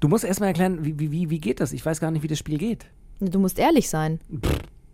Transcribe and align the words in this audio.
Du 0.00 0.08
musst 0.08 0.24
erstmal 0.24 0.48
erklären, 0.48 0.84
wie, 0.84 0.98
wie, 1.10 1.30
wie, 1.30 1.38
geht 1.40 1.60
das? 1.60 1.72
Ich 1.72 1.84
weiß 1.84 2.00
gar 2.00 2.10
nicht, 2.10 2.22
wie 2.22 2.28
das 2.28 2.38
Spiel 2.38 2.58
geht. 2.58 2.86
Du 3.20 3.38
musst 3.40 3.58
ehrlich 3.58 3.88
sein. 3.88 4.20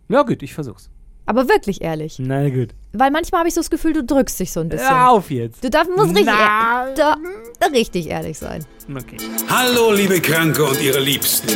Ja, 0.09 0.23
gut, 0.23 0.41
ich 0.41 0.53
versuch's. 0.53 0.89
Aber 1.27 1.47
wirklich 1.47 1.81
ehrlich. 1.81 2.17
Na 2.19 2.49
gut. 2.49 2.69
Weil 2.93 3.11
manchmal 3.11 3.39
habe 3.39 3.47
ich 3.47 3.53
so 3.55 3.59
das 3.61 3.69
Gefühl, 3.69 3.93
du 3.93 4.03
drückst 4.03 4.39
dich 4.39 4.51
so 4.51 4.59
ein 4.61 4.69
bisschen. 4.69 4.89
Hör 4.89 5.11
auf 5.11 5.29
jetzt. 5.31 5.63
Du 5.63 5.69
darfst, 5.69 5.91
musst 5.95 6.09
richtig, 6.09 6.25
Na. 6.25 6.87
ehr- 6.87 6.93
da, 6.95 7.17
da 7.59 7.67
richtig 7.67 8.07
ehrlich 8.09 8.37
sein. 8.37 8.65
Okay. 8.95 9.17
Hallo, 9.49 9.91
liebe 9.91 10.19
Kranke 10.19 10.63
und 10.63 10.81
ihre 10.81 10.99
Liebsten. 10.99 11.49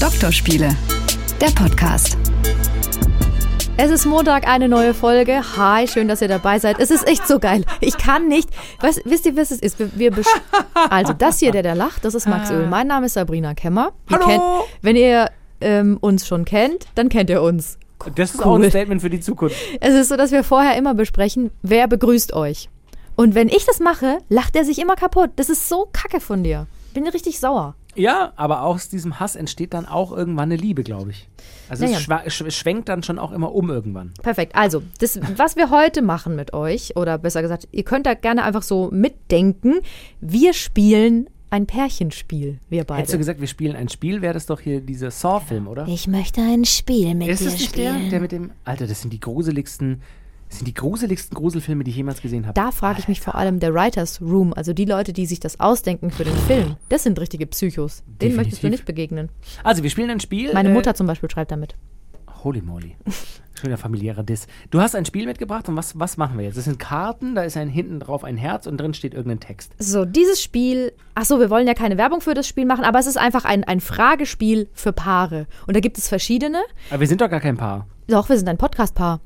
Doktorspiele, 0.00 0.74
der 1.40 1.50
Podcast. 1.50 2.16
Es 3.78 3.90
ist 3.90 4.04
Montag, 4.04 4.46
eine 4.46 4.68
neue 4.68 4.92
Folge. 4.92 5.42
Hi, 5.56 5.88
schön, 5.88 6.06
dass 6.06 6.20
ihr 6.20 6.28
dabei 6.28 6.58
seid. 6.58 6.78
Es 6.78 6.90
ist 6.90 7.08
echt 7.08 7.26
so 7.26 7.38
geil. 7.38 7.64
Ich 7.80 7.96
kann 7.96 8.28
nicht. 8.28 8.48
Was, 8.80 9.00
wisst 9.04 9.24
ihr, 9.24 9.34
was 9.36 9.50
es 9.50 9.60
ist? 9.60 9.78
Wir, 9.78 10.14
wir 10.14 10.24
also, 10.90 11.14
das 11.14 11.38
hier, 11.38 11.52
der, 11.52 11.62
der 11.62 11.74
lacht, 11.74 12.04
das 12.04 12.14
ist 12.14 12.28
Max 12.28 12.50
Öl. 12.50 12.66
Mein 12.66 12.86
Name 12.86 13.06
ist 13.06 13.14
Sabrina 13.14 13.54
Kemmer. 13.54 13.92
Ihr 14.10 14.16
Hallo. 14.16 14.26
Kennt, 14.26 14.42
wenn 14.82 14.96
ihr 14.96 15.30
ähm, 15.62 15.96
uns 16.00 16.26
schon 16.26 16.44
kennt, 16.44 16.86
dann 16.94 17.08
kennt 17.08 17.30
ihr 17.30 17.42
uns. 17.42 17.78
Das 18.14 18.34
ist 18.34 18.42
auch 18.42 18.56
Cool. 18.56 18.64
ein 18.64 18.70
Statement 18.70 19.00
für 19.00 19.10
die 19.10 19.20
Zukunft. 19.20 19.56
Es 19.80 19.94
ist 19.94 20.08
so, 20.10 20.16
dass 20.16 20.32
wir 20.32 20.44
vorher 20.44 20.76
immer 20.76 20.94
besprechen, 20.94 21.50
wer 21.62 21.88
begrüßt 21.88 22.34
euch. 22.34 22.68
Und 23.16 23.34
wenn 23.34 23.48
ich 23.48 23.64
das 23.64 23.80
mache, 23.80 24.18
lacht 24.28 24.54
er 24.54 24.64
sich 24.64 24.80
immer 24.80 24.96
kaputt. 24.96 25.30
Das 25.36 25.48
ist 25.48 25.68
so 25.68 25.88
kacke 25.92 26.20
von 26.20 26.42
dir. 26.42 26.66
Bin 26.94 27.06
richtig 27.08 27.40
sauer. 27.40 27.74
Ja, 27.94 28.32
aber 28.36 28.62
aus 28.62 28.88
diesem 28.88 29.20
Hass 29.20 29.36
entsteht 29.36 29.74
dann 29.74 29.86
auch 29.86 30.12
irgendwann 30.12 30.44
eine 30.50 30.56
Liebe, 30.56 30.82
glaube 30.82 31.10
ich. 31.10 31.28
Also 31.68 31.84
Naja. 31.84 32.22
es 32.24 32.34
sch 32.34 32.44
schwenkt 32.52 32.88
dann 32.88 33.02
schon 33.02 33.18
auch 33.18 33.32
immer 33.32 33.54
um 33.54 33.68
irgendwann. 33.70 34.12
Perfekt. 34.22 34.54
Also, 34.56 34.82
das, 34.98 35.20
was 35.36 35.56
wir 35.56 35.70
heute 35.70 36.02
machen 36.02 36.34
mit 36.36 36.54
euch, 36.54 36.96
oder 36.96 37.18
besser 37.18 37.42
gesagt, 37.42 37.68
ihr 37.72 37.82
könnt 37.84 38.06
da 38.06 38.14
gerne 38.14 38.44
einfach 38.44 38.62
so 38.62 38.88
mitdenken. 38.90 39.80
Wir 40.20 40.54
spielen 40.54 41.28
ein 41.50 41.66
Pärchenspiel, 41.66 42.58
wir 42.70 42.78
Hättest 42.80 42.90
du 42.90 42.94
beide. 42.94 43.18
gesagt, 43.18 43.40
wir 43.40 43.46
spielen 43.46 43.76
ein 43.76 43.90
Spiel, 43.90 44.22
wäre 44.22 44.32
das 44.32 44.46
doch 44.46 44.58
hier 44.60 44.80
dieser 44.80 45.10
Saw-Film, 45.10 45.68
oder? 45.68 45.86
Ich 45.86 46.08
möchte 46.08 46.40
ein 46.40 46.64
Spiel 46.64 47.14
mit 47.14 47.28
Ist 47.28 47.40
dir 47.40 47.44
das 47.44 47.54
nicht 47.54 47.76
der, 47.76 47.92
spielen. 47.92 48.10
der 48.10 48.20
mit 48.20 48.32
dem. 48.32 48.50
Alter, 48.64 48.86
das 48.86 49.02
sind 49.02 49.12
die 49.12 49.20
gruseligsten. 49.20 50.00
Das 50.52 50.58
sind 50.58 50.66
die 50.66 50.74
gruseligsten 50.74 51.34
Gruselfilme, 51.34 51.82
die 51.82 51.92
ich 51.92 51.96
jemals 51.96 52.20
gesehen 52.20 52.46
habe. 52.46 52.52
da 52.52 52.72
frage 52.72 52.98
ich 52.98 53.08
mich 53.08 53.22
vor 53.22 53.36
allem 53.36 53.58
der 53.58 53.72
Writers 53.72 54.20
Room, 54.20 54.52
also 54.52 54.74
die 54.74 54.84
Leute, 54.84 55.14
die 55.14 55.24
sich 55.24 55.40
das 55.40 55.58
ausdenken 55.58 56.10
für 56.10 56.24
den 56.24 56.36
Film. 56.46 56.76
Das 56.90 57.04
sind 57.04 57.18
richtige 57.18 57.46
Psychos. 57.46 58.02
Denen 58.06 58.36
möchtest 58.36 58.58
du 58.58 58.66
Definitiv. 58.66 58.80
nicht 58.80 58.84
begegnen. 58.84 59.30
Also, 59.64 59.82
wir 59.82 59.88
spielen 59.88 60.10
ein 60.10 60.20
Spiel. 60.20 60.52
Meine 60.52 60.68
äh, 60.68 60.74
Mutter 60.74 60.94
zum 60.94 61.06
Beispiel 61.06 61.30
schreibt 61.30 61.52
damit. 61.52 61.74
Holy 62.44 62.60
moly. 62.60 62.96
Schöner 63.54 63.78
familiärer 63.78 64.24
Diss. 64.24 64.46
Du 64.70 64.82
hast 64.82 64.94
ein 64.94 65.06
Spiel 65.06 65.24
mitgebracht 65.24 65.70
und 65.70 65.76
was, 65.76 65.98
was 65.98 66.18
machen 66.18 66.36
wir 66.36 66.44
jetzt? 66.44 66.58
Das 66.58 66.64
sind 66.64 66.78
Karten, 66.78 67.34
da 67.34 67.44
ist 67.44 67.56
ein 67.56 67.70
hinten 67.70 67.98
drauf 68.00 68.22
ein 68.22 68.36
Herz 68.36 68.66
und 68.66 68.78
drin 68.78 68.92
steht 68.92 69.14
irgendein 69.14 69.40
Text. 69.40 69.72
So, 69.78 70.04
dieses 70.04 70.42
Spiel, 70.42 70.92
ach 71.14 71.24
so, 71.24 71.40
wir 71.40 71.48
wollen 71.48 71.66
ja 71.66 71.72
keine 71.72 71.96
Werbung 71.96 72.20
für 72.20 72.34
das 72.34 72.46
Spiel 72.46 72.66
machen, 72.66 72.84
aber 72.84 72.98
es 72.98 73.06
ist 73.06 73.16
einfach 73.16 73.46
ein, 73.46 73.64
ein 73.64 73.80
Fragespiel 73.80 74.68
für 74.74 74.92
Paare. 74.92 75.46
Und 75.66 75.76
da 75.76 75.80
gibt 75.80 75.96
es 75.96 76.10
verschiedene. 76.10 76.58
Aber 76.90 77.00
wir 77.00 77.08
sind 77.08 77.22
doch 77.22 77.30
gar 77.30 77.40
kein 77.40 77.56
Paar. 77.56 77.86
Doch, 78.12 78.28
wir 78.28 78.36
sind 78.36 78.50
ein 78.50 78.58
Podcast-Paar. 78.58 79.20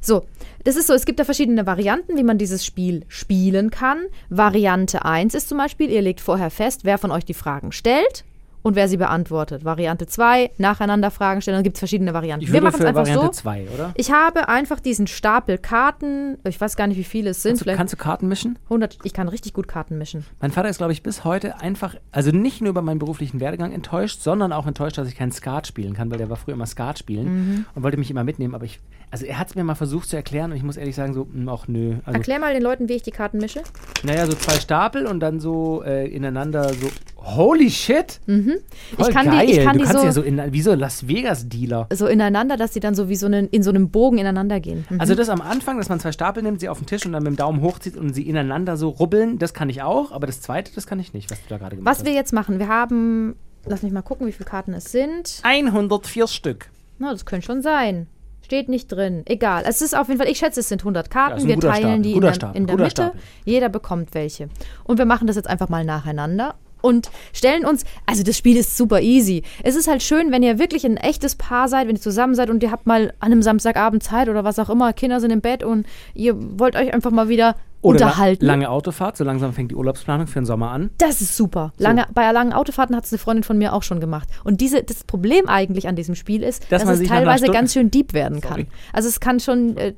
So, 0.00 0.24
das 0.62 0.76
ist 0.76 0.86
so, 0.86 0.92
es 0.92 1.04
gibt 1.04 1.18
da 1.18 1.24
verschiedene 1.24 1.66
Varianten, 1.66 2.16
wie 2.16 2.22
man 2.22 2.38
dieses 2.38 2.64
Spiel 2.64 3.04
spielen 3.08 3.70
kann. 3.70 4.06
Variante 4.28 5.04
1 5.04 5.34
ist 5.34 5.48
zum 5.48 5.58
Beispiel, 5.58 5.90
ihr 5.90 6.00
legt 6.00 6.20
vorher 6.20 6.50
fest, 6.50 6.84
wer 6.84 6.96
von 6.96 7.10
euch 7.10 7.24
die 7.24 7.34
Fragen 7.34 7.72
stellt 7.72 8.24
und 8.66 8.74
wer 8.74 8.88
sie 8.88 8.96
beantwortet. 8.96 9.64
Variante 9.64 10.06
2, 10.08 10.50
nacheinander 10.58 11.12
Fragen 11.12 11.40
stellen, 11.40 11.56
dann 11.58 11.62
gibt 11.62 11.76
es 11.76 11.78
verschiedene 11.78 12.12
Varianten. 12.14 12.44
Ich 12.44 12.52
Wir 12.52 12.60
machen 12.60 12.80
es 12.80 12.84
einfach 12.84 13.02
Variante 13.02 13.26
so. 13.26 13.32
2, 13.32 13.68
oder? 13.72 13.92
Ich 13.94 14.10
habe 14.10 14.48
einfach 14.48 14.80
diesen 14.80 15.06
Stapel 15.06 15.56
Karten, 15.56 16.36
ich 16.42 16.60
weiß 16.60 16.74
gar 16.76 16.88
nicht, 16.88 16.96
wie 16.98 17.04
viele 17.04 17.30
es 17.30 17.42
sind, 17.42 17.52
Kannst 17.58 17.66
du, 17.70 17.76
kannst 17.76 17.92
du 17.92 17.96
Karten 17.96 18.26
mischen? 18.26 18.58
100, 18.64 18.98
ich 19.04 19.12
kann 19.12 19.28
richtig 19.28 19.52
gut 19.54 19.68
Karten 19.68 19.98
mischen. 19.98 20.24
Mein 20.40 20.50
Vater 20.50 20.68
ist, 20.68 20.78
glaube 20.78 20.92
ich, 20.92 21.04
bis 21.04 21.22
heute 21.22 21.60
einfach, 21.60 21.94
also 22.10 22.32
nicht 22.32 22.60
nur 22.60 22.70
über 22.70 22.82
meinen 22.82 22.98
beruflichen 22.98 23.38
Werdegang 23.38 23.72
enttäuscht, 23.72 24.20
sondern 24.20 24.52
auch 24.52 24.66
enttäuscht, 24.66 24.98
dass 24.98 25.06
ich 25.06 25.14
keinen 25.16 25.30
Skat 25.30 25.68
spielen 25.68 25.94
kann, 25.94 26.10
weil 26.10 26.18
der 26.18 26.28
war 26.28 26.36
früher 26.36 26.54
immer 26.54 26.66
Skat 26.66 26.98
spielen 26.98 27.26
Mhm. 27.26 27.66
und 27.76 27.82
wollte 27.84 27.98
mich 27.98 28.10
immer 28.10 28.24
mitnehmen. 28.24 28.56
Aber 28.56 28.64
ich, 28.64 28.80
also 29.12 29.26
er 29.26 29.38
hat 29.38 29.48
es 29.50 29.54
mir 29.54 29.62
mal 29.62 29.76
versucht 29.76 30.08
zu 30.08 30.16
erklären 30.16 30.50
und 30.50 30.56
ich 30.56 30.64
muss 30.64 30.76
ehrlich 30.76 30.96
sagen, 30.96 31.14
so, 31.14 31.28
hm, 31.32 31.48
ach 31.48 31.68
nö. 31.68 31.98
Also, 32.04 32.18
Erklär 32.18 32.40
mal 32.40 32.52
den 32.52 32.62
Leuten, 32.64 32.88
wie 32.88 32.94
ich 32.94 33.02
die 33.02 33.12
Karten 33.12 33.38
mische. 33.38 33.62
naja, 34.02 34.26
so 34.26 34.32
zwei 34.32 34.58
Stapel 34.58 35.06
und 35.06 35.20
dann 35.20 35.38
so 35.38 35.84
äh, 35.84 36.08
ineinander 36.08 36.70
so, 36.74 36.88
holy 37.36 37.70
shit! 37.70 38.20
Voll 38.26 38.34
Mhm. 38.36 38.54
Ich 38.98 39.08
kann 39.10 39.24
die- 39.30 39.36
geil. 39.36 39.48
ich 39.50 39.56
kann 39.64 39.72
du 39.74 39.78
die 39.80 39.84
kannst 39.84 40.00
so- 40.00 40.04
ja 40.06 40.12
so 40.12 40.22
in, 40.22 40.52
wie 40.52 40.62
so 40.62 40.74
Las 40.74 41.08
Vegas-Dealer. 41.08 41.88
So 41.92 42.06
ineinander, 42.06 42.56
dass 42.56 42.72
sie 42.74 42.80
dann 42.80 42.94
so 42.94 43.08
wie 43.08 43.16
so 43.16 43.26
einen, 43.26 43.48
in 43.48 43.62
so 43.62 43.70
einem 43.70 43.90
Bogen 43.90 44.18
ineinander 44.18 44.60
gehen. 44.60 44.84
Mhm. 44.88 45.00
Also 45.00 45.14
das 45.14 45.28
am 45.28 45.40
Anfang, 45.40 45.78
dass 45.78 45.88
man 45.88 45.98
zwei 46.00 46.12
Stapel 46.12 46.42
nimmt, 46.42 46.60
sie 46.60 46.68
auf 46.68 46.78
den 46.78 46.86
Tisch 46.86 47.04
und 47.06 47.12
dann 47.12 47.22
mit 47.22 47.32
dem 47.32 47.36
Daumen 47.36 47.60
hochzieht 47.62 47.96
und 47.96 48.14
sie 48.14 48.22
ineinander 48.28 48.76
so 48.76 48.88
rubbeln, 48.90 49.38
das 49.38 49.54
kann 49.54 49.68
ich 49.68 49.82
auch, 49.82 50.12
aber 50.12 50.26
das 50.26 50.40
zweite, 50.40 50.72
das 50.74 50.86
kann 50.86 51.00
ich 51.00 51.12
nicht, 51.14 51.30
was 51.30 51.38
du 51.42 51.48
da 51.48 51.58
gerade 51.58 51.76
gemacht 51.76 51.90
Was 51.98 52.04
wir 52.04 52.12
jetzt 52.12 52.32
machen, 52.32 52.58
wir 52.58 52.68
haben, 52.68 53.36
lass 53.66 53.82
mich 53.82 53.92
mal 53.92 54.02
gucken, 54.02 54.26
wie 54.26 54.32
viele 54.32 54.48
Karten 54.48 54.72
es 54.74 54.92
sind. 54.92 55.24
hast. 55.24 55.44
104 55.44 56.26
Stück. 56.28 56.70
Na, 56.98 57.12
das 57.12 57.24
könnte 57.26 57.44
schon 57.46 57.62
sein. 57.62 58.06
Steht 58.42 58.68
nicht 58.68 58.86
drin. 58.92 59.22
Egal. 59.26 59.64
Es 59.66 59.82
ist 59.82 59.96
auf 59.98 60.06
jeden 60.06 60.20
Fall, 60.20 60.30
ich 60.30 60.38
schätze, 60.38 60.60
es 60.60 60.68
sind 60.68 60.84
100 60.84 61.08
Ja, 61.08 61.12
Karten. 61.12 61.40
ein 61.42 61.48
wir 61.48 61.58
teilen 61.58 61.74
Stapel. 61.80 62.02
die 62.02 62.10
in 62.12 62.16
in 62.62 62.66
der 62.68 62.76
Mitte. 62.76 62.90
Stapel. 62.90 63.20
Jeder 63.44 63.68
bekommt 63.68 64.14
welche. 64.14 64.48
Und 64.84 64.98
wir 64.98 65.04
machen 65.04 65.26
das 65.26 65.34
jetzt 65.34 65.48
einfach 65.48 65.68
mal 65.68 65.84
nacheinander. 65.84 66.54
Und 66.86 67.10
stellen 67.32 67.64
uns, 67.66 67.84
also 68.06 68.22
das 68.22 68.36
Spiel 68.38 68.56
ist 68.56 68.76
super 68.76 69.00
easy. 69.00 69.42
Es 69.64 69.74
ist 69.74 69.88
halt 69.88 70.04
schön, 70.04 70.30
wenn 70.30 70.44
ihr 70.44 70.60
wirklich 70.60 70.84
ein 70.86 70.96
echtes 70.96 71.34
Paar 71.34 71.66
seid, 71.66 71.88
wenn 71.88 71.96
ihr 71.96 72.00
zusammen 72.00 72.36
seid 72.36 72.48
und 72.48 72.62
ihr 72.62 72.70
habt 72.70 72.86
mal 72.86 73.12
an 73.18 73.32
einem 73.32 73.42
Samstagabend 73.42 74.04
Zeit 74.04 74.28
oder 74.28 74.44
was 74.44 74.60
auch 74.60 74.70
immer, 74.70 74.92
Kinder 74.92 75.18
sind 75.18 75.32
im 75.32 75.40
Bett 75.40 75.64
und 75.64 75.84
ihr 76.14 76.36
wollt 76.60 76.76
euch 76.76 76.94
einfach 76.94 77.10
mal 77.10 77.28
wieder 77.28 77.56
Oder 77.82 77.94
unterhalten. 78.04 78.44
lange 78.46 78.70
Autofahrt, 78.70 79.16
so 79.16 79.24
langsam 79.24 79.52
fängt 79.52 79.72
die 79.72 79.74
Urlaubsplanung 79.74 80.28
für 80.28 80.38
den 80.40 80.46
Sommer 80.46 80.70
an. 80.70 80.90
Das 80.98 81.20
ist 81.20 81.36
super. 81.36 81.72
Lange, 81.78 82.06
Bei 82.14 82.30
langen 82.30 82.52
Autofahrten 82.52 82.94
hat 82.94 83.04
es 83.04 83.12
eine 83.12 83.18
Freundin 83.18 83.42
von 83.42 83.58
mir 83.58 83.72
auch 83.72 83.82
schon 83.82 83.98
gemacht. 83.98 84.28
Und 84.44 84.60
diese, 84.60 84.84
das 84.84 85.02
Problem 85.02 85.48
eigentlich 85.48 85.88
an 85.88 85.96
diesem 85.96 86.14
Spiel 86.14 86.44
ist, 86.44 86.70
Dass 86.70 86.84
dass, 86.84 87.00
es 87.00 87.08
teilweise 87.08 87.46
ganz 87.48 87.72
schön 87.72 87.90
deep 87.90 88.12
werden 88.12 88.40
Sorry. 88.40 88.64
kann. 88.64 88.72
Also 88.92 89.08
es 89.08 89.18
kann 89.18 89.40
schon, 89.40 89.76
äh, 89.76 89.94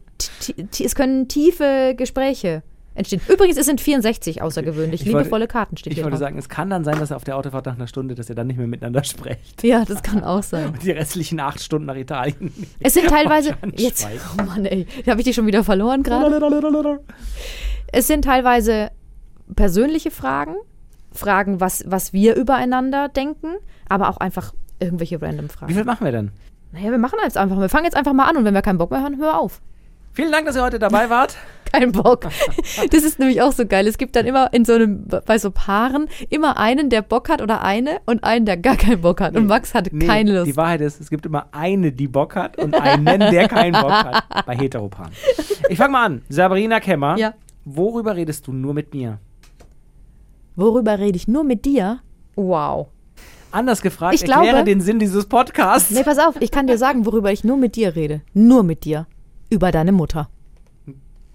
es 0.82 0.94
können 0.94 1.28
tiefe 1.28 1.94
Gespräche 1.96 2.62
entstehen. 2.98 3.20
Übrigens, 3.28 3.56
es 3.56 3.66
sind 3.66 3.80
64 3.80 4.42
außergewöhnlich. 4.42 5.00
Ich 5.02 5.06
wollte- 5.06 5.18
Liebevolle 5.24 5.46
Karten 5.48 5.76
steht 5.76 5.92
Ich 5.92 5.96
hier 5.98 6.04
wollte 6.04 6.16
drauf. 6.16 6.20
sagen, 6.20 6.38
es 6.38 6.48
kann 6.48 6.68
dann 6.70 6.84
sein, 6.84 6.98
dass 6.98 7.10
er 7.10 7.16
auf 7.16 7.24
der 7.24 7.36
Autofahrt 7.36 7.66
nach 7.66 7.76
einer 7.76 7.86
Stunde, 7.86 8.14
dass 8.14 8.28
ihr 8.28 8.34
dann 8.34 8.46
nicht 8.48 8.56
mehr 8.58 8.66
miteinander 8.66 9.02
sprecht. 9.04 9.62
Ja, 9.62 9.84
das 9.84 10.02
kann 10.02 10.22
auch 10.24 10.42
sein. 10.42 10.66
Und 10.68 10.82
die 10.82 10.90
restlichen 10.90 11.40
acht 11.40 11.60
Stunden 11.62 11.86
nach 11.86 11.96
Italien. 11.96 12.52
Es 12.80 12.94
sind 12.94 13.08
teilweise, 13.08 13.54
jetzt, 13.76 14.06
oh 14.38 14.42
Mann 14.42 14.64
ey, 14.66 14.86
da 15.04 15.12
habe 15.12 15.20
ich 15.20 15.26
dich 15.26 15.34
schon 15.36 15.46
wieder 15.46 15.64
verloren 15.64 16.02
gerade. 16.02 17.00
Es 17.92 18.06
sind 18.06 18.24
teilweise 18.24 18.90
persönliche 19.56 20.10
Fragen, 20.10 20.56
Fragen, 21.12 21.60
was, 21.60 21.84
was 21.86 22.12
wir 22.12 22.34
übereinander 22.36 23.08
denken, 23.08 23.54
aber 23.88 24.10
auch 24.10 24.18
einfach 24.18 24.52
irgendwelche 24.78 25.20
random 25.20 25.46
Wie 25.46 25.52
Fragen. 25.52 25.74
viel 25.74 25.84
machen 25.84 26.04
wir 26.04 26.12
denn? 26.12 26.30
Naja, 26.72 26.90
wir 26.90 26.98
machen 26.98 27.18
jetzt 27.24 27.38
einfach. 27.38 27.58
Wir 27.58 27.68
fangen 27.70 27.84
jetzt 27.86 27.96
einfach 27.96 28.12
mal 28.12 28.26
an 28.28 28.36
und 28.36 28.44
wenn 28.44 28.52
wir 28.54 28.60
keinen 28.62 28.76
Bock 28.78 28.90
mehr 28.90 29.02
haben, 29.02 29.16
hör 29.18 29.38
auf. 29.40 29.62
Vielen 30.12 30.32
Dank, 30.32 30.46
dass 30.46 30.56
ihr 30.56 30.62
heute 30.62 30.78
dabei 30.78 31.10
wart. 31.10 31.36
Kein 31.72 31.92
Bock. 31.92 32.22
Das 32.90 33.04
ist 33.04 33.18
nämlich 33.18 33.42
auch 33.42 33.52
so 33.52 33.66
geil. 33.66 33.86
Es 33.86 33.98
gibt 33.98 34.16
dann 34.16 34.24
immer 34.24 34.52
in 34.54 34.64
so 34.64 34.72
einem, 34.72 35.04
bei 35.26 35.38
so 35.38 35.50
Paaren 35.50 36.08
immer 36.30 36.56
einen, 36.56 36.88
der 36.88 37.02
Bock 37.02 37.28
hat 37.28 37.42
oder 37.42 37.62
eine 37.62 37.98
und 38.06 38.24
einen, 38.24 38.46
der 38.46 38.56
gar 38.56 38.76
keinen 38.76 39.02
Bock 39.02 39.20
hat. 39.20 39.36
Und 39.36 39.46
Max 39.46 39.74
hatte 39.74 39.94
Nee, 39.94 40.06
keine 40.06 40.32
Lust. 40.38 40.46
Die 40.46 40.56
Wahrheit 40.56 40.80
ist, 40.80 40.98
es 40.98 41.10
gibt 41.10 41.26
immer 41.26 41.48
eine, 41.52 41.92
die 41.92 42.08
Bock 42.08 42.36
hat 42.36 42.56
und 42.56 42.74
einen, 42.74 43.20
der 43.20 43.48
keinen 43.48 43.74
Bock 43.80 43.90
hat. 43.92 44.46
Bei 44.46 44.56
Heteropaaren. 44.56 45.12
Ich 45.68 45.76
fange 45.76 45.92
mal 45.92 46.06
an. 46.06 46.22
Sabrina 46.30 46.80
Kemmer. 46.80 47.18
Ja. 47.18 47.34
Worüber 47.66 48.16
redest 48.16 48.46
du 48.46 48.54
nur 48.54 48.72
mit 48.72 48.94
mir? 48.94 49.18
Worüber 50.56 50.98
rede 50.98 51.16
ich? 51.16 51.28
Nur 51.28 51.44
mit 51.44 51.66
dir? 51.66 52.00
Wow. 52.34 52.88
Anders 53.50 53.82
gefragt, 53.82 54.14
Ich 54.14 54.22
erkläre 54.22 54.48
glaube- 54.54 54.64
den 54.64 54.80
Sinn 54.80 54.98
dieses 54.98 55.26
Podcasts. 55.26 55.90
Nee, 55.90 56.02
pass 56.02 56.18
auf, 56.18 56.36
ich 56.40 56.50
kann 56.50 56.66
dir 56.66 56.78
sagen, 56.78 57.04
worüber 57.04 57.30
ich 57.30 57.44
nur 57.44 57.56
mit 57.58 57.76
dir 57.76 57.94
rede. 57.94 58.22
Nur 58.32 58.62
mit 58.62 58.84
dir. 58.84 59.06
Über 59.50 59.70
deine 59.72 59.92
Mutter. 59.92 60.28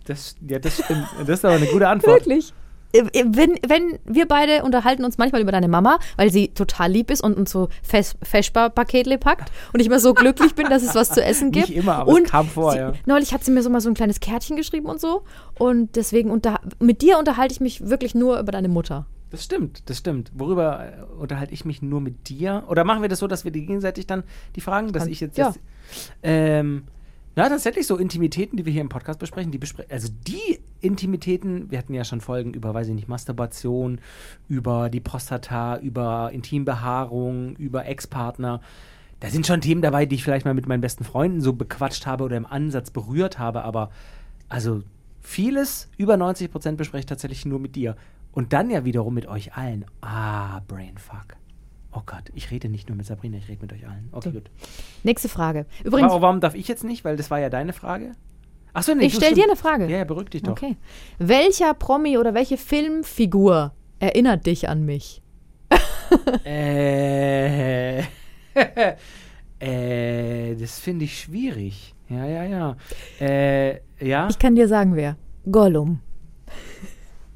Das, 0.05 0.35
ja, 0.47 0.59
das 0.59 0.75
stimmt. 0.83 1.07
Das 1.19 1.29
ist 1.29 1.45
aber 1.45 1.55
eine 1.55 1.65
gute 1.67 1.87
Antwort. 1.87 2.25
Wirklich? 2.25 2.53
Äh, 2.91 3.05
Wenn, 3.25 3.57
wenn 3.67 3.97
wir 4.05 4.27
beide 4.27 4.63
unterhalten 4.63 5.03
uns 5.05 5.17
manchmal 5.17 5.41
über 5.41 5.51
deine 5.51 5.67
Mama, 5.67 5.97
weil 6.17 6.29
sie 6.31 6.49
total 6.49 6.91
lieb 6.91 7.09
ist 7.09 7.21
und 7.23 7.35
uns 7.37 7.51
so 7.51 7.69
Fes- 7.81 8.15
Feschbar-Paketle 8.21 9.17
packt 9.17 9.51
und 9.73 9.79
ich 9.79 9.87
immer 9.87 9.99
so 9.99 10.13
glücklich 10.13 10.53
bin, 10.55 10.67
dass 10.69 10.83
es 10.83 10.93
was 10.93 11.09
zu 11.09 11.23
essen 11.23 11.51
gibt. 11.51 11.69
Nicht 11.69 11.77
immer, 11.77 11.95
aber 11.95 12.11
und 12.11 12.25
es 12.25 12.29
kam 12.31 12.47
vor, 12.47 12.73
sie, 12.73 12.77
ja. 12.79 12.93
Neulich 13.05 13.33
hat 13.33 13.43
sie 13.43 13.51
mir 13.51 13.63
so 13.63 13.69
mal 13.69 13.81
so 13.81 13.89
ein 13.89 13.95
kleines 13.95 14.19
Kärtchen 14.19 14.57
geschrieben 14.57 14.85
und 14.87 14.99
so 15.01 15.23
und 15.57 15.95
deswegen 15.95 16.29
unter, 16.29 16.59
mit 16.79 17.01
dir 17.01 17.17
unterhalte 17.17 17.53
ich 17.53 17.61
mich 17.61 17.87
wirklich 17.87 18.13
nur 18.13 18.39
über 18.39 18.51
deine 18.51 18.67
Mutter. 18.67 19.07
Das 19.31 19.43
stimmt, 19.43 19.89
das 19.89 19.97
stimmt. 19.97 20.31
Worüber 20.35 20.85
äh, 20.85 21.19
unterhalte 21.19 21.53
ich 21.53 21.65
mich 21.65 21.81
nur 21.81 21.99
mit 22.01 22.29
dir? 22.29 22.63
Oder 22.67 22.83
machen 22.83 23.01
wir 23.01 23.09
das 23.09 23.17
so, 23.17 23.25
dass 23.25 23.43
wir 23.45 23.51
die 23.51 23.65
gegenseitig 23.65 24.05
dann 24.05 24.23
die 24.55 24.61
Fragen, 24.61 24.91
dass 24.93 25.07
ich 25.07 25.19
jetzt. 25.21 25.37
ja. 25.39 25.47
jetzt 25.47 25.59
ähm, 26.21 26.83
na, 27.35 27.49
tatsächlich 27.49 27.87
so 27.87 27.97
Intimitäten, 27.97 28.57
die 28.57 28.65
wir 28.65 28.71
hier 28.71 28.81
im 28.81 28.89
Podcast 28.89 29.19
besprechen, 29.19 29.51
die 29.51 29.57
bespre 29.57 29.85
also 29.89 30.09
die 30.27 30.59
Intimitäten, 30.81 31.71
wir 31.71 31.79
hatten 31.79 31.93
ja 31.93 32.03
schon 32.03 32.21
Folgen 32.21 32.53
über, 32.53 32.73
weiß 32.73 32.89
ich 32.89 32.93
nicht, 32.93 33.07
Masturbation, 33.07 33.99
über 34.47 34.89
die 34.89 34.99
Prostata, 34.99 35.77
über 35.77 36.31
Intimbehaarung, 36.31 37.55
über 37.55 37.85
Ex-Partner. 37.85 38.61
Da 39.19 39.29
sind 39.29 39.47
schon 39.47 39.61
Themen 39.61 39.81
dabei, 39.81 40.05
die 40.05 40.15
ich 40.15 40.23
vielleicht 40.23 40.45
mal 40.45 40.53
mit 40.53 40.67
meinen 40.67 40.81
besten 40.81 41.05
Freunden 41.05 41.41
so 41.41 41.53
bequatscht 41.53 42.05
habe 42.05 42.23
oder 42.23 42.37
im 42.37 42.45
Ansatz 42.45 42.91
berührt 42.91 43.39
habe, 43.39 43.63
aber 43.63 43.89
also 44.49 44.83
vieles, 45.21 45.89
über 45.97 46.17
90 46.17 46.51
Prozent 46.51 46.77
bespreche 46.77 46.99
ich 46.99 47.05
tatsächlich 47.07 47.45
nur 47.45 47.59
mit 47.59 47.75
dir. 47.75 47.95
Und 48.33 48.51
dann 48.53 48.69
ja 48.69 48.83
wiederum 48.83 49.13
mit 49.13 49.27
euch 49.27 49.55
allen. 49.55 49.85
Ah, 50.01 50.59
Brainfuck. 50.67 51.37
Oh 51.95 52.01
Gott, 52.05 52.23
ich 52.33 52.49
rede 52.51 52.69
nicht 52.69 52.89
nur 52.89 52.97
mit 52.97 53.05
Sabrina, 53.05 53.37
ich 53.37 53.47
rede 53.47 53.61
mit 53.61 53.71
euch 53.71 53.87
allen. 53.87 54.09
Okay, 54.11 54.31
gut. 54.31 54.49
Nächste 55.03 55.29
Frage. 55.29 55.65
Übrigens, 55.83 56.09
Warum, 56.09 56.21
warum 56.23 56.39
darf 56.41 56.55
ich 56.55 56.67
jetzt 56.67 56.83
nicht? 56.83 57.05
Weil 57.05 57.17
das 57.17 57.29
war 57.29 57.39
ja 57.39 57.49
deine 57.49 57.71
Frage. 57.73 58.13
Achso, 58.73 58.95
nee, 58.95 59.05
ich 59.05 59.13
stelle 59.13 59.35
dir 59.35 59.43
eine 59.43 59.55
Frage. 59.55 59.87
Ja, 59.87 59.97
ja, 59.97 60.03
beruhig 60.03 60.29
dich 60.29 60.41
doch. 60.41 60.53
Okay. 60.53 60.75
Welcher 61.19 61.75
Promi 61.75 62.17
oder 62.17 62.33
welche 62.33 62.57
Filmfigur 62.57 63.73
erinnert 63.99 64.45
dich 64.45 64.69
an 64.69 64.83
mich? 64.85 65.21
Äh, 66.45 67.99
äh, 69.59 70.55
das 70.55 70.79
finde 70.79 71.05
ich 71.05 71.19
schwierig. 71.19 71.95
Ja, 72.09 72.25
ja, 72.25 72.43
ja. 72.43 72.75
Äh, 73.19 73.79
ja, 73.99 74.27
Ich 74.29 74.37
kann 74.37 74.55
dir 74.55 74.67
sagen, 74.67 74.95
wer. 74.95 75.15
Gollum. 75.51 76.01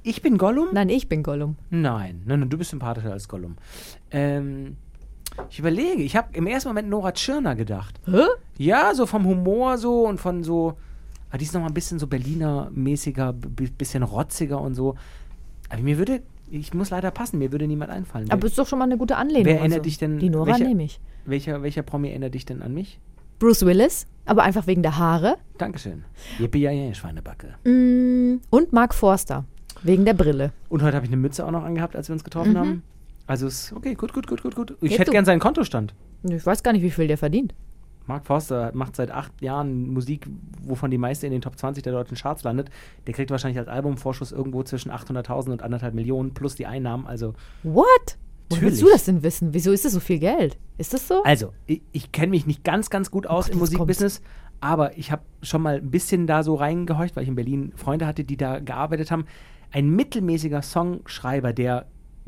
Ich 0.07 0.21
bin 0.21 0.37
Gollum? 0.37 0.67
Nein, 0.73 0.89
ich 0.89 1.07
bin 1.09 1.23
Gollum. 1.23 1.55
Nein, 1.69 2.21
nein, 2.25 2.39
nein, 2.41 2.49
du 2.49 2.57
bist 2.57 2.69
sympathischer 2.71 3.11
als 3.11 3.27
Gollum. 3.27 3.55
Ähm, 4.11 4.77
ich 5.49 5.59
überlege, 5.59 6.01
ich 6.01 6.15
habe 6.15 6.29
im 6.33 6.47
ersten 6.47 6.69
Moment 6.69 6.89
Nora 6.89 7.11
Tschirner 7.11 7.55
gedacht. 7.55 7.99
Hä? 8.05 8.23
Ja, 8.57 8.93
so 8.95 9.05
vom 9.05 9.25
Humor 9.25 9.77
so 9.77 10.07
und 10.07 10.19
von 10.19 10.43
so, 10.43 10.77
ah, 11.29 11.37
die 11.37 11.43
ist 11.45 11.53
nochmal 11.53 11.69
ein 11.69 11.73
bisschen 11.73 11.99
so 11.99 12.07
Berliner-mäßiger, 12.07 13.33
bisschen 13.33 14.03
rotziger 14.03 14.59
und 14.61 14.73
so. 14.75 14.95
Aber 15.69 15.81
mir 15.81 15.97
würde, 15.97 16.21
ich 16.49 16.73
muss 16.73 16.89
leider 16.89 17.11
passen, 17.11 17.37
mir 17.39 17.51
würde 17.51 17.67
niemand 17.67 17.91
einfallen. 17.91 18.31
Aber 18.31 18.47
ist 18.47 18.57
doch 18.57 18.67
schon 18.67 18.79
mal 18.79 18.85
eine 18.85 18.97
gute 18.97 19.15
Anlehnung. 19.17 19.45
Wer 19.45 19.59
erinnert 19.59 19.79
also. 19.79 19.83
dich 19.83 19.97
denn- 19.97 20.19
Die 20.19 20.29
Nora 20.29 20.47
welcher- 20.47 20.63
nehme 20.65 20.83
ich. 20.83 20.99
welcher, 21.25 21.61
welcher 21.61 21.83
Promi 21.83 22.09
erinnert 22.09 22.33
dich 22.33 22.45
denn 22.45 22.61
an 22.61 22.73
mich? 22.73 22.99
Bruce 23.39 23.65
Willis, 23.65 24.07
aber 24.25 24.41
einfach 24.43 24.65
wegen 24.65 24.81
der 24.81 24.97
Haare. 24.97 25.35
Dankeschön. 25.59 26.03
Yippie, 26.39 26.59
ja, 26.61 26.71
ja, 26.71 26.91
Schweinebacke. 26.93 27.53
Mm, 27.69 28.39
Und 28.49 28.73
Mark 28.73 28.95
Forster, 28.95 29.45
wegen 29.83 30.05
der 30.05 30.13
Brille. 30.13 30.51
Und 30.69 30.83
heute 30.83 30.95
habe 30.95 31.05
ich 31.05 31.11
eine 31.11 31.21
Mütze 31.21 31.45
auch 31.45 31.51
noch 31.51 31.63
angehabt, 31.63 31.95
als 31.95 32.09
wir 32.09 32.13
uns 32.13 32.23
getroffen 32.23 32.57
haben. 32.57 32.83
Also 33.25 33.47
ist 33.47 33.73
okay, 33.73 33.93
gut, 33.93 34.13
gut, 34.13 34.27
gut, 34.27 34.41
gut, 34.41 34.55
gut. 34.55 34.71
Ich 34.81 34.89
Geht 34.89 34.99
hätte 34.99 35.05
du. 35.05 35.11
gern 35.11 35.25
seinen 35.25 35.39
Kontostand. 35.39 35.93
Ich 36.23 36.45
weiß 36.45 36.63
gar 36.63 36.71
nicht, 36.71 36.81
wie 36.81 36.91
viel 36.91 37.07
der 37.07 37.17
verdient. 37.17 37.53
Mark 38.07 38.25
Forster 38.25 38.71
macht 38.73 38.95
seit 38.95 39.11
acht 39.11 39.41
Jahren 39.41 39.89
Musik, 39.89 40.27
wovon 40.63 40.89
die 40.91 40.97
meiste 40.97 41.25
in 41.27 41.33
den 41.33 41.41
Top 41.41 41.57
20 41.57 41.83
der 41.83 41.91
deutschen 41.91 42.15
Charts 42.15 42.43
landet. 42.43 42.69
Der 43.05 43.13
kriegt 43.13 43.29
wahrscheinlich 43.31 43.59
als 43.59 43.67
Albumvorschuss 43.67 44.31
irgendwo 44.31 44.63
zwischen 44.63 44.91
800.000 44.91 45.51
und 45.51 45.61
anderthalb 45.61 45.93
Millionen 45.93 46.33
plus 46.33 46.55
die 46.55 46.65
Einnahmen. 46.65 47.05
Also, 47.05 47.33
What? 47.63 47.85
Wo 48.49 48.55
willst 48.61 48.61
Natürlich. 48.61 48.79
du 48.79 48.89
das 48.89 49.03
denn 49.03 49.23
wissen? 49.23 49.53
Wieso 49.53 49.73
ist 49.73 49.83
das 49.83 49.91
so 49.91 49.99
viel 49.99 50.19
Geld? 50.19 50.57
Ist 50.77 50.93
das 50.93 51.05
so? 51.05 51.21
also 51.23 51.51
ich, 51.65 51.81
ich 51.91 52.13
kenne 52.13 52.29
mich 52.29 52.45
nicht 52.47 52.63
ganz, 52.63 52.89
ganz 52.89 53.11
gut 53.11 53.27
aus 53.27 53.47
Gott, 53.47 53.53
im 53.53 53.59
Musikbusiness, 53.59 54.21
aber 54.61 54.97
ich 54.97 55.11
habe 55.11 55.23
schon 55.41 55.61
mal 55.61 55.75
ein 55.75 55.91
bisschen 55.91 56.27
da 56.27 56.43
so 56.43 56.55
reingehorcht, 56.55 57.15
weil 57.17 57.23
ich 57.23 57.29
in 57.29 57.35
Berlin 57.35 57.73
Freunde 57.75 58.07
hatte, 58.07 58.23
die 58.23 58.37
da 58.37 58.59
gearbeitet 58.59 59.11
haben. 59.11 59.25
Ein 59.71 59.89
mittelmäßiger 59.89 60.61
Songschreiber, 60.61 61.53
der 61.53 61.85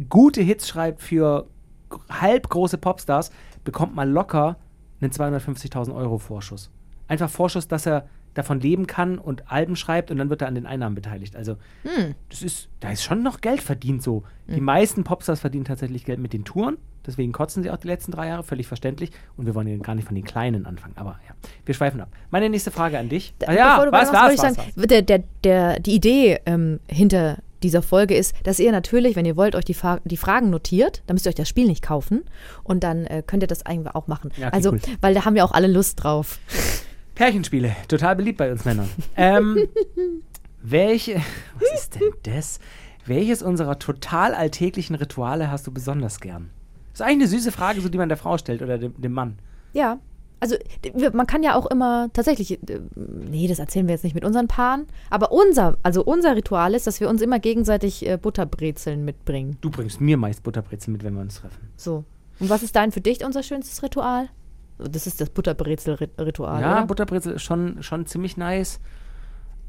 gute 0.09 0.41
Hits 0.41 0.67
schreibt 0.67 1.01
für 1.01 1.47
g- 1.89 1.97
halb 2.09 2.49
große 2.49 2.77
Popstars, 2.77 3.31
bekommt 3.63 3.95
mal 3.95 4.09
locker 4.09 4.57
einen 5.01 5.11
250.000 5.11 5.95
Euro 5.95 6.17
Vorschuss. 6.17 6.69
Einfach 7.07 7.29
Vorschuss, 7.29 7.67
dass 7.67 7.85
er 7.85 8.07
davon 8.33 8.59
leben 8.59 8.87
kann 8.87 9.17
und 9.17 9.51
Alben 9.51 9.75
schreibt 9.75 10.11
und 10.11 10.17
dann 10.17 10.29
wird 10.29 10.41
er 10.41 10.47
an 10.47 10.55
den 10.55 10.65
Einnahmen 10.65 10.95
beteiligt. 10.95 11.35
Also 11.35 11.57
Hm. 11.83 12.15
das 12.29 12.41
ist, 12.41 12.69
da 12.79 12.91
ist 12.91 13.03
schon 13.03 13.23
noch 13.23 13.41
Geld 13.41 13.61
verdient 13.61 14.03
so. 14.03 14.23
Die 14.47 14.61
meisten 14.61 15.03
Popstars 15.03 15.41
verdienen 15.41 15.65
tatsächlich 15.65 16.05
Geld 16.05 16.19
mit 16.19 16.33
den 16.33 16.43
Touren. 16.43 16.77
Deswegen 17.05 17.31
kotzen 17.31 17.63
sie 17.63 17.71
auch 17.71 17.77
die 17.77 17.87
letzten 17.87 18.11
drei 18.11 18.27
Jahre, 18.27 18.43
völlig 18.43 18.67
verständlich. 18.67 19.11
Und 19.37 19.45
wir 19.45 19.55
wollen 19.55 19.67
ja 19.67 19.77
gar 19.77 19.95
nicht 19.95 20.05
von 20.05 20.15
den 20.15 20.23
Kleinen 20.23 20.65
anfangen. 20.65 20.93
Aber 20.95 21.19
ja, 21.27 21.35
wir 21.65 21.73
schweifen 21.73 22.01
ab. 22.01 22.09
Meine 22.31 22.49
nächste 22.49 22.71
Frage 22.71 22.97
an 22.99 23.09
dich. 23.09 23.33
Ah, 23.45 23.53
ja, 23.53 23.69
Bevor 23.71 23.85
du 23.85 23.91
was, 23.91 24.11
was, 24.11 24.33
was, 24.33 24.55
sagen, 24.55 24.71
was? 24.75 24.87
Der, 24.87 25.01
der, 25.01 25.23
der, 25.43 25.79
die 25.79 25.95
Idee 25.95 26.39
ähm, 26.45 26.79
hinter 26.87 27.37
dieser 27.63 27.81
Folge 27.81 28.15
ist, 28.15 28.35
dass 28.43 28.59
ihr 28.59 28.71
natürlich, 28.71 29.15
wenn 29.15 29.25
ihr 29.25 29.35
wollt, 29.35 29.55
euch 29.55 29.65
die, 29.65 29.73
Fa 29.73 29.99
die 30.03 30.17
Fragen 30.17 30.49
notiert, 30.49 31.03
dann 31.07 31.15
müsst 31.15 31.25
ihr 31.25 31.29
euch 31.29 31.35
das 31.35 31.49
Spiel 31.49 31.67
nicht 31.67 31.83
kaufen 31.83 32.23
und 32.63 32.83
dann 32.83 33.05
äh, 33.05 33.23
könnt 33.25 33.43
ihr 33.43 33.47
das 33.47 33.65
eigentlich 33.65 33.95
auch 33.95 34.07
machen. 34.07 34.31
Ja, 34.37 34.47
okay, 34.47 34.55
also, 34.55 34.71
cool. 34.71 34.79
weil 35.01 35.13
da 35.13 35.25
haben 35.25 35.35
wir 35.35 35.45
auch 35.45 35.51
alle 35.51 35.67
Lust 35.67 36.03
drauf. 36.03 36.39
Pärchenspiele, 37.19 37.75
total 37.89 38.15
beliebt 38.15 38.37
bei 38.37 38.49
uns 38.49 38.63
Männern. 38.63 38.87
ähm, 39.17 39.67
welche, 40.63 41.15
was 41.59 41.81
ist 41.81 41.95
denn 41.95 42.13
das? 42.23 42.61
Welches 43.05 43.43
unserer 43.43 43.77
total 43.77 44.33
alltäglichen 44.33 44.95
Rituale 44.95 45.51
hast 45.51 45.67
du 45.67 45.71
besonders 45.73 46.21
gern? 46.21 46.49
Das 46.93 47.01
ist 47.01 47.05
eigentlich 47.05 47.29
eine 47.29 47.41
süße 47.41 47.51
Frage, 47.51 47.81
so 47.81 47.89
die 47.89 47.97
man 47.97 48.07
der 48.07 48.17
Frau 48.17 48.37
stellt 48.37 48.61
oder 48.61 48.77
dem, 48.77 48.93
dem 49.01 49.11
Mann. 49.11 49.37
Ja. 49.73 49.99
Also 50.39 50.55
man 51.11 51.27
kann 51.27 51.43
ja 51.43 51.55
auch 51.55 51.65
immer 51.65 52.07
tatsächlich, 52.13 52.53
äh, 52.53 52.79
nee, 52.95 53.49
das 53.49 53.59
erzählen 53.59 53.87
wir 53.87 53.95
jetzt 53.95 54.05
nicht 54.05 54.15
mit 54.15 54.23
unseren 54.23 54.47
Paaren, 54.47 54.87
aber 55.09 55.33
unser, 55.33 55.75
also 55.83 56.05
unser 56.05 56.37
Ritual 56.37 56.73
ist, 56.73 56.87
dass 56.87 57.01
wir 57.01 57.09
uns 57.09 57.21
immer 57.21 57.39
gegenseitig 57.39 58.07
äh, 58.07 58.15
Butterbrezeln 58.15 59.03
mitbringen. 59.03 59.57
Du 59.59 59.69
bringst 59.69 59.99
mir 59.99 60.15
meist 60.15 60.43
Butterbrezel 60.43 60.93
mit, 60.93 61.03
wenn 61.03 61.15
wir 61.15 61.21
uns 61.21 61.41
treffen. 61.41 61.67
So. 61.75 62.05
Und 62.39 62.49
was 62.49 62.63
ist 62.63 62.77
dein 62.77 62.93
für 62.93 63.01
dich 63.01 63.25
unser 63.25 63.43
schönstes 63.43 63.83
Ritual? 63.83 64.29
Das 64.79 65.07
ist 65.07 65.19
das 65.21 65.29
Butterbrezel-Ritual, 65.29 66.61
Ja, 66.61 66.77
oder? 66.77 66.85
Butterbrezel 66.85 67.33
ist 67.33 67.43
schon, 67.43 67.83
schon 67.83 68.05
ziemlich 68.05 68.37
nice. 68.37 68.79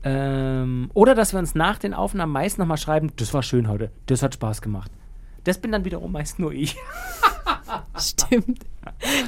Ähm, 0.02 0.90
oder 0.94 1.14
dass 1.14 1.32
wir 1.32 1.40
uns 1.40 1.54
nach 1.54 1.78
den 1.78 1.92
Aufnahmen 1.92 2.32
meist 2.32 2.58
nochmal 2.58 2.78
schreiben, 2.78 3.12
das 3.16 3.34
war 3.34 3.42
schön 3.42 3.68
heute, 3.68 3.90
das 4.06 4.22
hat 4.22 4.34
Spaß 4.34 4.62
gemacht. 4.62 4.90
Das 5.44 5.58
bin 5.58 5.72
dann 5.72 5.84
wiederum 5.84 6.12
meist 6.12 6.38
nur 6.38 6.52
ich. 6.52 6.76
Stimmt. 7.98 8.64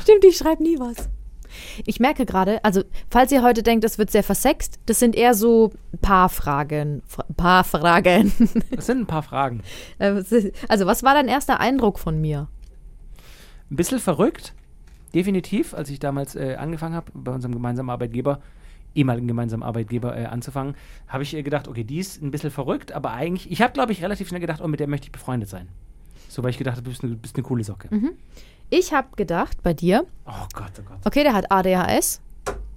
Stimmt, 0.03 0.25
ich 0.25 0.37
schreibe 0.37 0.63
nie 0.63 0.79
was. 0.79 1.09
Ich 1.85 2.01
merke 2.01 2.25
gerade, 2.25 2.65
also 2.65 2.83
falls 3.11 3.31
ihr 3.33 3.43
heute 3.43 3.63
denkt, 3.63 3.85
es 3.85 3.99
wird 3.99 4.11
sehr 4.11 4.23
versext, 4.23 4.79
das 4.87 4.99
sind 4.99 5.15
eher 5.15 5.35
so 5.35 5.73
Paarfragen. 6.01 7.03
Fra 7.07 7.25
Paarfragen. 7.37 8.33
Das 8.71 8.87
sind 8.87 9.01
ein 9.01 9.07
paar 9.07 9.23
Fragen. 9.23 9.63
Äh, 9.99 10.23
also 10.69 10.87
was 10.87 11.03
war 11.03 11.15
dein 11.15 11.29
erster 11.29 11.61
Eindruck 11.61 11.99
von 11.99 12.21
mir? 12.21 12.49
Ein 13.71 13.77
bisschen 13.77 13.99
verrückt, 13.99 14.55
definitiv, 15.15 15.75
als 15.75 15.91
ich 15.91 15.99
damals 15.99 16.35
äh, 16.35 16.57
angefangen 16.59 16.95
habe, 16.95 17.11
bei 17.15 17.33
unserem 17.33 17.53
gemeinsamen 17.55 17.91
Arbeitgeber, 17.91 18.41
ehemaligen 18.95 19.27
gemeinsamen 19.29 19.63
Arbeitgeber 19.63 20.17
äh, 20.17 20.27
anzufangen, 20.27 20.75
habe 21.09 21.23
ich 21.23 21.35
äh, 21.35 21.43
gedacht, 21.43 21.69
okay, 21.69 21.85
die 21.85 21.99
ist 21.99 22.23
ein 22.23 22.31
bisschen 22.31 22.51
verrückt, 22.51 22.93
aber 22.93 23.13
eigentlich, 23.13 23.51
ich 23.51 23.63
habe, 23.63 23.73
glaube 23.73 23.93
ich, 23.93 24.03
relativ 24.03 24.29
schnell 24.29 24.41
gedacht, 24.41 24.61
oh, 24.63 24.69
mit 24.69 24.81
der 24.81 24.87
möchte 24.89 25.07
ich 25.07 25.13
befreundet 25.13 25.49
sein. 25.49 25.69
So, 26.29 26.43
weil 26.43 26.51
ich 26.51 26.59
gedacht 26.59 26.77
habe, 26.77 26.85
du 26.85 26.91
bist 26.91 27.03
eine, 27.05 27.15
bist 27.15 27.37
eine 27.37 27.43
coole 27.43 27.65
Socke. 27.65 27.89
Ich 28.71 28.93
habe 28.95 29.09
gedacht 29.17 29.63
bei 29.63 29.75
dir, 29.75 30.07
Oh 30.27 30.47
Gott, 30.55 30.73
oh 30.79 30.83
Gott. 30.89 30.99
okay, 31.05 31.23
der 31.25 31.35
hat 31.35 31.51
ADHS, 31.53 32.21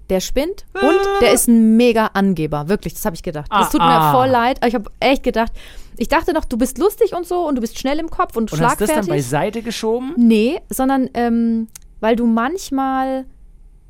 der 0.10 0.20
spinnt 0.20 0.66
und 0.74 1.22
der 1.22 1.32
ist 1.34 1.48
ein 1.48 1.78
mega 1.78 2.08
Angeber. 2.14 2.68
Wirklich, 2.68 2.94
das 2.94 3.06
habe 3.06 3.16
ich 3.16 3.24
gedacht. 3.24 3.50
Das 3.52 3.68
Ah, 3.68 3.72
tut 3.72 3.80
mir 3.80 3.86
ah. 3.88 4.12
voll 4.12 4.28
leid, 4.28 4.58
aber 4.60 4.68
ich 4.68 4.76
habe 4.76 4.92
echt 5.00 5.24
gedacht, 5.24 5.52
ich 5.98 6.10
dachte 6.10 6.34
noch, 6.34 6.44
du 6.46 6.58
bist 6.58 6.78
lustig 6.78 7.14
und 7.16 7.26
so 7.26 7.48
und 7.48 7.56
du 7.56 7.62
bist 7.62 7.80
schnell 7.80 7.98
im 8.00 8.10
Kopf 8.10 8.36
und, 8.36 8.52
Und 8.52 8.60
hast 8.62 8.82
das 8.82 8.90
schlagfertig. 8.90 9.08
dann 9.10 9.16
beiseite 9.18 9.62
geschoben? 9.62 10.14
Nee, 10.18 10.60
sondern 10.70 11.10
ähm, 11.14 11.68
weil 12.00 12.16
du 12.16 12.26
manchmal 12.26 13.26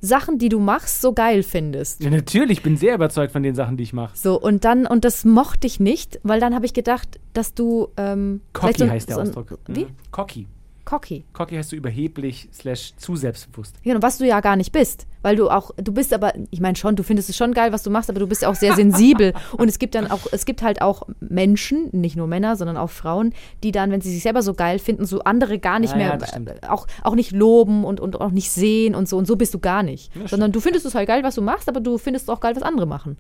Sachen, 0.02 0.38
die 0.38 0.50
du 0.50 0.60
machst, 0.60 1.02
so 1.02 1.14
geil 1.14 1.44
findest. 1.44 2.04
Ja, 2.04 2.10
natürlich, 2.10 2.60
ich 2.60 2.64
bin 2.64 2.78
sehr 2.78 2.96
überzeugt 2.96 3.32
von 3.32 3.44
den 3.44 3.56
Sachen, 3.56 3.78
die 3.78 3.84
ich 3.84 3.94
mache. 3.94 4.16
So, 4.16 4.40
und 4.40 4.64
dann, 4.64 4.86
und 4.86 5.04
das 5.04 5.26
mochte 5.26 5.68
ich 5.68 5.80
nicht, 5.80 6.20
weil 6.24 6.40
dann 6.40 6.54
habe 6.54 6.66
ich 6.66 6.74
gedacht, 6.74 7.20
dass 7.34 7.54
du. 7.54 7.90
Ähm, 7.98 8.42
Cocky 8.54 8.80
so, 8.80 8.90
heißt 8.90 9.10
der 9.10 9.16
so 9.16 9.22
Ausdruck. 9.22 9.58
Wie? 9.68 9.86
Mhm. 9.86 9.90
Cocky. 10.12 10.48
Cocky. 10.86 11.25
Cocky 11.34 11.56
heißt 11.56 11.72
so 11.72 11.75
überheblich 11.75 12.48
slash 12.54 12.94
zu 12.96 13.15
selbstbewusst. 13.15 13.75
Genau, 13.84 14.01
was 14.04 14.20
du 14.20 14.25
ja 14.27 14.39
gar 14.39 14.56
nicht 14.56 14.72
bist. 14.72 15.08
Weil 15.24 15.36
du 15.36 15.50
auch, 15.50 15.72
du 15.77 15.92
bist 15.92 16.13
aber, 16.13 16.34
ich 16.51 16.62
meine 16.62 16.75
schon, 16.75 16.96
du 16.96 17.01
findest 17.01 17.27
es 17.30 17.36
schon 17.36 17.54
geil, 17.56 17.72
was 17.72 17.82
du 17.82 17.89
machst, 17.89 18.08
aber 18.12 18.20
du 18.20 18.27
bist 18.27 18.44
ja 18.44 18.50
auch 18.50 18.56
sehr 18.56 18.74
sensibel. 18.75 19.34
und 19.58 19.68
es 19.68 19.80
gibt 19.80 19.96
dann 19.96 20.12
auch, 20.12 20.20
es 20.32 20.46
gibt 20.46 20.62
halt 20.62 20.84
auch 20.84 21.01
Menschen, 21.20 21.89
nicht 21.92 22.15
nur 22.15 22.27
Männer, 22.27 22.56
sondern 22.56 22.77
auch 22.77 22.92
Frauen, 22.92 23.34
die 23.63 23.72
dann, 23.72 23.89
wenn 23.89 24.01
sie 24.01 24.12
sich 24.13 24.22
selber 24.22 24.44
so 24.44 24.54
geil 24.54 24.77
finden, 24.77 25.06
so 25.08 25.22
andere 25.22 25.58
gar 25.58 25.80
nicht 25.80 25.94
Ja, 25.94 26.00
ja, 26.00 26.15
mehr, 26.18 26.27
stimmt. 26.27 26.50
äh, 26.50 26.68
auch, 26.70 26.86
auch 27.01 27.15
nicht 27.15 27.32
loben 27.32 27.84
und, 27.84 28.00
und 28.00 28.22
auch 28.22 28.30
nicht 28.32 28.51
sehen 28.51 28.94
und 28.94 29.10
so. 29.10 29.18
Und 29.18 29.25
so 29.25 29.36
bist 29.36 29.56
du 29.56 29.60
gar 29.60 29.82
nicht. 29.82 30.15
Ja, 30.15 30.27
sondern 30.27 30.51
du 30.51 30.60
findest 30.60 30.86
es 30.86 30.94
halt 30.94 31.08
geil, 31.08 31.24
was 31.24 31.34
du 31.34 31.42
machst, 31.42 31.68
aber 31.68 31.80
du 31.82 31.98
findest 31.98 32.30
auch 32.30 32.39
geil, 32.39 32.56
was 32.56 32.62
andere 32.62 32.86
machen. 32.86 33.18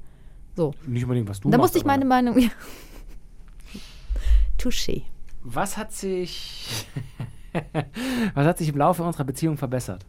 So. 0.55 0.75
Nicht 0.85 1.03
unbedingt, 1.03 1.27
was 1.27 1.39
du 1.41 1.49
da 1.49 1.57
machst. 1.57 1.63
musste 1.73 1.79
ich 1.79 1.85
meine 1.85 2.05
Meinung. 2.05 2.37
Ja. 2.37 2.49
Touché. 4.59 5.03
Was 5.43 5.77
hat 5.77 5.91
sich. 5.91 6.85
was 8.33 8.45
hat 8.45 8.57
sich 8.57 8.69
im 8.69 8.77
Laufe 8.77 9.03
unserer 9.03 9.23
Beziehung 9.23 9.57
verbessert? 9.57 10.05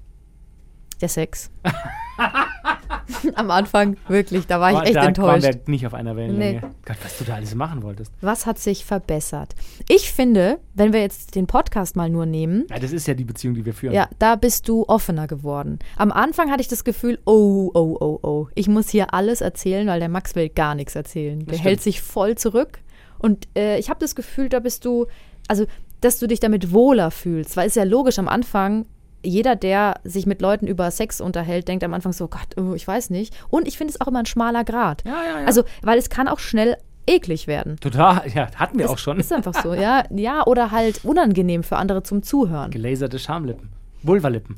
Der 1.00 1.08
Sex. 1.08 1.50
Am 3.34 3.50
Anfang, 3.50 3.96
wirklich, 4.08 4.46
da 4.46 4.60
war 4.60 4.70
ich 4.70 4.76
Aber 4.78 4.86
echt 4.86 4.96
da 4.96 5.04
enttäuscht. 5.06 5.44
waren 5.44 5.54
wir 5.54 5.60
nicht 5.66 5.86
auf 5.86 5.94
einer 5.94 6.16
Wellenlänge. 6.16 6.60
Nee. 6.60 6.68
Gott, 6.84 6.96
was 7.02 7.18
du 7.18 7.24
da 7.24 7.34
alles 7.34 7.54
machen 7.54 7.82
wolltest. 7.82 8.12
Was 8.20 8.46
hat 8.46 8.58
sich 8.58 8.84
verbessert? 8.84 9.54
Ich 9.88 10.12
finde, 10.12 10.58
wenn 10.74 10.92
wir 10.92 11.00
jetzt 11.00 11.34
den 11.34 11.46
Podcast 11.46 11.96
mal 11.96 12.08
nur 12.08 12.26
nehmen, 12.26 12.66
Ja, 12.70 12.78
das 12.78 12.92
ist 12.92 13.06
ja 13.06 13.14
die 13.14 13.24
Beziehung, 13.24 13.54
die 13.54 13.64
wir 13.64 13.74
führen. 13.74 13.92
ja, 13.94 14.08
da 14.18 14.36
bist 14.36 14.68
du 14.68 14.84
offener 14.88 15.26
geworden. 15.26 15.78
Am 15.96 16.10
Anfang 16.12 16.50
hatte 16.50 16.62
ich 16.62 16.68
das 16.68 16.84
Gefühl, 16.84 17.18
oh, 17.26 17.70
oh, 17.74 17.96
oh, 18.00 18.18
oh, 18.22 18.48
ich 18.54 18.68
muss 18.68 18.88
hier 18.88 19.12
alles 19.14 19.40
erzählen, 19.40 19.86
weil 19.86 20.00
der 20.00 20.08
Max 20.08 20.34
will 20.34 20.48
gar 20.48 20.74
nichts 20.74 20.94
erzählen. 20.94 21.40
Der 21.40 21.54
stimmt. 21.54 21.64
hält 21.64 21.82
sich 21.82 22.00
voll 22.00 22.36
zurück. 22.36 22.78
Und 23.18 23.48
äh, 23.56 23.78
ich 23.78 23.88
habe 23.90 24.00
das 24.00 24.14
Gefühl, 24.14 24.48
da 24.48 24.60
bist 24.60 24.84
du, 24.84 25.06
also, 25.48 25.66
dass 26.00 26.18
du 26.18 26.26
dich 26.26 26.40
damit 26.40 26.72
wohler 26.72 27.10
fühlst. 27.10 27.56
Weil 27.56 27.66
es 27.66 27.72
ist 27.72 27.76
ja 27.76 27.84
logisch 27.84 28.18
am 28.18 28.28
Anfang, 28.28 28.86
jeder, 29.24 29.56
der 29.56 30.00
sich 30.04 30.26
mit 30.26 30.40
Leuten 30.40 30.66
über 30.66 30.90
Sex 30.90 31.20
unterhält, 31.20 31.68
denkt 31.68 31.84
am 31.84 31.94
Anfang 31.94 32.12
so, 32.12 32.28
Gott, 32.28 32.56
oh, 32.56 32.74
ich 32.74 32.86
weiß 32.86 33.10
nicht. 33.10 33.34
Und 33.48 33.66
ich 33.66 33.76
finde 33.76 33.92
es 33.92 34.00
auch 34.00 34.08
immer 34.08 34.20
ein 34.20 34.26
schmaler 34.26 34.64
Grad. 34.64 35.02
Ja, 35.04 35.22
ja, 35.22 35.40
ja. 35.40 35.46
Also, 35.46 35.64
weil 35.82 35.98
es 35.98 36.10
kann 36.10 36.28
auch 36.28 36.38
schnell 36.38 36.76
eklig 37.06 37.46
werden. 37.46 37.76
Total, 37.80 38.22
ja, 38.34 38.48
hatten 38.56 38.78
wir 38.78 38.90
auch 38.90 38.98
schon. 38.98 39.18
Ist 39.18 39.32
einfach 39.32 39.54
so, 39.62 39.74
ja. 39.74 40.04
Ja, 40.10 40.44
oder 40.46 40.70
halt 40.70 41.04
unangenehm 41.04 41.62
für 41.62 41.76
andere 41.76 42.02
zum 42.02 42.22
Zuhören. 42.22 42.70
Gelaserte 42.70 43.18
Schamlippen. 43.18 43.70
Vulvalippen. 44.02 44.56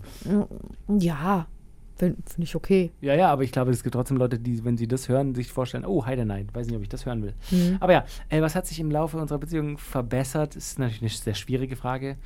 Ja, 0.99 1.47
finde 1.99 2.23
find 2.27 2.45
ich 2.45 2.55
okay. 2.55 2.93
Ja, 3.01 3.15
ja, 3.15 3.31
aber 3.31 3.43
ich 3.43 3.53
glaube, 3.53 3.71
es 3.71 3.83
gibt 3.83 3.95
trotzdem 3.95 4.17
Leute, 4.17 4.39
die, 4.39 4.65
wenn 4.65 4.77
sie 4.77 4.87
das 4.87 5.09
hören, 5.09 5.35
sich 5.35 5.53
vorstellen, 5.53 5.85
oh, 5.85 6.07
Heide, 6.07 6.25
nein, 6.25 6.49
weiß 6.53 6.67
nicht, 6.67 6.77
ob 6.77 6.83
ich 6.83 6.89
das 6.89 7.05
hören 7.05 7.23
will. 7.23 7.35
Mhm. 7.51 7.77
Aber 7.81 7.93
ja, 7.93 8.05
äh, 8.29 8.41
was 8.41 8.55
hat 8.55 8.67
sich 8.67 8.81
im 8.81 8.91
Laufe 8.91 9.19
unserer 9.19 9.39
Beziehung 9.39 9.79
verbessert? 9.79 10.57
Ist 10.57 10.79
natürlich 10.79 11.03
eine 11.03 11.11
sehr 11.11 11.35
schwierige 11.35 11.77
Frage. 11.77 12.17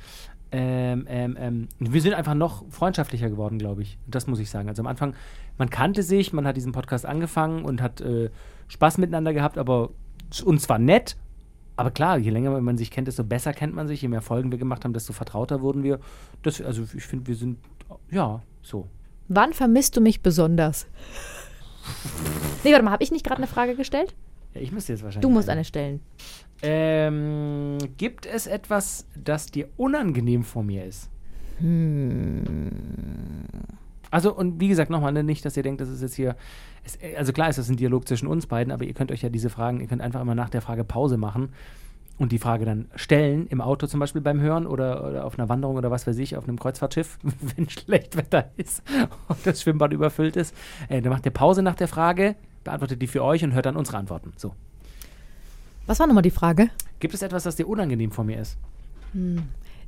Ähm, 0.51 1.05
ähm, 1.09 1.35
ähm, 1.39 1.67
wir 1.79 1.99
sind 1.99 2.13
einfach 2.13 2.35
noch 2.35 2.63
freundschaftlicher 2.69 3.29
geworden, 3.29 3.57
glaube 3.57 3.81
ich. 3.81 3.97
Das 4.05 4.27
muss 4.27 4.39
ich 4.39 4.51
sagen. 4.51 4.69
Also 4.69 4.83
am 4.83 4.87
Anfang, 4.87 5.15
man 5.57 5.71
kannte 5.71 6.03
sich, 6.03 6.31
man 6.31 6.45
hat 6.45 6.55
diesen 6.55 6.73
Podcast 6.73 7.07
angefangen 7.07 7.65
und 7.65 7.81
hat 7.81 8.01
äh, 8.01 8.29
Spaß 8.67 8.99
miteinander 8.99 9.33
gehabt, 9.33 9.57
aber 9.57 9.89
und 10.45 10.61
zwar 10.61 10.77
nett. 10.77 11.17
Aber 11.75 11.89
klar, 11.89 12.19
je 12.19 12.29
länger 12.29 12.61
man 12.61 12.77
sich 12.77 12.91
kennt, 12.91 13.07
desto 13.07 13.23
besser 13.23 13.51
kennt 13.51 13.73
man 13.73 13.87
sich. 13.87 14.03
Je 14.03 14.07
mehr 14.07 14.21
Folgen 14.21 14.51
wir 14.51 14.59
gemacht 14.59 14.85
haben, 14.85 14.93
desto 14.93 15.11
vertrauter 15.11 15.61
wurden 15.61 15.81
wir. 15.81 15.99
Das, 16.43 16.61
also 16.61 16.83
ich 16.83 17.03
finde, 17.03 17.25
wir 17.25 17.35
sind, 17.35 17.57
ja, 18.11 18.43
so. 18.61 18.87
Wann 19.27 19.53
vermisst 19.53 19.95
du 19.97 20.01
mich 20.01 20.21
besonders? 20.21 20.87
Nee, 22.63 22.71
warte 22.71 22.83
mal, 22.83 22.91
habe 22.91 23.03
ich 23.03 23.11
nicht 23.11 23.25
gerade 23.25 23.39
eine 23.39 23.47
Frage 23.47 23.75
gestellt? 23.75 24.15
Ja, 24.53 24.61
ich 24.61 24.71
müsste 24.71 24.93
jetzt 24.93 25.03
wahrscheinlich. 25.03 25.27
Du 25.27 25.33
musst 25.33 25.49
eine. 25.49 25.63
stellen. 25.63 26.01
Ähm, 26.61 27.77
gibt 27.97 28.25
es 28.25 28.47
etwas, 28.47 29.05
das 29.21 29.47
dir 29.47 29.67
unangenehm 29.75 30.43
vor 30.43 30.63
mir 30.63 30.85
ist? 30.85 31.09
Also, 34.11 34.33
und 34.33 34.59
wie 34.59 34.67
gesagt, 34.67 34.89
nochmal, 34.89 35.11
ne, 35.11 35.23
nicht, 35.23 35.43
dass 35.43 35.57
ihr 35.57 35.63
denkt, 35.63 35.81
das 35.81 35.89
ist 35.89 36.01
jetzt 36.01 36.15
hier. 36.15 36.35
Es, 36.85 36.97
also 37.17 37.33
klar 37.33 37.49
ist 37.49 37.57
das 37.57 37.69
ein 37.69 37.77
Dialog 37.77 38.07
zwischen 38.07 38.27
uns 38.27 38.47
beiden, 38.47 38.71
aber 38.71 38.85
ihr 38.85 38.93
könnt 38.93 39.11
euch 39.11 39.21
ja 39.21 39.29
diese 39.29 39.49
Fragen, 39.49 39.81
ihr 39.81 39.87
könnt 39.87 40.01
einfach 40.01 40.21
immer 40.21 40.35
nach 40.35 40.49
der 40.49 40.61
Frage 40.61 40.83
Pause 40.83 41.17
machen 41.17 41.49
und 42.17 42.31
die 42.31 42.39
Frage 42.39 42.65
dann 42.65 42.85
stellen, 42.95 43.47
im 43.47 43.59
Auto 43.59 43.87
zum 43.87 43.99
Beispiel 43.99 44.21
beim 44.21 44.39
Hören 44.39 44.67
oder, 44.67 45.07
oder 45.07 45.25
auf 45.25 45.37
einer 45.37 45.49
Wanderung 45.49 45.77
oder 45.77 45.89
was 45.91 46.05
weiß 46.05 46.17
ich, 46.19 46.37
auf 46.37 46.47
einem 46.47 46.59
Kreuzfahrtschiff, 46.59 47.17
wenn 47.55 47.69
schlecht 47.69 48.15
Wetter 48.15 48.51
ist 48.57 48.83
und 49.27 49.39
das 49.45 49.61
Schwimmbad 49.61 49.93
überfüllt 49.93 50.35
ist. 50.35 50.55
Äh, 50.89 51.01
dann 51.01 51.11
macht 51.11 51.25
ihr 51.25 51.31
Pause 51.31 51.63
nach 51.63 51.75
der 51.75 51.87
Frage, 51.87 52.35
beantwortet 52.63 53.01
die 53.01 53.07
für 53.07 53.23
euch 53.23 53.43
und 53.43 53.53
hört 53.53 53.65
dann 53.65 53.75
unsere 53.75 53.97
Antworten. 53.97 54.33
So. 54.37 54.53
Was 55.85 55.99
war 55.99 56.07
nochmal 56.07 56.23
die 56.23 56.31
Frage? 56.31 56.69
Gibt 56.99 57.13
es 57.13 57.21
etwas, 57.21 57.43
das 57.43 57.55
dir 57.55 57.67
unangenehm 57.67 58.11
vor 58.11 58.23
mir 58.23 58.39
ist? 58.39 58.57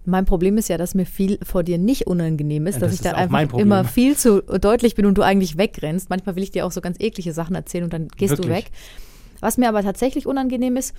Mein 0.05 0.25
Problem 0.25 0.57
ist 0.57 0.67
ja, 0.67 0.77
dass 0.77 0.93
mir 0.93 1.05
viel 1.05 1.39
vor 1.41 1.63
dir 1.63 1.77
nicht 1.77 2.05
unangenehm 2.07 2.67
ist, 2.67 2.75
Ja, 2.75 2.81
dass 2.81 2.91
das 2.91 2.99
ich 2.99 3.03
dann 3.03 3.15
einfach 3.15 3.57
immer 3.57 3.85
viel 3.85 4.17
zu 4.17 4.41
deutlich 4.41 4.95
bin 4.95 5.05
und 5.05 5.17
du 5.17 5.21
eigentlich 5.21 5.57
wegrennst. 5.57 6.09
Manchmal 6.09 6.35
will 6.35 6.43
ich 6.43 6.51
dir 6.51 6.65
auch 6.65 6.71
so 6.71 6.81
ganz 6.81 6.97
eklige 6.99 7.33
Sachen 7.33 7.55
erzählen 7.55 7.85
und 7.85 7.93
dann 7.93 8.09
gehst 8.09 8.33
du 8.33 8.43
Wirklich? 8.43 8.65
weg. 8.65 8.71
Was 9.39 9.57
mir 9.57 9.69
aber 9.69 9.83
tatsächlich 9.83 10.27
unangenehm 10.27 10.75
ist, 10.77 10.93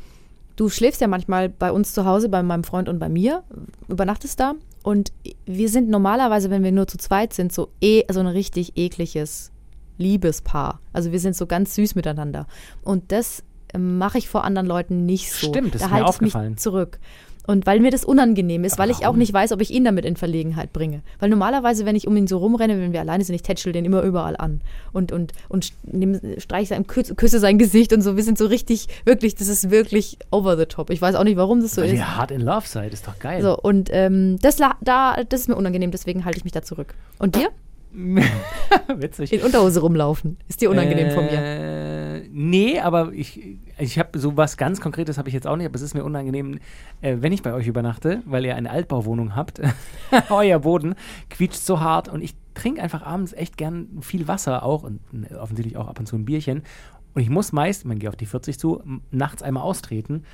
du 0.56 0.68
schläfst 0.68 1.00
ja 1.00 1.06
manchmal 1.06 1.48
bei 1.48 1.70
uns 1.70 1.92
zu 1.92 2.04
Hause, 2.04 2.28
bei 2.28 2.42
meinem 2.42 2.64
Freund 2.64 2.88
und 2.88 2.98
bei 2.98 3.08
mir, 3.08 3.44
übernachtest 3.88 4.40
da 4.40 4.54
und 4.82 5.12
wir 5.44 5.68
sind 5.68 5.88
normalerweise, 5.88 6.50
wenn 6.50 6.64
wir 6.64 6.72
nur 6.72 6.86
zu 6.86 6.98
zweit 6.98 7.32
sind, 7.32 7.52
so 7.52 7.68
eh 7.80 8.04
so 8.10 8.20
ein 8.20 8.26
richtig 8.26 8.76
ekliges 8.76 9.52
Liebespaar. 9.98 10.80
Also 10.92 11.12
wir 11.12 11.20
sind 11.20 11.36
so 11.36 11.46
ganz 11.46 11.74
süß 11.74 11.94
miteinander 11.94 12.46
und 12.82 13.12
das 13.12 13.42
ähm, 13.74 13.98
mache 13.98 14.18
ich 14.18 14.28
vor 14.28 14.44
anderen 14.44 14.66
Leuten 14.66 15.06
nicht 15.06 15.32
so. 15.32 15.48
Stimmt, 15.48 15.74
das 15.74 15.82
da 15.82 15.86
ist 15.86 15.92
mir 15.92 15.98
ich 15.98 16.02
mich 16.02 16.08
aufgefallen. 16.08 16.56
zurück. 16.56 16.98
Und 17.46 17.66
weil 17.66 17.80
mir 17.80 17.90
das 17.90 18.04
unangenehm 18.04 18.64
ist, 18.64 18.78
weil 18.78 18.90
ich 18.90 19.06
auch 19.06 19.16
nicht 19.16 19.32
weiß, 19.32 19.52
ob 19.52 19.60
ich 19.60 19.70
ihn 19.70 19.84
damit 19.84 20.04
in 20.04 20.16
Verlegenheit 20.16 20.72
bringe. 20.72 21.02
Weil 21.18 21.30
normalerweise, 21.30 21.86
wenn 21.86 21.96
ich 21.96 22.06
um 22.06 22.16
ihn 22.16 22.26
so 22.26 22.38
rumrenne, 22.38 22.80
wenn 22.80 22.92
wir 22.92 23.00
alleine 23.00 23.24
sind, 23.24 23.34
ich 23.34 23.42
tätschel 23.42 23.72
den 23.72 23.84
immer 23.84 24.02
überall 24.02 24.36
an 24.36 24.60
und, 24.92 25.12
und, 25.12 25.32
und 25.48 25.72
streiche 26.38 26.68
sein, 26.68 26.86
küsse, 26.86 27.38
sein 27.38 27.58
Gesicht 27.58 27.92
und 27.92 28.02
so. 28.02 28.16
Wir 28.16 28.24
sind 28.24 28.38
so 28.38 28.46
richtig, 28.46 28.88
wirklich, 29.04 29.34
das 29.34 29.48
ist 29.48 29.70
wirklich 29.70 30.18
over 30.30 30.56
the 30.56 30.66
top. 30.66 30.90
Ich 30.90 31.00
weiß 31.00 31.14
auch 31.14 31.24
nicht, 31.24 31.36
warum 31.36 31.60
das 31.62 31.74
so 31.74 31.82
Weil 31.82 31.88
ist. 31.88 31.98
ihr 31.98 32.16
hart 32.16 32.30
in 32.30 32.40
love 32.40 32.66
seid, 32.66 32.92
ist 32.92 33.06
doch 33.06 33.18
geil. 33.18 33.42
So, 33.42 33.56
und 33.58 33.90
ähm, 33.92 34.38
das, 34.42 34.56
da, 34.56 34.74
das 35.28 35.40
ist 35.40 35.48
mir 35.48 35.56
unangenehm, 35.56 35.90
deswegen 35.90 36.24
halte 36.24 36.38
ich 36.38 36.44
mich 36.44 36.52
da 36.52 36.62
zurück. 36.62 36.94
Und 37.18 37.36
dir? 37.36 37.48
Witzig. 38.94 39.32
In 39.32 39.42
Unterhose 39.42 39.80
rumlaufen. 39.80 40.36
Ist 40.48 40.60
dir 40.60 40.70
unangenehm 40.70 41.12
von 41.12 41.24
mir? 41.24 41.38
Nee, 42.32 42.80
aber 42.80 43.12
ich, 43.12 43.58
ich 43.78 43.98
habe 43.98 44.18
so 44.18 44.36
was 44.36 44.56
ganz 44.56 44.80
Konkretes 44.80 45.18
habe 45.18 45.28
ich 45.28 45.34
jetzt 45.34 45.46
auch 45.46 45.56
nicht, 45.56 45.66
aber 45.66 45.74
es 45.74 45.82
ist 45.82 45.94
mir 45.94 46.04
unangenehm, 46.04 46.58
äh, 47.00 47.16
wenn 47.20 47.32
ich 47.32 47.42
bei 47.42 47.52
euch 47.52 47.66
übernachte, 47.66 48.22
weil 48.26 48.44
ihr 48.44 48.56
eine 48.56 48.70
Altbauwohnung 48.70 49.34
habt. 49.34 49.60
Euer 50.30 50.60
Boden 50.60 50.94
quietscht 51.30 51.60
so 51.60 51.80
hart 51.80 52.08
und 52.08 52.22
ich 52.22 52.34
trinke 52.54 52.82
einfach 52.82 53.02
abends 53.02 53.32
echt 53.32 53.56
gern 53.56 53.88
viel 54.00 54.28
Wasser 54.28 54.62
auch 54.62 54.82
und 54.82 55.00
äh, 55.30 55.34
offensichtlich 55.34 55.76
auch 55.76 55.88
ab 55.88 55.98
und 55.98 56.06
zu 56.06 56.16
ein 56.16 56.24
Bierchen. 56.24 56.62
Und 57.14 57.22
ich 57.22 57.30
muss 57.30 57.52
meist, 57.52 57.84
man 57.86 57.98
geht 57.98 58.08
auf 58.08 58.16
die 58.16 58.26
40 58.26 58.58
zu, 58.58 58.82
nachts 59.10 59.42
einmal 59.42 59.62
austreten. 59.62 60.24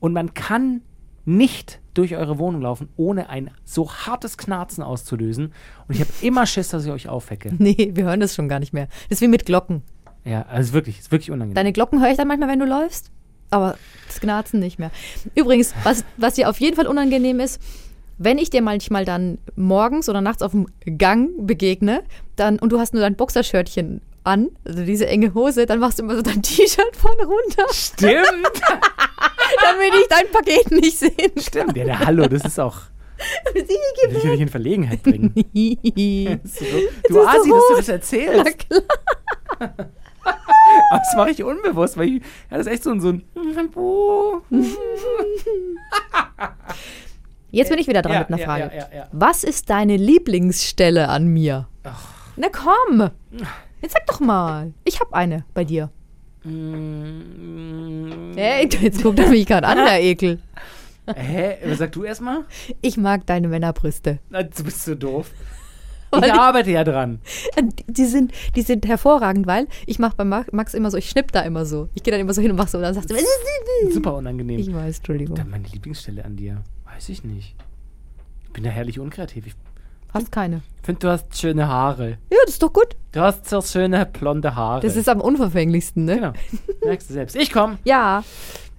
Und 0.00 0.12
man 0.12 0.34
kann 0.34 0.82
nicht 1.24 1.80
durch 1.94 2.16
eure 2.16 2.38
Wohnung 2.38 2.62
laufen, 2.62 2.88
ohne 2.96 3.28
ein 3.28 3.50
so 3.64 3.90
hartes 3.90 4.38
Knarzen 4.38 4.82
auszulösen. 4.82 5.52
Und 5.88 5.94
ich 5.94 6.00
habe 6.00 6.10
immer 6.22 6.46
Schiss, 6.46 6.68
dass 6.68 6.84
ich 6.84 6.90
euch 6.90 7.08
aufwecke. 7.08 7.52
Nee, 7.58 7.92
wir 7.94 8.04
hören 8.04 8.20
das 8.20 8.34
schon 8.34 8.48
gar 8.48 8.60
nicht 8.60 8.72
mehr. 8.72 8.86
Das 9.08 9.18
ist 9.18 9.20
wie 9.20 9.28
mit 9.28 9.46
Glocken. 9.46 9.82
Ja, 10.26 10.44
also 10.48 10.72
wirklich, 10.72 10.98
ist 10.98 11.12
wirklich 11.12 11.30
unangenehm. 11.30 11.54
Deine 11.54 11.72
Glocken 11.72 12.00
höre 12.02 12.10
ich 12.10 12.16
dann 12.16 12.28
manchmal, 12.28 12.48
wenn 12.48 12.58
du 12.58 12.66
läufst, 12.66 13.10
aber 13.50 13.78
das 14.08 14.20
Gnarzen 14.20 14.58
nicht 14.60 14.78
mehr. 14.78 14.90
Übrigens, 15.34 15.72
was, 15.84 16.04
was 16.16 16.34
dir 16.34 16.50
auf 16.50 16.58
jeden 16.60 16.76
Fall 16.76 16.86
unangenehm 16.86 17.38
ist, 17.40 17.60
wenn 18.18 18.38
ich 18.38 18.50
dir 18.50 18.62
manchmal 18.62 19.04
dann 19.04 19.38
morgens 19.56 20.08
oder 20.08 20.20
nachts 20.20 20.42
auf 20.42 20.52
dem 20.52 20.66
Gang 20.98 21.30
begegne 21.46 22.02
dann, 22.34 22.58
und 22.58 22.70
du 22.72 22.78
hast 22.80 22.92
nur 22.94 23.02
dein 23.02 23.14
Boxershirtchen 23.14 24.00
an, 24.24 24.48
also 24.64 24.84
diese 24.84 25.06
enge 25.06 25.32
Hose, 25.34 25.66
dann 25.66 25.78
machst 25.78 25.98
du 25.98 26.02
immer 26.02 26.16
so 26.16 26.22
dein 26.22 26.42
T-Shirt 26.42 26.96
vorne 26.96 27.22
runter, 27.24 27.64
Stimmt, 27.72 28.16
damit 29.62 29.94
ich 30.00 30.08
dein 30.08 30.28
Paket 30.32 30.70
nicht 30.72 30.98
sehen 30.98 31.12
kann. 31.16 31.42
stimmt. 31.42 31.76
Ja, 31.76 31.84
der 31.84 31.98
Hallo, 32.00 32.26
das 32.26 32.44
ist 32.44 32.58
auch. 32.58 32.80
Will 33.54 33.64
ich 34.16 34.24
nicht 34.24 34.40
in 34.40 34.48
Verlegenheit 34.48 35.02
bringen. 35.02 35.32
So, 36.44 36.64
du 37.08 37.26
Asi, 37.26 37.48
so 37.48 37.54
dass 37.54 37.68
du 37.68 37.76
das 37.76 37.88
erzählst. 37.88 38.66
Aber 39.58 39.88
das 41.06 41.16
mache 41.16 41.30
ich 41.30 41.42
unbewusst, 41.44 41.96
weil 41.96 42.08
ich, 42.08 42.22
ja, 42.50 42.58
das 42.58 42.66
ist 42.66 42.72
echt 42.72 42.82
so 42.84 42.90
ein, 42.90 43.00
so 43.00 43.08
ein 43.10 43.22
Jetzt 47.50 47.70
bin 47.70 47.78
ich 47.78 47.86
wieder 47.86 48.02
dran 48.02 48.12
Ja, 48.12 48.18
mit 48.20 48.28
einer 48.28 48.38
Frage. 48.38 48.70
ja. 48.94 49.08
Was 49.12 49.44
ist 49.44 49.70
deine 49.70 49.96
Lieblingsstelle 49.96 51.08
an 51.08 51.28
mir? 51.28 51.68
Na 52.36 52.48
komm, 52.50 53.10
jetzt 53.80 53.92
sag 53.94 54.06
doch 54.06 54.20
mal. 54.20 54.74
Ich 54.84 55.00
habe 55.00 55.14
eine 55.14 55.44
bei 55.54 55.64
dir. 55.64 55.90
Mm, 56.44 58.32
Hey, 58.36 58.68
jetzt 58.80 59.02
guckt 59.02 59.18
er 59.18 59.28
mich 59.28 59.46
gerade 59.46 59.66
an, 59.66 59.78
der 59.78 60.02
Ekel. 60.04 60.38
Hä? 61.14 61.56
Was 61.64 61.78
Sag 61.78 61.92
du 61.92 62.04
erstmal? 62.04 62.44
Ich 62.82 62.96
mag 62.96 63.24
deine 63.26 63.48
Männerbrüste. 63.48 64.18
Du 64.30 64.64
bist 64.64 64.84
so 64.84 64.94
doof. 64.94 65.30
Ich 66.14 66.22
ich- 66.24 66.32
arbeite 66.32 66.70
ja 66.70 66.84
dran. 66.84 67.20
Die 67.88 68.04
sind, 68.04 68.32
die 68.54 68.62
sind 68.62 68.86
hervorragend, 68.86 69.46
weil 69.46 69.66
ich 69.86 69.98
mache 69.98 70.16
bei 70.16 70.24
Ma- 70.24 70.44
Max 70.52 70.72
immer 70.74 70.90
so, 70.90 70.96
ich 70.96 71.08
schnipp 71.10 71.32
da 71.32 71.40
immer 71.40 71.66
so. 71.66 71.88
Ich 71.94 72.02
gehe 72.02 72.12
dann 72.12 72.20
immer 72.20 72.32
so 72.34 72.40
hin 72.42 72.50
und 72.52 72.56
mach 72.56 72.68
so 72.68 72.78
und 72.78 72.82
dann 72.84 72.94
sagst 72.94 73.10
du, 73.10 73.14
Super 73.92 74.14
unangenehm. 74.14 74.58
ich 74.58 74.72
weiß, 74.72 74.98
Entschuldigung. 74.98 75.34
Dann 75.36 75.50
meine 75.50 75.66
Lieblingsstelle 75.68 76.24
an 76.24 76.36
dir. 76.36 76.62
Weiß 76.94 77.08
ich 77.08 77.24
nicht. 77.24 77.54
Ich 78.46 78.52
bin 78.52 78.64
da 78.64 78.70
herrlich 78.70 78.98
unkreativ. 79.00 79.46
Ich 79.48 79.54
Hast 80.14 80.32
keine. 80.32 80.62
finde, 80.82 81.00
du 81.00 81.08
hast 81.10 81.38
schöne 81.38 81.68
Haare. 81.68 82.10
Ja, 82.30 82.38
das 82.44 82.54
ist 82.54 82.62
doch 82.62 82.72
gut. 82.72 82.96
Du 83.12 83.20
hast 83.20 83.46
so 83.48 83.60
schöne 83.60 84.06
blonde 84.06 84.54
Haare. 84.54 84.80
Das 84.80 84.96
ist 84.96 85.08
am 85.10 85.20
unverfänglichsten, 85.20 86.04
ne? 86.06 86.14
Genau. 86.16 86.32
Merkst 86.84 87.10
du 87.10 87.14
selbst. 87.14 87.36
Ich 87.36 87.52
komme. 87.52 87.78
Ja. 87.84 88.24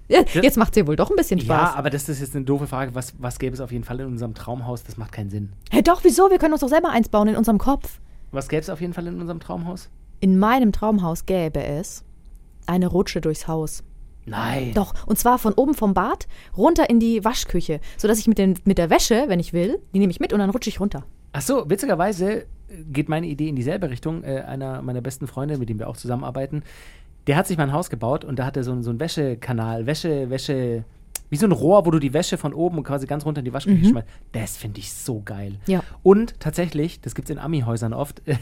Ja. 0.08 0.22
Jetzt 0.42 0.56
macht 0.56 0.68
es 0.70 0.74
dir 0.74 0.86
wohl 0.86 0.96
doch 0.96 1.10
ein 1.10 1.16
bisschen 1.16 1.38
Ja, 1.38 1.44
Spaß. 1.44 1.76
aber 1.76 1.90
das 1.90 2.08
ist 2.08 2.20
jetzt 2.20 2.34
eine 2.34 2.44
doofe 2.44 2.66
Frage. 2.66 2.94
Was, 2.94 3.14
was 3.18 3.38
gäbe 3.38 3.54
es 3.54 3.60
auf 3.60 3.72
jeden 3.72 3.84
Fall 3.84 4.00
in 4.00 4.06
unserem 4.06 4.34
Traumhaus? 4.34 4.82
Das 4.84 4.96
macht 4.96 5.12
keinen 5.12 5.30
Sinn. 5.30 5.52
Hä, 5.70 5.82
doch, 5.82 6.02
wieso? 6.04 6.30
Wir 6.30 6.38
können 6.38 6.52
uns 6.52 6.60
doch 6.62 6.68
selber 6.68 6.90
eins 6.90 7.08
bauen 7.08 7.28
in 7.28 7.36
unserem 7.36 7.58
Kopf. 7.58 8.00
Was 8.32 8.48
gäbe 8.48 8.60
es 8.60 8.70
auf 8.70 8.80
jeden 8.80 8.92
Fall 8.92 9.06
in 9.06 9.20
unserem 9.20 9.40
Traumhaus? 9.40 9.88
In 10.20 10.38
meinem 10.38 10.72
Traumhaus 10.72 11.26
gäbe 11.26 11.62
es 11.62 12.04
eine 12.66 12.86
Rutsche 12.88 13.20
durchs 13.20 13.46
Haus. 13.48 13.82
Nein. 14.26 14.72
Doch, 14.74 14.92
und 15.06 15.18
zwar 15.18 15.38
von 15.38 15.54
oben 15.54 15.72
vom 15.74 15.94
Bad 15.94 16.26
runter 16.56 16.90
in 16.90 17.00
die 17.00 17.24
Waschküche, 17.24 17.80
sodass 17.96 18.18
ich 18.18 18.26
mit, 18.26 18.36
den, 18.36 18.58
mit 18.64 18.76
der 18.76 18.90
Wäsche, 18.90 19.24
wenn 19.28 19.40
ich 19.40 19.54
will, 19.54 19.78
die 19.94 19.98
nehme 19.98 20.10
ich 20.10 20.20
mit 20.20 20.32
und 20.34 20.40
dann 20.40 20.50
rutsche 20.50 20.68
ich 20.68 20.80
runter. 20.80 21.04
Ach 21.32 21.40
so, 21.40 21.70
witzigerweise 21.70 22.46
geht 22.92 23.08
meine 23.08 23.26
Idee 23.26 23.48
in 23.48 23.56
dieselbe 23.56 23.88
Richtung. 23.88 24.22
Äh, 24.24 24.40
einer 24.40 24.82
meiner 24.82 25.00
besten 25.00 25.26
Freunde, 25.26 25.56
mit 25.56 25.70
dem 25.70 25.78
wir 25.78 25.88
auch 25.88 25.96
zusammenarbeiten, 25.96 26.62
der 27.28 27.36
hat 27.36 27.46
sich 27.46 27.56
mal 27.56 27.64
ein 27.64 27.72
Haus 27.72 27.90
gebaut 27.90 28.24
und 28.24 28.38
da 28.40 28.46
hat 28.46 28.56
er 28.56 28.64
so, 28.64 28.72
einen- 28.72 28.82
so 28.82 28.90
einen 28.90 28.98
Wäschekanal, 28.98 29.86
Wäsche, 29.86 30.28
Wäsche, 30.30 30.82
wie 31.30 31.36
so 31.36 31.46
ein 31.46 31.52
Rohr, 31.52 31.86
wo 31.86 31.90
du 31.90 31.98
die 31.98 32.12
Wäsche 32.14 32.38
von 32.38 32.52
oben 32.54 32.82
quasi 32.82 33.06
ganz 33.06 33.24
runter 33.24 33.40
in 33.40 33.44
die 33.44 33.52
Waschküche 33.52 33.84
schmeißt. 33.90 34.08
Das 34.32 34.56
finde 34.56 34.80
ich 34.80 34.92
so 34.92 35.20
geil. 35.22 35.56
Ja. 35.66 35.82
Und 36.02 36.40
tatsächlich, 36.40 37.00
das 37.02 37.14
gibt 37.14 37.28
es 37.28 37.36
in 37.36 37.38
Ami-Häusern 37.38 37.92
oft. 37.92 38.22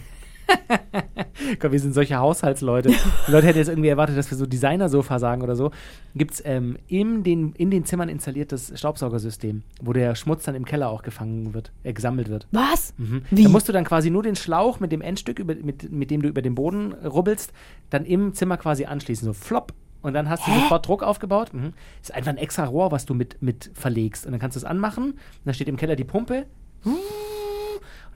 Gott, 1.60 1.72
wir 1.72 1.80
sind 1.80 1.94
solche 1.94 2.16
Haushaltsleute. 2.16 2.90
Die 3.26 3.30
Leute 3.30 3.46
hätten 3.46 3.58
jetzt 3.58 3.68
irgendwie 3.68 3.88
erwartet, 3.88 4.16
dass 4.16 4.30
wir 4.30 4.38
so 4.38 4.46
Designer-Sofa 4.46 5.18
sagen 5.18 5.42
oder 5.42 5.56
so. 5.56 5.70
Gibt 6.14 6.34
es 6.34 6.42
ähm, 6.44 6.76
in, 6.88 7.22
den, 7.22 7.52
in 7.52 7.70
den 7.70 7.84
Zimmern 7.84 8.08
installiertes 8.08 8.72
Staubsaugersystem, 8.74 9.62
wo 9.82 9.92
der 9.92 10.14
Schmutz 10.14 10.44
dann 10.44 10.54
im 10.54 10.64
Keller 10.64 10.88
auch 10.88 11.02
gefangen 11.02 11.54
wird, 11.54 11.72
äh, 11.84 11.92
gesammelt 11.92 12.28
wird. 12.28 12.46
Was? 12.52 12.94
Mhm. 12.98 13.22
Wie? 13.30 13.44
Da 13.44 13.48
musst 13.48 13.68
du 13.68 13.72
dann 13.72 13.84
quasi 13.84 14.10
nur 14.10 14.22
den 14.22 14.36
Schlauch 14.36 14.80
mit 14.80 14.92
dem 14.92 15.00
Endstück, 15.00 15.38
über, 15.38 15.54
mit, 15.54 15.90
mit 15.90 16.10
dem 16.10 16.22
du 16.22 16.28
über 16.28 16.42
den 16.42 16.54
Boden 16.54 16.92
rubbelst, 16.92 17.52
dann 17.90 18.04
im 18.04 18.34
Zimmer 18.34 18.56
quasi 18.56 18.84
anschließen. 18.86 19.26
So 19.26 19.32
flop. 19.32 19.72
und 20.02 20.14
dann 20.14 20.28
hast 20.28 20.46
du 20.46 20.52
sofort 20.52 20.86
Druck 20.86 21.02
aufgebaut. 21.02 21.52
Mhm. 21.52 21.72
Ist 22.00 22.14
einfach 22.14 22.30
ein 22.30 22.38
extra 22.38 22.64
Rohr, 22.64 22.92
was 22.92 23.06
du 23.06 23.14
mit, 23.14 23.40
mit 23.42 23.70
verlegst. 23.74 24.26
Und 24.26 24.32
dann 24.32 24.40
kannst 24.40 24.56
du 24.56 24.60
es 24.60 24.64
anmachen. 24.64 25.04
Und 25.12 25.18
dann 25.44 25.54
steht 25.54 25.68
im 25.68 25.76
Keller 25.76 25.96
die 25.96 26.04
Pumpe. 26.04 26.46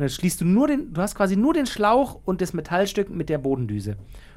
Und 0.00 0.04
dann 0.04 0.09
schließt 0.09 0.40
du 0.40 0.47
nur 0.47 0.66
den, 0.66 0.95
du 0.95 1.02
hast 1.02 1.14
quasi 1.14 1.37
nur 1.37 1.52
den 1.52 1.66
Schlauch 1.66 2.19
und 2.25 2.40
das 2.40 2.54
Metallstück 2.54 3.11
mit 3.11 3.28
der 3.28 3.37
Bodendüse. 3.37 3.97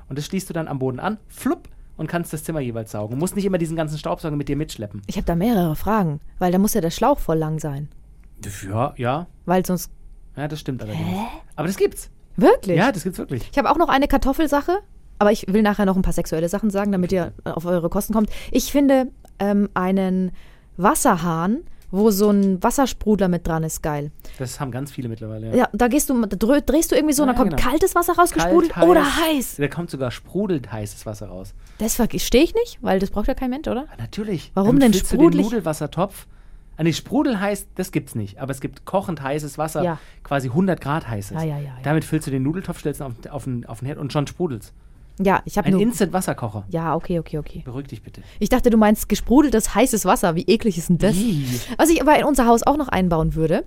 Und 0.09 0.17
das 0.17 0.25
schließt 0.25 0.49
du 0.49 0.53
dann 0.53 0.67
am 0.67 0.77
Boden 0.77 0.99
an, 0.99 1.19
flupp, 1.29 1.69
und 1.95 2.07
kannst 2.07 2.33
das 2.33 2.43
Zimmer 2.43 2.59
jeweils 2.59 2.91
saugen. 2.91 3.13
Du 3.13 3.17
musst 3.17 3.37
nicht 3.37 3.45
immer 3.45 3.57
diesen 3.57 3.77
ganzen 3.77 3.97
Staubsauger 3.97 4.35
mit 4.35 4.49
dir 4.49 4.57
mitschleppen. 4.57 5.01
Ich 5.07 5.15
habe 5.15 5.25
da 5.25 5.35
mehrere 5.35 5.77
Fragen, 5.77 6.19
weil 6.37 6.51
da 6.51 6.57
muss 6.57 6.73
ja 6.73 6.81
der 6.81 6.91
Schlauch 6.91 7.17
voll 7.17 7.37
lang 7.37 7.59
sein. 7.59 7.87
Ja, 8.67 8.93
ja. 8.97 9.27
Weil 9.45 9.65
sonst. 9.65 9.89
Ja, 10.35 10.49
das 10.49 10.59
stimmt 10.59 10.81
allerdings. 10.81 11.07
Aber 11.55 11.67
das 11.67 11.77
gibt's. 11.77 12.09
Wirklich? 12.35 12.75
Ja, 12.75 12.91
das 12.91 13.03
gibt's 13.03 13.17
wirklich. 13.17 13.47
Ich 13.49 13.57
habe 13.57 13.71
auch 13.71 13.77
noch 13.77 13.87
eine 13.87 14.09
Kartoffelsache, 14.09 14.79
aber 15.17 15.31
ich 15.31 15.45
will 15.47 15.61
nachher 15.61 15.85
noch 15.85 15.95
ein 15.95 16.01
paar 16.01 16.11
sexuelle 16.11 16.49
Sachen 16.49 16.71
sagen, 16.71 16.91
damit 16.91 17.13
ihr 17.13 17.31
auf 17.45 17.65
eure 17.65 17.89
Kosten 17.89 18.13
kommt. 18.13 18.29
Ich 18.51 18.69
finde 18.69 19.11
ähm, 19.39 19.69
einen 19.75 20.33
Wasserhahn, 20.75 21.59
wo 21.95 22.09
so 22.09 22.31
ein 22.31 22.61
Wassersprudler 22.63 23.27
mit 23.27 23.47
dran 23.47 23.63
ist, 23.63 23.83
geil. 23.83 24.11
Das 24.39 24.59
haben 24.59 24.71
ganz 24.71 24.91
viele 24.91 25.09
mittlerweile. 25.09 25.49
Ja. 25.51 25.55
Ja, 25.55 25.69
da 25.73 25.87
gehst 25.87 26.09
du, 26.09 26.19
da 26.25 26.35
dreh- 26.35 26.61
drehst 26.65 26.91
du 26.91 26.95
irgendwie 26.95 27.13
so, 27.13 27.21
und 27.21 27.29
Ja, 27.29 27.33
dann 27.33 27.41
kommt 27.43 27.55
genau. 27.57 27.69
kaltes 27.69 27.93
Wasser 27.93 28.13
rausgesprudelt 28.13 28.71
Kalt, 28.73 28.89
oder 28.89 29.03
heiß. 29.05 29.57
Da 29.57 29.67
kommt 29.67 29.91
sogar 29.91 30.09
sprudelt 30.09 30.71
heißes 30.71 31.05
Wasser 31.05 31.27
raus. 31.27 31.53
Das 31.77 31.95
verstehe 31.95 32.43
ich 32.43 32.55
nicht, 32.55 32.79
weil 32.81 32.97
das 32.99 33.11
braucht 33.11 33.27
ja 33.27 33.35
kein 33.35 33.51
Mensch, 33.51 33.67
oder? 33.67 33.81
Ja, 33.83 33.97
natürlich. 33.99 34.51
Warum 34.55 34.79
Damit 34.79 34.95
denn 34.95 35.05
sprudelig? 35.05 35.45
den 35.45 35.51
Nudelwassertopf. 35.53 36.25
Ah, 36.77 36.81
nee, 36.83 36.93
Sprudel 36.93 37.39
heißt, 37.39 37.67
das 37.75 37.91
gibt's 37.91 38.15
nicht. 38.15 38.39
Aber 38.39 38.49
es 38.51 38.59
gibt 38.59 38.83
kochend 38.85 39.21
heißes 39.21 39.59
Wasser, 39.59 39.83
Ja. 39.83 39.99
quasi 40.23 40.47
100 40.47 40.81
Grad 40.81 41.07
heißes. 41.07 41.35
Ja, 41.37 41.43
ja, 41.43 41.57
ja, 41.59 41.63
ja. 41.65 41.73
Damit 41.83 42.03
füllst 42.05 42.25
du 42.25 42.31
den 42.31 42.41
Nudeltopf, 42.41 42.79
stellst 42.79 42.99
ihn 43.01 43.03
auf, 43.05 43.13
auf, 43.29 43.43
den, 43.43 43.65
auf 43.67 43.79
den 43.79 43.85
Herd 43.85 43.99
und 43.99 44.11
schon 44.11 44.25
sprudelt's. 44.25 44.73
Ja, 45.19 45.41
ich 45.45 45.57
habe 45.57 45.67
Ein. 45.67 45.79
Instant-Wasserkocher. 45.79 46.65
Ja, 46.69 46.95
okay, 46.95 47.19
okay, 47.19 47.37
okay. 47.37 47.61
Beruhig 47.63 47.87
dich 47.87 48.01
bitte. 48.01 48.21
Ich 48.39 48.49
dachte, 48.49 48.69
du 48.69 48.77
meinst 48.77 49.09
gesprudeltes 49.09 49.75
heißes 49.75 50.05
Wasser. 50.05 50.35
Wie 50.35 50.43
eklig 50.43 50.77
ist 50.77 50.89
denn 50.89 50.97
das? 50.97 51.15
Ih. 51.15 51.45
Was 51.77 51.89
ich 51.89 52.01
aber 52.01 52.17
in 52.17 52.25
unser 52.25 52.47
Haus 52.47 52.63
auch 52.63 52.77
noch 52.77 52.87
einbauen 52.87 53.35
würde, 53.35 53.63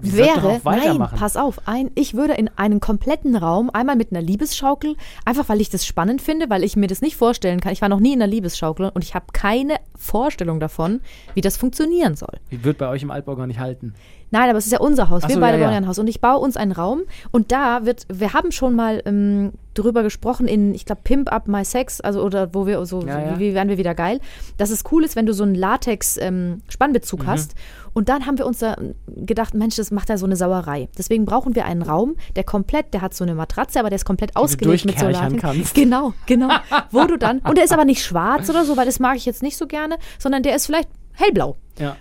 Wir 0.00 0.14
wäre, 0.14 0.60
nein, 0.64 0.98
pass 0.98 1.36
auf, 1.36 1.60
ein, 1.68 1.90
ich 1.94 2.14
würde 2.14 2.32
in 2.32 2.48
einen 2.56 2.80
kompletten 2.80 3.36
Raum, 3.36 3.68
einmal 3.70 3.94
mit 3.94 4.10
einer 4.10 4.22
Liebesschaukel, 4.22 4.96
einfach 5.26 5.50
weil 5.50 5.60
ich 5.60 5.68
das 5.68 5.84
spannend 5.84 6.22
finde, 6.22 6.48
weil 6.48 6.64
ich 6.64 6.76
mir 6.76 6.86
das 6.86 7.02
nicht 7.02 7.16
vorstellen 7.16 7.60
kann. 7.60 7.72
Ich 7.72 7.82
war 7.82 7.90
noch 7.90 8.00
nie 8.00 8.14
in 8.14 8.22
einer 8.22 8.30
Liebesschaukel 8.30 8.90
und 8.94 9.04
ich 9.04 9.14
habe 9.14 9.26
keine 9.34 9.76
Vorstellung 9.94 10.60
davon, 10.60 11.00
wie 11.34 11.42
das 11.42 11.58
funktionieren 11.58 12.16
soll. 12.16 12.38
Die 12.50 12.64
wird 12.64 12.78
bei 12.78 12.88
euch 12.88 13.02
im 13.02 13.10
Altbau 13.10 13.36
gar 13.36 13.46
nicht 13.46 13.60
halten. 13.60 13.94
Nein, 14.30 14.48
aber 14.48 14.58
es 14.58 14.66
ist 14.66 14.72
ja 14.72 14.80
unser 14.80 15.08
Haus. 15.08 15.22
Ach 15.24 15.28
Wir 15.28 15.36
so, 15.36 15.40
beide 15.40 15.58
ja, 15.58 15.64
bauen 15.64 15.72
ja. 15.72 15.78
ein 15.78 15.86
Haus. 15.86 15.98
Und 15.98 16.08
ich 16.08 16.20
baue 16.20 16.38
uns 16.38 16.56
einen 16.56 16.72
Raum. 16.72 17.02
Und 17.30 17.52
da 17.52 17.84
wird, 17.86 18.06
wir 18.12 18.32
haben 18.32 18.50
schon 18.50 18.74
mal 18.74 19.02
ähm, 19.06 19.52
drüber 19.74 20.02
gesprochen 20.02 20.48
in, 20.48 20.74
ich 20.74 20.84
glaube, 20.84 21.02
Pimp 21.04 21.32
Up 21.32 21.46
My 21.48 21.64
Sex, 21.64 22.00
also 22.00 22.22
oder 22.22 22.52
wo 22.54 22.66
wir 22.66 22.84
so, 22.86 23.02
Ja, 23.02 23.20
ja. 23.20 23.34
wie, 23.38 23.40
wie 23.50 23.54
werden 23.54 23.68
wir 23.68 23.78
wieder 23.78 23.94
geil, 23.94 24.20
dass 24.56 24.70
es 24.70 24.82
cool 24.90 25.04
ist, 25.04 25.14
wenn 25.16 25.26
du 25.26 25.32
so 25.34 25.44
einen 25.44 25.54
Latex-Spannbezug 25.54 27.22
Mhm. 27.22 27.26
hast. 27.26 27.54
Und 27.92 28.08
dann 28.10 28.26
haben 28.26 28.36
wir 28.36 28.46
uns 28.46 28.58
da 28.58 28.76
gedacht, 29.06 29.54
Mensch, 29.54 29.76
das 29.76 29.90
macht 29.90 30.10
ja 30.10 30.18
so 30.18 30.26
eine 30.26 30.36
Sauerei. 30.36 30.88
Deswegen 30.98 31.24
brauchen 31.24 31.54
wir 31.54 31.64
einen 31.64 31.80
Raum, 31.82 32.16
der 32.36 32.44
komplett, 32.44 32.92
der 32.92 33.00
hat 33.00 33.14
so 33.14 33.24
eine 33.24 33.34
Matratze, 33.34 33.78
aber 33.80 33.88
der 33.88 33.96
ist 33.96 34.04
komplett 34.04 34.36
ausgelegt 34.36 34.84
mit 34.84 34.98
so 34.98 35.06
Latex. 35.08 35.72
Genau, 35.72 36.12
genau. 36.26 36.48
wo 36.90 37.04
du 37.04 37.16
dann, 37.16 37.38
und 37.38 37.56
der 37.56 37.64
ist 37.64 37.72
aber 37.72 37.86
nicht 37.86 38.02
schwarz 38.04 38.50
oder 38.50 38.64
so, 38.66 38.76
weil 38.76 38.84
das 38.86 39.00
mag 39.00 39.16
ich 39.16 39.24
jetzt 39.24 39.42
nicht 39.42 39.56
so 39.56 39.66
gerne, 39.66 39.96
sondern 40.18 40.42
der 40.42 40.56
ist 40.56 40.66
vielleicht 40.66 40.90
hellblau 41.14 41.56
Ja. 41.78 41.96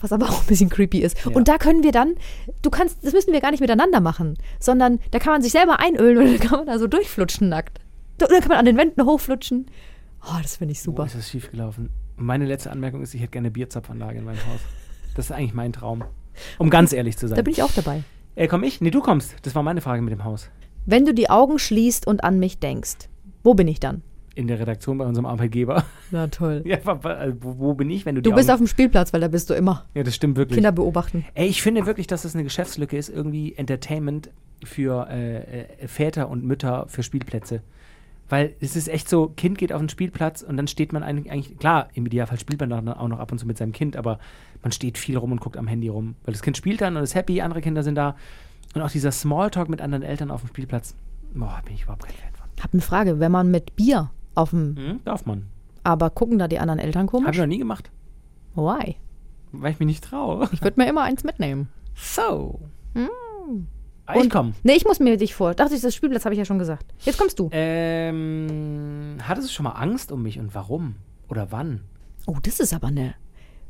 Was 0.00 0.12
aber 0.12 0.28
auch 0.28 0.40
ein 0.40 0.46
bisschen 0.46 0.68
creepy 0.70 0.98
ist. 1.00 1.16
Ja. 1.24 1.32
Und 1.32 1.48
da 1.48 1.58
können 1.58 1.82
wir 1.82 1.92
dann, 1.92 2.14
du 2.62 2.70
kannst, 2.70 3.04
das 3.04 3.12
müssen 3.12 3.32
wir 3.32 3.40
gar 3.40 3.50
nicht 3.50 3.60
miteinander 3.60 4.00
machen, 4.00 4.38
sondern 4.58 4.98
da 5.10 5.18
kann 5.18 5.32
man 5.32 5.42
sich 5.42 5.52
selber 5.52 5.80
einölen 5.80 6.18
und 6.18 6.24
dann 6.40 6.48
kann 6.48 6.58
man 6.60 6.66
da 6.66 6.78
so 6.78 6.86
durchflutschen 6.86 7.48
nackt. 7.48 7.80
Da- 8.18 8.26
Dann 8.26 8.40
kann 8.40 8.48
man 8.48 8.58
an 8.58 8.64
den 8.64 8.76
Wänden 8.76 9.04
hochflutschen. 9.04 9.66
Oh, 10.22 10.38
das 10.42 10.56
finde 10.56 10.72
ich 10.72 10.80
Super. 10.82 11.02
super. 11.02 11.06
ist 11.06 11.16
das 11.16 11.30
schiefgelaufen? 11.30 11.90
Meine 12.16 12.46
letzte 12.46 12.70
Anmerkung 12.72 13.02
ist, 13.02 13.14
ich 13.14 13.20
hätte 13.20 13.32
gerne 13.32 13.46
eine 13.46 13.52
Bierzapfanlage 13.52 14.18
in 14.18 14.24
meinem 14.24 14.38
Haus. 14.38 14.60
Das 15.14 15.26
ist 15.26 15.32
eigentlich 15.32 15.52
mein 15.54 15.72
Traum. 15.72 16.04
Um 16.58 16.70
ganz 16.70 16.92
ehrlich 16.92 17.16
zu 17.18 17.28
sein. 17.28 17.36
Da 17.36 17.42
bin 17.42 17.52
ich 17.52 17.62
auch 17.62 17.72
dabei. 17.72 18.02
äh, 18.34 18.48
komm 18.48 18.62
ich? 18.64 18.80
Nee, 18.80 18.90
du 18.90 19.00
kommst. 19.02 19.34
Das 19.42 19.54
war 19.54 19.62
meine 19.62 19.80
Frage 19.82 20.00
mit 20.02 20.12
dem 20.12 20.24
Haus. 20.24 20.48
Wenn 20.86 21.04
du 21.04 21.12
die 21.12 21.28
Augen 21.30 21.58
schließt 21.58 22.06
und 22.06 22.24
an 22.24 22.38
mich 22.38 22.58
denkst, 22.58 23.08
wo 23.42 23.54
bin 23.54 23.68
ich 23.68 23.80
dann? 23.80 24.02
In 24.36 24.48
der 24.48 24.60
Redaktion 24.60 24.98
bei 24.98 25.06
unserem 25.06 25.24
Arbeitgeber. 25.24 25.84
Na 26.10 26.26
toll. 26.28 26.62
ja, 26.66 26.76
äh, 26.76 27.32
wo, 27.40 27.58
wo 27.58 27.74
bin 27.74 27.88
ich, 27.90 28.04
wenn 28.04 28.14
du 28.14 28.22
Du 28.22 28.32
bist 28.32 28.50
Augen 28.50 28.54
auf 28.54 28.60
dem 28.60 28.66
Spielplatz, 28.68 29.12
weil 29.14 29.22
da 29.22 29.28
bist 29.28 29.48
du 29.48 29.54
immer. 29.54 29.86
Ja, 29.94 30.02
das 30.02 30.14
stimmt 30.14 30.36
wirklich. 30.36 30.56
Kinder 30.56 30.72
beobachten. 30.72 31.24
Ey, 31.34 31.48
ich 31.48 31.62
finde 31.62 31.86
wirklich, 31.86 32.06
dass 32.06 32.22
das 32.22 32.34
eine 32.34 32.44
Geschäftslücke 32.44 32.98
ist, 32.98 33.08
irgendwie 33.08 33.54
Entertainment 33.54 34.30
für 34.62 35.08
äh, 35.08 35.62
äh, 35.62 35.88
Väter 35.88 36.28
und 36.28 36.44
Mütter 36.44 36.84
für 36.88 37.02
Spielplätze. 37.02 37.62
Weil 38.28 38.54
es 38.60 38.76
ist 38.76 38.88
echt 38.88 39.08
so, 39.08 39.28
Kind 39.28 39.56
geht 39.56 39.72
auf 39.72 39.80
den 39.80 39.88
Spielplatz 39.88 40.42
und 40.42 40.56
dann 40.56 40.66
steht 40.66 40.92
man 40.92 41.02
eigentlich, 41.02 41.32
eigentlich 41.32 41.58
klar, 41.58 41.88
im 41.94 42.06
Idealfall 42.06 42.40
spielt 42.40 42.60
man 42.60 42.70
dann 42.70 42.88
auch 42.88 43.08
noch 43.08 43.20
ab 43.20 43.30
und 43.30 43.38
zu 43.38 43.46
mit 43.46 43.56
seinem 43.56 43.72
Kind, 43.72 43.96
aber 43.96 44.18
man 44.62 44.72
steht 44.72 44.98
viel 44.98 45.16
rum 45.16 45.32
und 45.32 45.40
guckt 45.40 45.56
am 45.56 45.68
Handy 45.68 45.88
rum. 45.88 46.16
Weil 46.24 46.32
das 46.32 46.42
Kind 46.42 46.56
spielt 46.56 46.80
dann 46.80 46.96
und 46.96 47.02
ist 47.02 47.14
happy, 47.14 47.40
andere 47.40 47.60
Kinder 47.60 47.82
sind 47.82 47.94
da. 47.94 48.16
Und 48.74 48.82
auch 48.82 48.90
dieser 48.90 49.12
Smalltalk 49.12 49.68
mit 49.68 49.80
anderen 49.80 50.02
Eltern 50.02 50.30
auf 50.30 50.40
dem 50.40 50.48
Spielplatz, 50.48 50.94
boah, 51.34 51.62
bin 51.64 51.74
ich 51.74 51.84
überhaupt 51.84 52.04
kein 52.04 52.16
Fan 52.16 52.34
von. 52.34 52.48
Hab 52.62 52.72
eine 52.72 52.82
Frage, 52.82 53.20
wenn 53.20 53.30
man 53.30 53.50
mit 53.50 53.76
Bier 53.76 54.10
auf 54.36 54.50
dem, 54.50 54.76
Hm, 54.76 55.00
darf 55.04 55.26
man. 55.26 55.46
aber 55.82 56.10
gucken 56.10 56.38
da 56.38 56.46
die 56.46 56.58
anderen 56.60 56.78
Eltern 56.78 57.06
komisch? 57.08 57.30
ich 57.32 57.38
noch 57.38 57.46
nie 57.46 57.58
gemacht, 57.58 57.90
Why? 58.54 58.96
weil 59.52 59.72
ich 59.72 59.78
mich 59.80 59.86
nicht 59.86 60.04
traue. 60.04 60.48
Ich 60.52 60.62
würde 60.62 60.80
mir 60.80 60.88
immer 60.88 61.02
eins 61.02 61.24
mitnehmen. 61.24 61.68
So. 61.94 62.60
Hm. 62.94 63.08
Ah, 64.06 64.14
Ich 64.20 64.30
komm. 64.30 64.54
Nee, 64.62 64.74
ich 64.74 64.84
muss 64.84 65.00
mir 65.00 65.16
dich 65.16 65.34
vor. 65.34 65.54
Dachte 65.54 65.74
ich, 65.74 65.80
das 65.80 65.94
Spielplatz 65.94 66.24
habe 66.24 66.34
ich 66.34 66.38
ja 66.38 66.44
schon 66.44 66.58
gesagt. 66.60 66.94
Jetzt 67.00 67.18
kommst 67.18 67.38
du. 67.38 67.48
Ähm, 67.52 69.16
hattest 69.22 69.48
du 69.48 69.52
schon 69.52 69.64
mal 69.64 69.70
Angst 69.72 70.12
um 70.12 70.22
mich 70.22 70.38
und 70.38 70.54
warum? 70.54 70.94
Oder 71.28 71.50
wann? 71.50 71.80
Oh, 72.26 72.36
das 72.42 72.60
ist 72.60 72.72
aber 72.74 72.88
eine. 72.88 73.14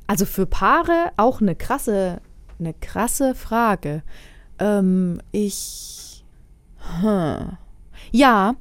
Also 0.06 0.24
für 0.26 0.46
Paare 0.46 1.12
auch 1.16 1.40
eine 1.40 1.54
krasse, 1.56 2.20
eine 2.58 2.74
krasse 2.74 3.34
Frage. 3.34 4.02
Ähm, 4.58 5.20
ich. 5.32 6.24
Hm. 7.00 7.56
Ja. 8.12 8.54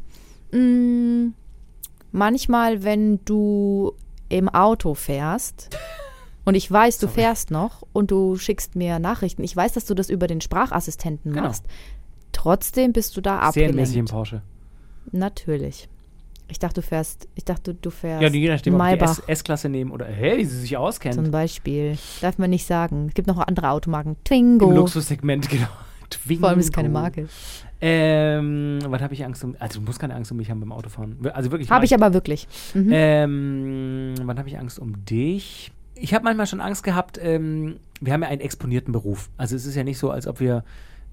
Mh, 0.52 1.32
manchmal, 2.16 2.84
wenn 2.84 3.24
du 3.26 3.94
im 4.30 4.50
Auto 4.50 4.94
fährst 4.96 5.70
und 6.46 6.56
ich 6.56 6.70
weiß, 6.72 6.98
du 7.00 7.08
fährst 7.08 7.52
noch 7.52 7.84
und 7.94 8.10
du 8.12 8.38
schickst 8.38 8.76
mir 8.76 9.00
Nachrichten. 9.00 9.44
Ich 9.44 9.56
weiß, 9.56 9.74
dass 9.74 9.86
du 9.86 9.94
das 9.94 10.10
über 10.10 10.28
den 10.28 10.42
Sprachassistenten 10.42 11.34
Genau. 11.34 11.48
machst. 11.48 11.66
Trotzdem 12.32 12.92
bist 12.94 13.16
du 13.18 13.22
da 13.22 13.52
Serienmäßig 13.52 13.98
im 13.98 14.06
abgelenkt. 14.06 14.12
Porsche. 14.12 14.42
Natürlich. 15.12 15.88
Ich 16.48 16.60
dachte, 16.60 16.82
du 16.82 16.88
fährst. 16.88 17.28
Ich 17.36 17.44
dachte, 17.46 17.74
du 17.74 17.90
fährst. 17.90 18.22
Ja, 18.22 18.30
je 18.30 18.50
nachdem, 18.50 18.76
ob 18.80 18.88
die 18.88 19.32
S-Klasse 19.32 19.68
nehmen 19.70 19.90
oder 19.92 20.06
hey, 20.06 20.38
wie 20.38 20.46
sie 20.46 20.60
sich 20.60 20.78
auskennt. 20.78 21.16
Zum 21.16 21.32
Beispiel. 21.32 21.98
Darf 22.22 22.38
man 22.38 22.50
nicht 22.52 22.68
sagen. 22.68 23.08
Es 23.08 23.14
gibt 23.16 23.28
noch 23.28 23.40
andere 23.40 23.70
Automarken. 23.72 24.16
Twingo. 24.24 24.70
Im 24.70 24.76
Luxussegment, 24.76 25.50
genau. 25.50 25.68
Twingo. 26.10 26.42
Vor 26.42 26.50
allem 26.50 26.60
ist 26.60 26.72
keine 26.72 26.90
Marke. 26.90 27.28
Ähm, 27.82 28.80
was 28.88 29.02
habe 29.02 29.14
ich 29.14 29.26
Angst 29.26 29.44
um? 29.44 29.56
Also, 29.60 29.80
du 29.80 29.86
musst 29.86 30.00
keine 30.00 30.16
Angst 30.16 30.32
um 30.32 30.38
mich 30.38 30.50
haben 30.50 30.60
beim 30.60 30.72
Autofahren. 30.72 31.18
Also 31.34 31.52
wirklich. 31.52 31.70
Habe 31.70 31.86
ich 31.86 31.94
aber 31.94 32.14
wirklich. 32.14 32.48
Mhm. 32.74 32.90
Ähm, 32.92 34.14
wann 34.24 34.38
habe 34.38 34.48
ich 34.48 34.58
Angst 34.58 34.80
um 34.80 35.04
dich? 35.06 35.72
Ich 35.96 36.14
habe 36.14 36.24
manchmal 36.24 36.48
schon 36.48 36.62
Angst 36.62 36.84
gehabt, 36.84 37.20
ähm, 37.22 37.78
wir 38.02 38.12
haben 38.14 38.22
ja 38.22 38.28
einen 38.28 38.42
exponierten 38.42 38.92
Beruf. 38.92 39.30
Also 39.38 39.56
es 39.56 39.66
ist 39.66 39.76
ja 39.76 39.84
nicht 39.84 39.98
so, 39.98 40.10
als 40.12 40.28
ob 40.28 40.40
wir 40.40 40.64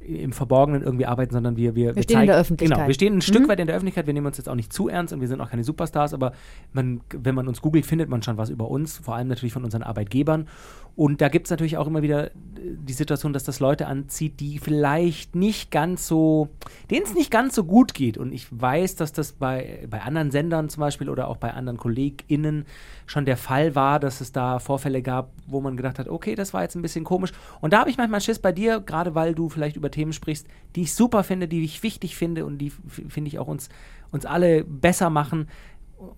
im 0.05 0.33
Verborgenen 0.33 0.83
irgendwie 0.83 1.07
arbeiten, 1.07 1.33
sondern 1.33 1.57
wir 1.57 1.77
wir, 1.77 1.95
Wir 1.95 2.03
stehen 2.03 2.23
in 2.23 2.27
der 2.27 2.37
Öffentlichkeit. 2.37 2.77
Genau, 2.77 2.89
wir 2.89 2.95
stehen 2.95 3.15
ein 3.19 3.21
Stück 3.21 3.43
Mhm. 3.45 3.49
weit 3.49 3.61
in 3.61 3.69
der 3.69 3.77
Öffentlichkeit. 3.77 4.07
Wir 4.09 4.15
nehmen 4.15 4.27
uns 4.27 4.37
jetzt 4.37 4.49
auch 4.49 4.57
nicht 4.57 4.73
zu 4.73 4.89
ernst 4.89 5.13
und 5.15 5.21
wir 5.21 5.29
sind 5.29 5.41
auch 5.41 5.49
keine 5.51 5.63
Superstars, 5.63 6.13
aber 6.13 6.33
man, 6.73 7.01
wenn 7.17 7.37
man 7.37 7.47
uns 7.47 7.63
googelt, 7.63 7.87
findet 7.87 8.09
man 8.09 8.21
schon 8.23 8.37
was 8.37 8.51
über 8.51 8.69
uns, 8.69 8.99
vor 8.99 9.15
allem 9.15 9.29
natürlich 9.29 9.53
von 9.53 9.63
unseren 9.63 9.85
Arbeitgebern. 9.85 10.49
Und 10.95 11.21
da 11.21 11.29
gibt 11.29 11.47
es 11.47 11.51
natürlich 11.51 11.79
auch 11.79 11.87
immer 11.87 12.03
wieder 12.03 12.27
äh, 12.27 12.31
die 12.63 12.93
Situation, 12.93 13.33
dass 13.33 13.45
das 13.45 13.61
Leute 13.61 13.87
anzieht, 13.87 14.41
die 14.41 14.59
vielleicht 14.59 15.35
nicht 15.35 15.71
ganz 15.71 16.07
so, 16.07 16.49
denen 16.91 17.05
es 17.05 17.15
nicht 17.15 17.31
ganz 17.31 17.55
so 17.55 17.65
gut 17.65 17.95
geht. 17.95 18.19
Und 18.19 18.33
ich 18.33 18.47
weiß, 18.51 18.97
dass 18.97 19.13
das 19.13 19.33
bei, 19.33 19.87
bei 19.89 20.03
anderen 20.03 20.31
Sendern 20.31 20.69
zum 20.69 20.81
Beispiel 20.81 21.09
oder 21.09 21.29
auch 21.29 21.39
bei 21.39 21.53
anderen 21.53 21.79
KollegInnen 21.79 22.67
schon 23.07 23.25
der 23.25 23.37
Fall 23.37 23.75
war, 23.75 24.01
dass 24.01 24.21
es 24.21 24.33
da 24.33 24.59
Vorfälle 24.59 25.03
gab, 25.03 25.31
wo 25.47 25.61
man 25.61 25.77
gedacht 25.77 25.99
hat, 25.99 26.09
okay, 26.09 26.35
das 26.35 26.53
war 26.53 26.63
jetzt 26.63 26.75
ein 26.75 26.83
bisschen 26.83 27.05
komisch. 27.05 27.33
Und 27.61 27.73
da 27.73 27.81
habe 27.81 27.91
ich 27.91 27.97
manchmal 27.97 28.21
Schiss 28.21 28.39
bei 28.39 28.53
dir, 28.53 28.81
gerade 28.81 29.15
weil 29.15 29.35
du 29.35 29.49
vielleicht 29.49 29.77
über 29.77 29.91
Themen 29.91 30.13
sprichst, 30.13 30.47
die 30.77 30.83
ich 30.83 30.95
super 30.95 31.25
finde, 31.25 31.49
die 31.49 31.65
ich 31.65 31.83
wichtig 31.83 32.17
finde 32.17 32.45
und 32.45 32.59
die, 32.59 32.71
finde 32.71 33.29
ich, 33.29 33.39
auch 33.39 33.49
uns, 33.49 33.69
uns 34.11 34.27
alle 34.27 34.65
besser 34.65 35.11
machen. 35.11 35.49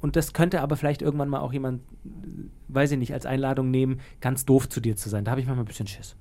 Und 0.00 0.16
das 0.16 0.32
könnte 0.32 0.60
aber 0.60 0.76
vielleicht 0.76 1.02
irgendwann 1.02 1.28
mal 1.28 1.40
auch 1.40 1.52
jemand, 1.52 1.82
weiß 2.68 2.92
ich 2.92 2.98
nicht, 2.98 3.12
als 3.12 3.26
Einladung 3.26 3.70
nehmen, 3.70 4.00
ganz 4.20 4.44
doof 4.44 4.68
zu 4.68 4.80
dir 4.80 4.96
zu 4.96 5.08
sein. 5.08 5.24
Da 5.24 5.32
habe 5.32 5.40
ich 5.40 5.46
manchmal 5.46 5.64
ein 5.64 5.68
bisschen 5.68 5.86
Schiss. 5.86 6.16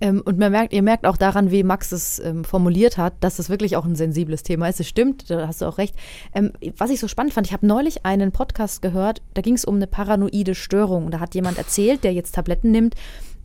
Ähm, 0.00 0.22
und 0.24 0.38
man 0.38 0.52
merkt, 0.52 0.72
ihr 0.72 0.82
merkt 0.82 1.06
auch 1.06 1.16
daran, 1.16 1.50
wie 1.50 1.62
Max 1.62 1.92
es 1.92 2.18
ähm, 2.20 2.44
formuliert 2.44 2.96
hat, 2.96 3.14
dass 3.20 3.36
das 3.36 3.50
wirklich 3.50 3.76
auch 3.76 3.84
ein 3.84 3.96
sensibles 3.96 4.42
Thema 4.42 4.68
ist. 4.68 4.80
Es 4.80 4.88
stimmt, 4.88 5.30
da 5.30 5.46
hast 5.46 5.60
du 5.60 5.66
auch 5.66 5.78
recht. 5.78 5.94
Ähm, 6.34 6.52
was 6.76 6.90
ich 6.90 7.00
so 7.00 7.08
spannend 7.08 7.34
fand, 7.34 7.46
ich 7.46 7.52
habe 7.52 7.66
neulich 7.66 8.06
einen 8.06 8.32
Podcast 8.32 8.82
gehört, 8.82 9.22
da 9.34 9.42
ging 9.42 9.54
es 9.54 9.64
um 9.64 9.76
eine 9.76 9.86
paranoide 9.86 10.54
Störung. 10.54 11.10
Da 11.10 11.20
hat 11.20 11.34
jemand 11.34 11.58
erzählt, 11.58 12.04
der 12.04 12.12
jetzt 12.12 12.34
Tabletten 12.34 12.70
nimmt, 12.70 12.94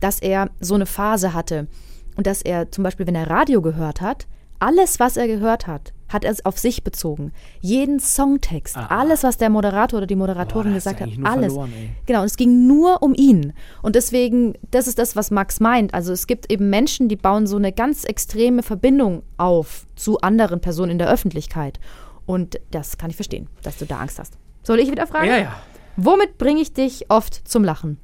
dass 0.00 0.20
er 0.20 0.50
so 0.60 0.74
eine 0.74 0.86
Phase 0.86 1.34
hatte. 1.34 1.66
Und 2.16 2.26
dass 2.26 2.40
er 2.42 2.70
zum 2.70 2.84
Beispiel, 2.84 3.06
wenn 3.06 3.14
er 3.14 3.28
Radio 3.28 3.60
gehört 3.60 4.00
hat, 4.00 4.26
alles, 4.58 4.98
was 4.98 5.18
er 5.18 5.26
gehört 5.26 5.66
hat, 5.66 5.92
hat 6.08 6.24
er 6.24 6.30
es 6.30 6.44
auf 6.44 6.58
sich 6.58 6.84
bezogen. 6.84 7.32
Jeden 7.60 7.98
Songtext, 8.00 8.76
Ah. 8.76 8.86
alles, 8.86 9.22
was 9.24 9.36
der 9.38 9.50
Moderator 9.50 9.98
oder 9.98 10.06
die 10.06 10.14
Moderatorin 10.16 10.70
Boah, 10.70 10.74
gesagt 10.74 11.00
hat, 11.00 11.08
alles. 11.24 11.52
verloren. 11.52 11.72
Genau, 12.06 12.20
und 12.20 12.26
es 12.26 12.36
ging 12.36 12.66
nur 12.66 13.02
um 13.02 13.12
ihn. 13.14 13.52
Und 13.82 13.96
deswegen, 13.96 14.54
das 14.70 14.86
ist 14.86 14.98
das, 14.98 15.16
was 15.16 15.30
Max 15.30 15.58
meint. 15.60 15.94
Also 15.94 16.12
es 16.12 16.26
gibt 16.26 16.50
eben 16.52 16.70
Menschen, 16.70 17.08
die 17.08 17.16
bauen 17.16 17.46
so 17.46 17.56
eine 17.56 17.72
ganz 17.72 18.04
extreme 18.04 18.62
Verbindung 18.62 19.22
auf 19.36 19.86
zu 19.96 20.20
anderen 20.20 20.60
Personen 20.60 20.92
in 20.92 20.98
der 20.98 21.08
Öffentlichkeit. 21.10 21.80
Und 22.24 22.60
das 22.70 22.98
kann 22.98 23.10
ich 23.10 23.16
verstehen, 23.16 23.48
dass 23.62 23.78
du 23.78 23.84
da 23.86 23.98
Angst 24.00 24.18
hast. 24.18 24.38
Soll 24.62 24.78
ich 24.80 24.90
wieder 24.90 25.06
fragen? 25.06 25.26
Ja, 25.28 25.36
ja. 25.38 25.56
Womit 25.96 26.38
bringe 26.38 26.60
ich 26.60 26.72
dich 26.72 27.10
oft 27.10 27.48
zum 27.48 27.64
Lachen? 27.64 27.98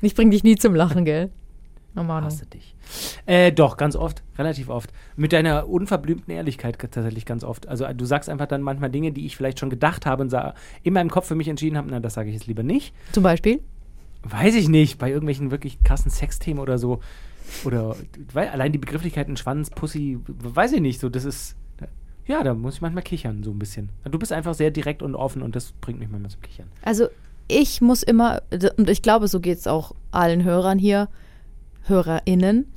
Ich 0.00 0.14
bringe 0.14 0.30
dich 0.30 0.44
nie 0.44 0.56
zum 0.56 0.74
Lachen, 0.74 1.04
gell? 1.04 1.30
Oh 1.96 2.02
Mann. 2.02 2.24
Hasse 2.24 2.46
dich. 2.46 2.73
Äh, 3.26 3.52
doch, 3.52 3.76
ganz 3.76 3.96
oft, 3.96 4.22
relativ 4.38 4.68
oft. 4.68 4.92
Mit 5.16 5.32
deiner 5.32 5.68
unverblümten 5.68 6.32
Ehrlichkeit 6.34 6.78
tatsächlich 6.78 7.26
ganz 7.26 7.44
oft. 7.44 7.68
Also 7.68 7.84
äh, 7.84 7.94
du 7.94 8.04
sagst 8.04 8.28
einfach 8.28 8.46
dann 8.46 8.62
manchmal 8.62 8.90
Dinge, 8.90 9.12
die 9.12 9.26
ich 9.26 9.36
vielleicht 9.36 9.60
schon 9.60 9.70
gedacht 9.70 10.06
habe 10.06 10.22
und 10.22 10.30
sa- 10.30 10.54
in 10.82 10.92
meinem 10.94 11.10
Kopf 11.10 11.26
für 11.26 11.34
mich 11.34 11.48
entschieden 11.48 11.76
habe, 11.76 11.88
na, 11.90 12.00
das 12.00 12.14
sage 12.14 12.28
ich 12.28 12.34
jetzt 12.34 12.46
lieber 12.46 12.62
nicht. 12.62 12.94
Zum 13.12 13.22
Beispiel? 13.22 13.60
Weiß 14.22 14.54
ich 14.54 14.68
nicht, 14.68 14.98
bei 14.98 15.08
irgendwelchen 15.10 15.50
wirklich 15.50 15.82
krassen 15.82 16.10
Sexthemen 16.10 16.58
oder 16.60 16.78
so. 16.78 17.00
Oder 17.64 17.94
weil, 18.32 18.48
allein 18.48 18.72
die 18.72 18.78
Begrifflichkeiten 18.78 19.36
Schwanz, 19.36 19.68
Pussy, 19.70 20.18
weiß 20.26 20.72
ich 20.72 20.80
nicht, 20.80 21.00
so, 21.00 21.08
das 21.08 21.24
ist. 21.24 21.56
Ja, 22.26 22.42
da 22.42 22.54
muss 22.54 22.76
ich 22.76 22.80
manchmal 22.80 23.02
kichern, 23.02 23.42
so 23.44 23.50
ein 23.50 23.58
bisschen. 23.58 23.90
Du 24.10 24.18
bist 24.18 24.32
einfach 24.32 24.54
sehr 24.54 24.70
direkt 24.70 25.02
und 25.02 25.14
offen 25.14 25.42
und 25.42 25.54
das 25.54 25.72
bringt 25.72 25.98
mich 25.98 26.08
manchmal 26.08 26.30
zum 26.30 26.40
Kichern. 26.40 26.68
Also 26.80 27.08
ich 27.48 27.82
muss 27.82 28.02
immer, 28.02 28.40
und 28.78 28.88
ich 28.88 29.02
glaube, 29.02 29.28
so 29.28 29.40
geht 29.40 29.58
es 29.58 29.66
auch 29.66 29.92
allen 30.10 30.42
Hörern 30.42 30.78
hier, 30.78 31.08
HörerInnen, 31.82 32.72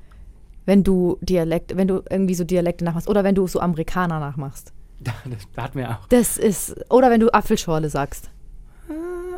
wenn 0.67 0.83
du 0.83 1.17
Dialekt, 1.21 1.75
wenn 1.75 1.87
du 1.87 2.03
irgendwie 2.09 2.35
so 2.35 2.43
Dialekte 2.43 2.85
nachmachst 2.85 3.07
oder 3.09 3.23
wenn 3.23 3.33
du 3.33 3.47
so 3.47 3.59
Amerikaner 3.59 4.19
nachmachst. 4.19 4.73
Da, 4.99 5.13
das, 5.25 5.43
da 5.53 5.61
hatten 5.61 5.77
wir 5.77 5.91
auch. 5.91 6.07
Das 6.07 6.39
ist, 6.39 6.75
oder 6.89 7.11
wenn 7.11 7.19
du 7.19 7.31
Apfelschorle 7.31 7.87
sagst. 7.87 8.31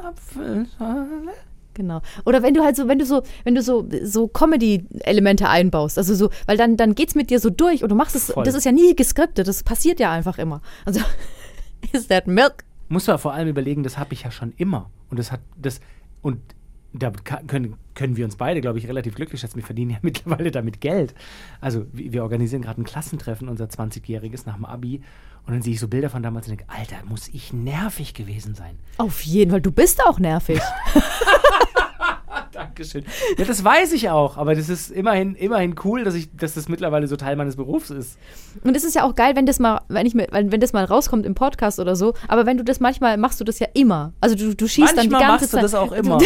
Apfelschorle. 0.02 1.34
Genau. 1.74 2.02
Oder 2.26 2.42
wenn 2.44 2.54
du 2.54 2.64
halt 2.64 2.78
so, 2.78 2.88
wenn 2.88 2.98
du 2.98 3.06
so, 3.06 3.24
wenn 3.44 3.56
du 3.56 3.62
so, 3.62 3.86
so 4.04 4.30
Comedy-Elemente 4.30 5.50
einbaust, 5.50 5.98
also 5.98 6.16
so, 6.16 6.30
weil 6.46 6.56
dann, 6.56 6.78
dann 6.78 6.96
geht's 6.96 7.14
mit 7.14 7.30
dir 7.30 7.42
so 7.42 7.50
durch 7.50 7.84
und 7.84 7.90
du 7.90 7.96
machst 7.96 8.16
es, 8.16 8.32
Voll. 8.32 8.46
das 8.46 8.56
ist 8.56 8.64
ja 8.64 8.72
nie 8.72 8.96
geskriptet, 8.96 9.50
das 9.50 9.64
passiert 9.64 10.00
ja 10.00 10.14
einfach 10.14 10.38
immer. 10.38 10.62
Also, 10.86 11.02
is 11.92 12.08
that 12.08 12.26
milk? 12.26 12.64
Muss 12.88 13.08
man 13.08 13.20
vor 13.20 13.34
allem 13.34 13.50
überlegen, 13.50 13.84
das 13.84 13.98
habe 13.98 14.14
ich 14.14 14.24
ja 14.24 14.32
schon 14.32 14.54
immer. 14.56 14.90
Und 15.10 15.20
das 15.20 15.34
hat 15.34 15.42
das 15.58 15.82
und 16.22 16.40
da 16.94 17.12
können, 17.48 17.76
können 17.94 18.18
wir 18.18 18.26
uns 18.26 18.36
beide, 18.36 18.62
glaube 18.62 18.80
ich, 18.80 18.88
relativ 18.88 19.16
glücklich 19.16 19.42
schätzen. 19.42 19.58
Wir 19.58 19.64
verdienen 19.64 19.92
ja 19.92 19.98
mittlerweile 20.02 20.52
damit 20.52 20.82
Geld. 20.82 21.14
Also 21.62 21.86
wir 21.92 22.24
organisieren 22.24 22.62
gerade 22.62 22.82
ein 22.82 22.86
Klassentreffen, 22.86 23.48
unser 23.48 23.66
20-jähriges 23.66 24.46
nach 24.46 24.56
dem 24.56 24.66
Abi. 24.66 25.02
Und 25.46 25.54
dann 25.54 25.62
sehe 25.62 25.74
ich 25.74 25.80
so 25.80 25.88
Bilder 25.88 26.10
von 26.10 26.22
damals 26.22 26.48
und 26.48 26.58
denke, 26.58 26.72
Alter, 26.72 26.98
muss 27.08 27.28
ich 27.30 27.54
nervig 27.54 28.14
gewesen 28.14 28.56
sein. 28.56 28.78
Auf 28.98 29.22
jeden 29.22 29.52
Fall, 29.52 29.62
du 29.62 29.72
bist 29.72 30.04
auch 30.06 30.20
nervig. 30.20 30.60
Dankeschön. 32.52 33.06
Ja, 33.38 33.46
das 33.46 33.64
weiß 33.64 33.94
ich 33.94 34.10
auch, 34.10 34.38
aber 34.38 34.56
das 34.56 34.70
ist 34.70 34.92
immerhin, 34.92 35.36
immerhin 35.36 35.76
cool, 35.84 36.04
dass, 36.04 36.16
ich, 36.16 36.36
dass 36.36 36.54
das 36.54 36.68
mittlerweile 36.68 37.08
so 37.08 37.16
Teil 37.16 37.36
meines 37.36 37.56
Berufs 37.56 37.90
ist. 37.90 38.18
Und 38.64 38.76
es 38.76 38.84
ist 38.84 38.96
ja 38.96 39.04
auch 39.04 39.16
geil, 39.16 39.36
wenn 39.36 39.46
das 39.46 39.60
mal, 39.60 39.82
wenn 39.88 40.06
ich 40.06 40.16
mir, 40.16 40.28
wenn, 40.32 40.52
wenn 40.52 40.60
das 40.60 40.74
mal 40.74 40.86
rauskommt 40.86 41.26
im 41.26 41.36
Podcast 41.36 41.80
oder 41.80 41.96
so. 41.96 42.14
Aber 42.28 42.46
wenn 42.46 42.58
du 42.58 42.64
das 42.64 42.80
manchmal 42.80 43.18
machst 43.18 43.40
du 43.40 43.44
das 43.44 43.60
ja 43.60 43.68
immer. 43.74 44.14
Also 44.22 44.36
du, 44.36 44.56
du 44.56 44.68
schießt 44.68 44.98
dann 44.98 45.04
die 45.04 45.10
Manchmal 45.10 45.40
ganze 45.40 45.44
machst 45.46 45.54
du 45.54 45.58
Zeit. 45.58 45.64
das 45.64 45.76
auch 45.76 45.92
immer. 45.92 46.20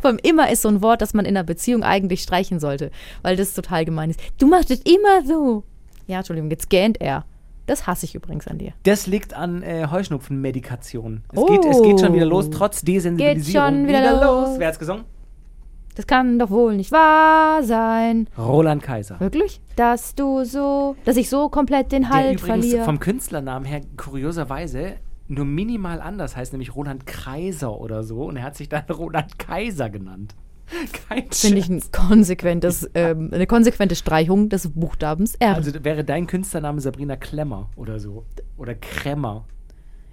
Vor 0.00 0.10
allem 0.10 0.18
immer 0.22 0.50
ist 0.50 0.62
so 0.62 0.68
ein 0.68 0.82
Wort, 0.82 1.00
das 1.00 1.14
man 1.14 1.24
in 1.24 1.36
einer 1.36 1.44
Beziehung 1.44 1.82
eigentlich 1.82 2.22
streichen 2.22 2.60
sollte, 2.60 2.90
weil 3.22 3.36
das 3.36 3.54
total 3.54 3.84
gemein 3.84 4.10
ist. 4.10 4.20
Du 4.38 4.46
machst 4.46 4.70
es 4.70 4.80
immer 4.82 5.24
so. 5.26 5.64
Ja, 6.06 6.18
Entschuldigung, 6.18 6.50
jetzt 6.50 6.68
gähnt 6.70 7.00
er. 7.00 7.24
Das 7.66 7.86
hasse 7.86 8.06
ich 8.06 8.14
übrigens 8.14 8.46
an 8.46 8.58
dir. 8.58 8.72
Das 8.84 9.06
liegt 9.06 9.34
an 9.34 9.62
äh, 9.62 9.88
Heuschnupfenmedikation. 9.90 11.22
Es, 11.32 11.38
Oh. 11.38 11.46
geht, 11.46 11.64
es 11.64 11.82
geht 11.82 12.00
schon 12.00 12.14
wieder 12.14 12.24
los, 12.26 12.48
trotz 12.50 12.82
Desensibilisierung. 12.82 13.68
schon 13.68 13.86
wieder 13.88 14.12
los. 14.24 14.58
Wer 14.58 14.68
hat's 14.68 14.78
gesungen? 14.78 15.04
Das 15.94 16.06
kann 16.06 16.38
doch 16.38 16.50
wohl 16.50 16.76
nicht 16.76 16.92
wahr 16.92 17.62
sein. 17.64 18.28
Roland 18.38 18.82
Kaiser. 18.82 19.18
Wirklich? 19.20 19.60
Dass 19.76 20.14
du 20.14 20.44
so, 20.44 20.96
dass 21.04 21.16
ich 21.16 21.28
so 21.28 21.48
komplett 21.48 21.90
den 21.92 22.02
Der 22.02 22.10
Halt 22.10 22.40
übrigens 22.40 22.66
verliere. 22.66 22.84
vom 22.84 23.00
Künstlernamen 23.00 23.64
her 23.66 23.80
kurioserweise 23.96 24.94
nur 25.28 25.44
minimal 25.44 26.00
anders 26.00 26.36
heißt, 26.36 26.52
nämlich 26.52 26.74
Roland 26.74 27.06
Kaiser 27.06 27.78
oder 27.78 28.02
so. 28.02 28.24
Und 28.24 28.36
er 28.36 28.42
hat 28.42 28.56
sich 28.56 28.68
dann 28.68 28.84
Roland 28.90 29.38
Kaiser 29.38 29.90
genannt. 29.90 30.34
Kein 31.08 31.30
Finde 31.30 31.58
ich 31.58 31.68
ein 31.68 31.82
konsequentes, 31.92 32.90
ähm, 32.94 33.30
eine 33.32 33.46
konsequente 33.46 33.94
Streichung 33.94 34.48
des 34.48 34.68
Buchstabens 34.68 35.34
R. 35.36 35.54
Also 35.54 35.72
wäre 35.82 36.04
dein 36.04 36.26
Künstlername 36.26 36.80
Sabrina 36.80 37.16
Klemmer 37.16 37.70
oder 37.76 37.98
so. 37.98 38.26
Oder 38.56 38.74
Kremmer. 38.74 39.44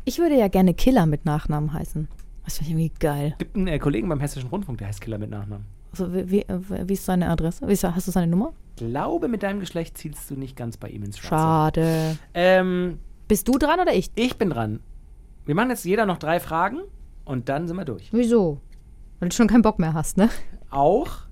ich 0.05 0.19
würde 0.19 0.37
ja 0.37 0.47
gerne 0.47 0.73
Killer 0.73 1.05
mit 1.05 1.25
Nachnamen 1.25 1.73
heißen. 1.73 2.07
Das 2.45 2.57
finde 2.59 2.71
ich 2.71 2.77
irgendwie 2.77 2.99
geil. 2.99 3.35
Gibt 3.37 3.55
einen 3.55 3.67
äh, 3.67 3.79
Kollegen 3.79 4.07
beim 4.07 4.19
Hessischen 4.19 4.49
Rundfunk, 4.49 4.77
der 4.77 4.87
heißt 4.87 5.01
Killer 5.01 5.17
mit 5.17 5.29
Nachnamen. 5.31 5.65
Also, 5.91 6.13
wie, 6.13 6.29
wie, 6.29 6.45
wie 6.47 6.93
ist 6.93 7.05
seine 7.05 7.29
Adresse? 7.29 7.65
Ist, 7.65 7.83
hast 7.83 8.07
du 8.07 8.11
seine 8.11 8.27
Nummer? 8.27 8.53
Glaube, 8.75 9.27
mit 9.27 9.43
deinem 9.43 9.61
Geschlecht 9.61 9.97
zielst 9.97 10.29
du 10.29 10.35
nicht 10.35 10.55
ganz 10.55 10.77
bei 10.77 10.89
ihm 10.89 11.03
ins 11.03 11.17
Schwarze. 11.17 11.81
Schade. 11.81 12.17
Ähm, 12.33 12.99
Bist 13.27 13.47
du 13.47 13.57
dran 13.57 13.79
oder 13.79 13.93
ich? 13.93 14.11
ich 14.15 14.37
bin 14.37 14.49
dran. 14.51 14.79
Wir 15.45 15.53
machen 15.53 15.69
jetzt 15.69 15.85
jeder 15.85 16.07
noch 16.07 16.17
drei 16.17 16.39
Fragen 16.39 16.79
und 17.23 17.49
dann 17.49 17.67
sind 17.67 17.77
wir 17.77 17.85
durch. 17.85 18.09
Wieso? 18.11 18.61
Weil 19.19 19.29
du 19.29 19.35
schon 19.35 19.47
keinen 19.47 19.61
Bock 19.61 19.77
mehr 19.77 19.93
hast, 19.93 20.17
ne? 20.17 20.29
Auch. 20.71 21.24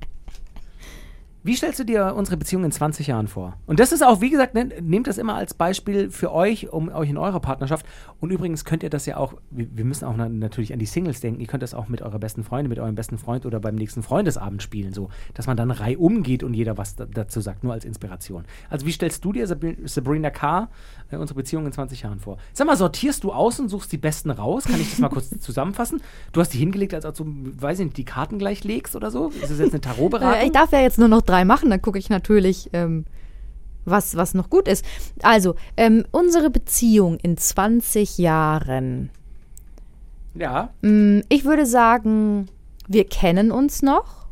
Wie 1.45 1.55
stellst 1.57 1.77
du 1.77 1.83
dir 1.83 2.13
unsere 2.15 2.37
Beziehung 2.37 2.63
in 2.63 2.71
20 2.71 3.07
Jahren 3.07 3.27
vor? 3.27 3.57
Und 3.65 3.81
das 3.81 3.91
ist 3.91 4.01
auch, 4.01 4.21
wie 4.21 4.29
gesagt, 4.29 4.53
ne, 4.53 4.69
nehmt 4.81 5.07
das 5.07 5.17
immer 5.17 5.35
als 5.35 5.53
Beispiel 5.53 6.09
für 6.09 6.31
euch, 6.31 6.71
um 6.71 6.87
euch 6.87 7.09
in 7.09 7.17
eurer 7.17 7.41
Partnerschaft. 7.41 7.85
Und 8.21 8.31
übrigens 8.31 8.63
könnt 8.63 8.81
ihr 8.81 8.89
das 8.89 9.05
ja 9.05 9.17
auch, 9.17 9.33
wir, 9.51 9.67
wir 9.75 9.83
müssen 9.83 10.05
auch 10.05 10.13
na, 10.15 10.29
natürlich 10.29 10.71
an 10.71 10.79
die 10.79 10.85
Singles 10.85 11.19
denken, 11.19 11.41
ihr 11.41 11.47
könnt 11.47 11.61
das 11.61 11.73
auch 11.73 11.89
mit 11.89 12.01
eurer 12.01 12.17
besten 12.17 12.45
Freundin, 12.45 12.69
mit 12.69 12.79
eurem 12.79 12.95
besten 12.95 13.17
Freund 13.17 13.45
oder 13.45 13.59
beim 13.59 13.75
nächsten 13.75 14.03
Freundesabend 14.03 14.63
spielen, 14.63 14.93
so, 14.93 15.09
dass 15.33 15.45
man 15.45 15.57
dann 15.57 15.69
reihum 15.71 16.23
geht 16.23 16.43
und 16.43 16.53
jeder 16.53 16.77
was 16.77 16.95
da, 16.95 17.05
dazu 17.05 17.41
sagt, 17.41 17.65
nur 17.65 17.73
als 17.73 17.83
Inspiration. 17.83 18.45
Also 18.69 18.85
wie 18.85 18.93
stellst 18.93 19.25
du 19.25 19.33
dir, 19.33 19.45
Sabri- 19.45 19.85
Sabrina 19.85 20.29
K., 20.29 20.69
äh, 21.11 21.17
unsere 21.17 21.35
Beziehung 21.35 21.65
in 21.65 21.73
20 21.73 22.03
Jahren 22.03 22.19
vor? 22.19 22.37
Sag 22.53 22.67
mal, 22.67 22.77
sortierst 22.77 23.21
du 23.25 23.33
aus 23.33 23.59
und 23.59 23.67
suchst 23.67 23.91
die 23.91 23.97
Besten 23.97 24.29
raus? 24.31 24.63
Kann 24.63 24.79
ich 24.79 24.91
das 24.91 24.99
mal 24.99 25.09
kurz 25.09 25.29
zusammenfassen? 25.41 26.01
Du 26.31 26.39
hast 26.39 26.53
die 26.53 26.57
hingelegt, 26.57 26.93
als 26.93 27.05
ob 27.05 27.15
du, 27.17 27.25
weiß 27.25 27.79
ich 27.79 27.85
nicht, 27.87 27.97
die 27.97 28.05
Karten 28.05 28.39
gleich 28.39 28.63
legst 28.63 28.95
oder 28.95 29.11
so? 29.11 29.27
Ist 29.27 29.51
das 29.51 29.59
jetzt 29.59 29.73
eine 29.73 29.81
Tarotberatung? 29.81 30.39
Äh, 30.39 30.45
ich 30.45 30.51
darf 30.53 30.71
ja 30.71 30.79
jetzt 30.79 30.97
nur 30.99 31.09
noch 31.09 31.21
drei 31.21 31.32
machen, 31.45 31.69
dann 31.69 31.81
gucke 31.81 31.99
ich 31.99 32.09
natürlich, 32.09 32.69
ähm, 32.73 33.05
was, 33.85 34.15
was 34.15 34.33
noch 34.33 34.49
gut 34.49 34.67
ist. 34.67 34.85
Also, 35.23 35.55
ähm, 35.75 36.05
unsere 36.11 36.49
Beziehung 36.49 37.17
in 37.17 37.35
20 37.37 38.17
Jahren. 38.17 39.09
Ja, 40.35 40.69
Mm, 40.81 41.19
Ich 41.29 41.43
würde 41.45 41.65
sagen, 41.65 42.47
wir 42.87 43.03
kennen 43.05 43.51
uns 43.51 43.81
noch. 43.81 44.23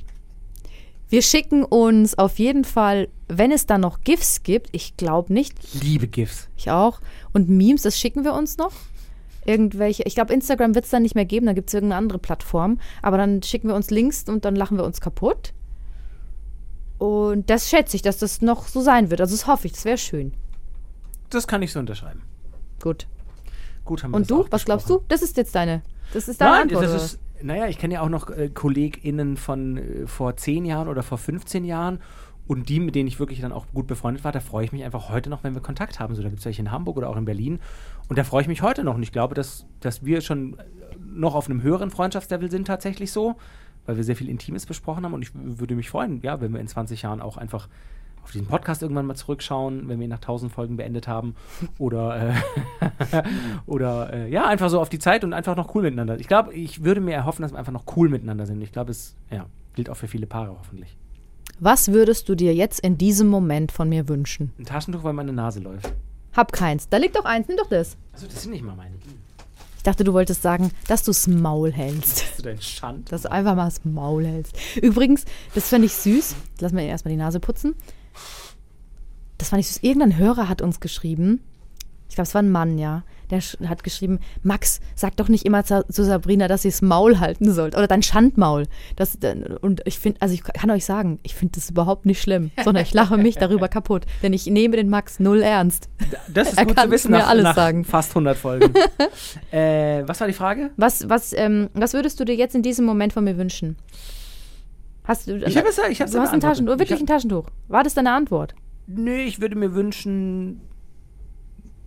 Wir 1.10 1.22
schicken 1.22 1.64
uns 1.66 2.18
auf 2.18 2.40
jeden 2.40 2.64
Fall, 2.64 3.10
wenn 3.28 3.52
es 3.52 3.66
da 3.66 3.78
noch 3.78 4.02
GIFs 4.02 4.44
gibt, 4.44 4.70
ich 4.72 4.96
glaube 4.96 5.34
nicht, 5.34 5.54
liebe 5.84 6.08
GIFs. 6.08 6.48
ich 6.56 6.72
auch, 6.72 7.02
und 7.34 7.50
Memes, 7.50 7.82
das 7.82 8.00
schicken 8.00 8.24
wir 8.24 8.34
uns 8.34 8.58
noch. 8.58 8.72
Irgendwelche, 9.46 10.04
ich 10.04 10.16
glaube, 10.16 10.34
Instagram 10.34 10.74
wird 10.76 10.86
es 10.86 10.92
dann 10.92 11.02
nicht 11.02 11.16
mehr 11.16 11.26
geben, 11.26 11.48
da 11.48 11.54
gibt 11.54 11.68
es 11.70 11.74
irgendeine 11.74 11.98
andere 11.98 12.20
Plattform. 12.20 12.80
Aber 13.02 13.18
dann 13.18 13.42
schicken 13.44 13.68
wir 13.68 13.76
uns 13.76 13.90
Links 13.90 14.24
und 14.30 14.46
dann 14.46 14.56
lachen 14.56 14.78
wir 14.78 14.86
uns 14.86 15.02
kaputt. 15.02 15.52
Und 17.02 17.50
das 17.50 17.68
schätze 17.68 17.96
ich, 17.96 18.04
dass 18.04 18.20
das 18.20 18.44
noch 18.44 18.68
so 18.68 18.80
sein 18.80 19.10
wird. 19.10 19.22
Also 19.22 19.34
das 19.34 19.48
hoffe 19.48 19.66
ich, 19.66 19.74
das 19.74 19.86
wäre 19.86 19.98
schön. 19.98 20.34
Das 21.32 21.48
kann 21.48 21.64
ich 21.64 21.72
so 21.72 21.80
unterschreiben. 21.80 22.22
Gut. 22.80 23.08
Gut, 23.86 24.04
haben 24.04 24.12
wir 24.12 24.18
Und 24.18 24.30
du, 24.30 24.46
was 24.52 24.66
glaubst 24.66 24.88
du? 24.88 25.02
Das 25.08 25.24
ist 25.24 25.36
jetzt 25.36 25.56
deine, 25.56 25.82
das 26.14 26.28
ist 26.28 26.40
deine 26.40 26.52
Nein, 26.52 26.62
Antwort. 26.62 26.84
das 26.84 27.04
ist, 27.04 27.20
naja, 27.42 27.66
ich 27.66 27.80
kenne 27.80 27.96
ja 27.96 28.02
auch 28.02 28.10
noch 28.10 28.30
äh, 28.30 28.50
KollegInnen 28.50 29.36
von 29.36 29.78
äh, 29.78 30.06
vor 30.06 30.38
10 30.38 30.64
Jahren 30.64 30.88
oder 30.88 31.02
vor 31.02 31.18
15 31.18 31.66
Jahren. 31.66 32.02
Und 32.46 32.70
die, 32.70 32.80
mit 32.80 32.94
denen 32.94 33.08
ich 33.08 33.20
wirklich 33.20 33.42
dann 33.42 33.52
auch 33.52 33.66
gut 33.74 33.88
befreundet 33.88 34.24
war, 34.24 34.32
da 34.32 34.40
freue 34.40 34.66
ich 34.66 34.72
mich 34.72 34.84
einfach 34.84 35.10
heute 35.10 35.32
noch, 35.32 35.44
wenn 35.44 35.56
wir 35.56 35.62
Kontakt 35.62 36.00
haben. 36.00 36.14
So, 36.14 36.22
da 36.22 36.30
gibt 36.30 36.42
es 36.42 36.46
welche 36.46 36.62
in 36.62 36.70
Hamburg 36.70 36.98
oder 36.98 37.10
auch 37.10 37.18
in 37.18 37.26
Berlin. 37.26 37.60
Und 38.10 38.20
da 38.20 38.24
freue 38.24 38.44
ich 38.44 38.48
mich 38.48 38.62
heute 38.62 38.84
noch. 38.84 38.94
Und 38.94 39.02
ich 39.02 39.12
glaube, 39.12 39.34
dass, 39.34 39.66
dass 39.80 40.06
wir 40.06 40.22
schon 40.22 40.60
äh, 40.60 40.66
noch 41.04 41.34
auf 41.34 41.50
einem 41.50 41.64
höheren 41.64 41.90
Freundschaftslevel 41.90 42.52
sind 42.52 42.68
tatsächlich 42.68 43.12
so, 43.12 43.38
weil 43.86 43.98
wir 43.98 44.04
sehr 44.04 44.16
viel 44.16 44.30
Intimes 44.30 44.66
besprochen 44.66 45.04
haben. 45.04 45.14
Und 45.14 45.22
ich 45.22 45.32
würde 45.34 45.76
mich 45.76 45.90
freuen, 45.90 46.22
ja, 46.22 46.42
wenn 46.42 46.54
wir 46.54 46.60
in 46.60 46.68
20 46.68 47.02
Jahren 47.02 47.22
auch 47.22 47.38
einfach 47.38 47.68
auf 48.24 48.32
diesen 48.32 48.48
Podcast 48.48 48.82
irgendwann 48.82 49.06
mal 49.06 49.16
zurückschauen, 49.16 49.88
wenn 49.88 50.00
wir 50.00 50.06
ihn 50.06 50.12
nach 50.12 50.18
1000 50.18 50.52
Folgen 50.52 50.78
beendet 50.78 51.08
haben. 51.08 51.36
Oder, 51.78 52.34
äh, 52.82 53.24
oder 53.66 54.14
äh, 54.14 54.30
ja, 54.32 54.48
einfach 54.48 54.70
so 54.70 54.80
auf 54.80 54.90
die 54.90 55.00
Zeit 55.00 55.24
und 55.24 55.34
einfach 55.34 55.56
noch 55.56 55.74
cool 55.76 55.84
miteinander. 55.84 56.20
Ich 56.20 56.28
glaube, 56.28 56.54
ich 56.54 56.84
würde 56.84 57.02
mir 57.02 57.16
erhoffen, 57.16 57.42
dass 57.42 57.52
wir 57.52 57.60
einfach 57.60 57.72
noch 57.72 57.86
cool 57.96 58.10
miteinander 58.10 58.46
sind. 58.46 58.62
Ich 58.62 58.72
glaube, 58.72 58.92
es 58.92 59.16
ja, 59.32 59.48
gilt 59.74 59.90
auch 59.90 59.98
für 59.98 60.08
viele 60.08 60.28
Paare 60.28 60.56
hoffentlich. 60.58 60.98
Was 61.60 61.92
würdest 61.92 62.30
du 62.30 62.36
dir 62.36 62.54
jetzt 62.56 62.80
in 62.80 62.98
diesem 62.98 63.28
Moment 63.28 63.72
von 63.72 63.90
mir 63.90 64.08
wünschen? 64.08 64.52
Ein 64.58 64.66
Taschentuch, 64.66 65.04
weil 65.04 65.14
meine 65.14 65.34
Nase 65.34 65.60
läuft. 65.60 65.94
Hab 66.34 66.52
keins. 66.54 66.90
Da 66.90 66.98
liegt 66.98 67.16
doch 67.16 67.26
eins, 67.26 67.48
nimm 67.48 67.58
doch 67.58 67.68
das. 67.68 67.98
Also, 68.14 68.28
das 68.28 68.42
sind 68.42 68.52
nicht 68.52 68.64
mal 68.64 68.76
meine. 68.76 68.96
Ich 69.82 69.84
dachte, 69.84 70.04
du 70.04 70.14
wolltest 70.14 70.44
sagen, 70.44 70.70
dass 70.88 71.02
du 71.02 71.10
das 71.10 71.26
Maul 71.26 71.72
hältst. 71.72 72.24
Hast 72.24 72.38
du 72.38 72.44
dein 72.44 72.62
Schand? 72.62 73.12
Dass 73.12 73.24
du 73.24 73.32
einfach 73.32 73.56
mal 73.56 73.66
das 73.66 73.84
Maul 73.84 74.28
hältst. 74.28 74.56
Übrigens, 74.80 75.26
das 75.56 75.70
fände 75.70 75.88
ich 75.88 75.96
süß. 75.96 76.36
Lass 76.60 76.72
mir 76.72 76.86
erstmal 76.86 77.14
die 77.14 77.18
Nase 77.18 77.40
putzen. 77.40 77.74
das 79.40 79.50
fand 79.50 79.60
ich 79.60 79.68
süß. 79.70 79.80
Irgendein 79.82 80.20
Hörer 80.20 80.48
hat 80.48 80.62
uns 80.62 80.82
geschrieben, 80.82 81.42
ich 82.10 82.14
glaube, 82.14 82.28
es 82.28 82.36
war 82.36 82.44
ein 82.44 82.52
Mann, 82.52 82.78
ja, 82.78 83.02
der 83.32 83.42
hat 83.70 83.84
geschrieben, 83.84 84.20
Max, 84.44 84.80
sag 84.96 85.16
doch 85.18 85.28
nicht 85.30 85.46
immer 85.46 85.64
zu, 85.64 85.86
zu 85.90 86.04
Sabrina, 86.04 86.48
dass 86.48 86.62
sie 86.64 86.70
das 86.70 86.82
Maul 86.82 87.20
halten 87.20 87.52
sollte 87.52 87.78
oder 87.78 87.88
dein 87.88 88.04
Schandmaul. 88.04 88.68
Das, 88.96 89.18
und 89.62 89.82
ich 89.86 89.98
finde, 90.00 90.22
also 90.22 90.34
ich 90.34 90.44
kann 90.44 90.70
euch 90.70 90.86
sagen, 90.86 91.20
ich 91.24 91.34
finde 91.36 91.54
das 91.56 91.70
überhaupt 91.70 92.06
nicht 92.06 92.22
schlimm, 92.22 92.52
sondern 92.64 92.84
ich 92.84 92.94
lache 92.94 93.18
mich 93.18 93.36
darüber 93.38 93.68
kaputt, 93.70 94.06
denn 94.22 94.34
ich 94.34 94.46
nehme 94.48 94.76
den 94.76 94.90
Max 94.90 95.20
null 95.20 95.42
ernst. 95.42 95.90
Das 96.32 96.50
ist 96.50 96.58
Er 96.62 96.66
gut 96.66 96.76
kann 96.76 96.86
zu 96.86 96.92
wissen 96.92 97.12
mir 97.12 97.20
nach, 97.20 97.30
alles 97.30 97.44
nach 97.44 97.56
sagen. 97.56 97.86
fast 97.86 98.12
100 98.12 98.38
Folgen. 98.38 98.74
äh, 99.52 100.04
was 100.08 100.20
war 100.20 100.28
die 100.28 100.34
Frage? 100.34 100.72
Was, 100.78 101.10
was, 101.10 101.34
ähm, 101.34 101.70
was 101.74 101.94
würdest 101.94 102.20
du 102.20 102.26
dir 102.26 102.36
jetzt 102.36 102.56
in 102.56 102.62
diesem 102.62 102.86
Moment 102.86 103.14
von 103.14 103.24
mir 103.24 103.38
wünschen? 103.38 103.78
Hast 105.04 105.28
du, 105.28 105.38
Ich 105.38 105.58
habe 105.58 105.68
es 105.68 105.80
ich 105.90 106.02
hab's 106.02 106.12
du 106.12 106.20
hast 106.20 106.34
ein. 106.34 106.40
Taschentuch, 106.40 106.74
wirklich 106.74 106.92
ich 106.92 107.00
ein 107.00 107.08
Taschentuch. 107.08 107.48
War 107.68 107.84
das 107.84 107.94
deine 107.94 108.12
Antwort? 108.14 108.54
Nö, 108.88 109.16
ich 109.18 109.42
würde 109.42 109.56
mir 109.56 109.74
wünschen. 109.74 110.62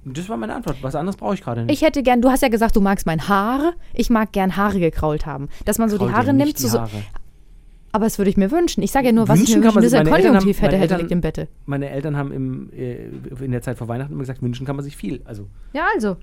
Das 0.05 0.29
war 0.29 0.37
meine 0.37 0.55
Antwort. 0.55 0.77
Was 0.83 0.95
anderes 0.95 1.17
brauche 1.17 1.35
ich 1.35 1.43
gerade 1.43 1.65
nicht. 1.65 1.75
Ich 1.75 1.87
hätte 1.87 2.03
gern, 2.03 2.21
du 2.21 2.31
hast 2.31 2.43
ja 2.43 2.49
gesagt, 2.49 2.77
du 2.77 2.81
magst 2.81 3.07
mein 3.07 3.29
Haar. 3.29 3.73
Ich 3.93 4.11
mag 4.11 4.33
gern 4.33 4.57
Haare 4.57 4.79
gekrault 4.81 5.25
haben. 5.27 5.49
Dass 5.65 5.79
man 5.79 5.89
so 5.89 5.97
Kraul 5.97 6.09
die 6.09 6.15
Haare 6.15 6.33
nimmt. 6.35 6.59
die 6.59 6.63
So, 6.69 6.79
Haare. 6.81 6.91
aber 7.93 8.05
das 8.05 8.19
würde 8.19 8.31
ich 8.31 8.37
mir 8.37 8.51
wünschen. 8.51 8.83
Ich 8.83 8.93
sage 8.93 9.07
ja 9.07 9.13
nur, 9.13 9.29
was 9.29 9.39
Wünschen 9.39 9.63
ich 9.63 9.65
mir 9.65 9.75
wünschen, 9.75 9.95
Eltern 9.95 10.13
Konjunktiv 10.13 10.57
haben- 10.61 10.65
hätte, 10.71 10.77
hätte 10.79 10.97
liegt 10.97 11.11
im 11.11 11.21
Bette. 11.21 11.49
Meine 11.67 11.89
Eltern 11.91 12.17
haben 12.17 12.33
im, 12.33 12.71
äh, 12.73 13.07
in 13.45 13.53
der 13.53 13.63
Zeit 13.63 13.79
vor 13.79 13.89
Weihnachten 13.89 14.13
immer 14.13 14.21
gesagt, 14.23 14.43
wünschen 14.43 14.67
kann 14.67 14.77
man 14.77 14.85
sich 14.85 14.97
viel. 14.97 15.23
Also 15.25 15.47
Ja, 15.73 15.87
also. 15.95 16.17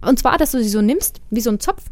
Und 0.00 0.18
zwar, 0.18 0.38
dass 0.38 0.52
du 0.52 0.62
sie 0.62 0.68
so 0.68 0.80
nimmst, 0.80 1.20
wie 1.30 1.40
so 1.40 1.50
ein 1.50 1.60
Zopf. 1.60 1.82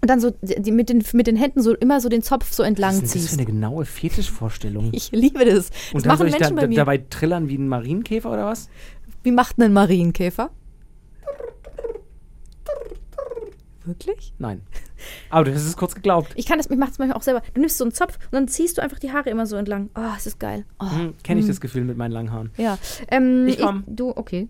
Und 0.00 0.10
dann 0.10 0.20
so 0.20 0.32
die, 0.42 0.70
mit, 0.70 0.90
den, 0.90 1.02
mit 1.14 1.26
den 1.26 1.36
Händen 1.36 1.62
so 1.62 1.74
immer 1.74 1.98
so 1.98 2.10
den 2.10 2.20
Zopf 2.20 2.52
so 2.52 2.62
entlang 2.62 2.90
ist 2.90 2.96
denn 2.98 3.04
das 3.04 3.12
für 3.12 3.18
ziehst. 3.20 3.32
eine 3.38 3.46
genaue 3.46 3.86
Fetischvorstellung? 3.86 4.90
Ich 4.92 5.10
liebe 5.12 5.46
das. 5.46 5.70
Das 5.70 5.94
Und 5.94 6.06
dann 6.06 6.18
soll 6.18 6.26
machen 6.26 6.26
ich 6.26 6.32
da, 6.34 6.38
Menschen 6.40 6.56
da, 6.56 6.62
bei 6.62 6.68
mir. 6.68 6.76
dabei 6.76 6.98
trillern 7.08 7.48
wie 7.48 7.56
ein 7.56 7.68
Marienkäfer 7.68 8.30
oder 8.30 8.44
was? 8.44 8.68
Wie 9.24 9.32
macht 9.32 9.56
denn 9.58 9.64
ein 9.64 9.72
Marienkäfer? 9.72 10.50
Wirklich? 13.86 14.32
Nein. 14.38 14.62
Aber 15.28 15.44
du 15.44 15.52
hast 15.54 15.62
es 15.66 15.76
kurz 15.76 15.94
geglaubt. 15.94 16.32
Ich 16.36 16.46
kann 16.46 16.56
das, 16.56 16.70
ich 16.70 16.76
mache 16.78 16.92
es 16.92 16.98
manchmal 16.98 17.18
auch 17.18 17.22
selber. 17.22 17.42
Du 17.52 17.60
nimmst 17.60 17.76
so 17.76 17.84
einen 17.84 17.92
Zopf 17.92 18.16
und 18.26 18.32
dann 18.32 18.48
ziehst 18.48 18.78
du 18.78 18.82
einfach 18.82 18.98
die 18.98 19.12
Haare 19.12 19.28
immer 19.28 19.44
so 19.44 19.56
entlang. 19.56 19.90
Oh, 19.94 20.00
es 20.16 20.26
ist 20.26 20.40
geil. 20.40 20.64
Oh. 20.80 20.90
Hm, 20.90 21.14
Kenne 21.22 21.40
ich 21.40 21.46
das 21.46 21.60
Gefühl 21.60 21.84
mit 21.84 21.98
meinen 21.98 22.12
langen 22.12 22.32
Haaren. 22.32 22.50
Ja. 22.56 22.78
Ähm, 23.10 23.46
Ich 23.46 23.58
komm. 23.58 23.84
du, 23.86 24.10
okay. 24.16 24.48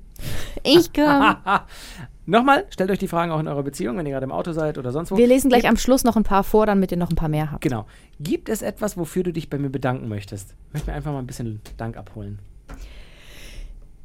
Ich 0.63 0.93
komm. 0.93 1.35
Nochmal, 2.27 2.67
stellt 2.71 2.91
euch 2.93 3.01
die 3.01 3.09
Fragen 3.09 3.33
auch 3.33 3.41
in 3.41 3.49
eurer 3.49 3.65
Beziehung, 3.65 3.97
wenn 3.99 4.07
ihr 4.07 4.13
gerade 4.13 4.25
im 4.25 4.33
Auto 4.33 4.53
seid 4.53 4.79
oder 4.79 4.93
sonst 4.93 5.11
wo. 5.11 5.17
Wir 5.17 5.27
lesen 5.27 5.49
gleich 5.49 5.63
Gibt- 5.63 5.71
am 5.73 5.77
Schluss 5.79 6.05
noch 6.05 6.15
ein 6.17 6.23
paar 6.23 6.45
vor, 6.45 6.67
damit 6.67 6.93
ihr 6.93 6.97
noch 6.97 7.11
ein 7.11 7.17
paar 7.17 7.29
mehr 7.29 7.51
habt. 7.51 7.61
Genau. 7.63 7.87
Gibt 8.21 8.49
es 8.49 8.63
etwas, 8.63 8.97
wofür 8.97 9.25
du 9.25 9.33
dich 9.33 9.51
bei 9.51 9.59
mir 9.59 9.69
bedanken 9.71 10.09
möchtest? 10.09 10.55
Ich 10.69 10.75
möchte 10.75 10.91
mir 10.91 10.97
einfach 10.97 11.13
mal 11.13 11.19
ein 11.19 11.27
bisschen 11.27 11.61
Dank 11.77 11.97
abholen. 11.97 12.39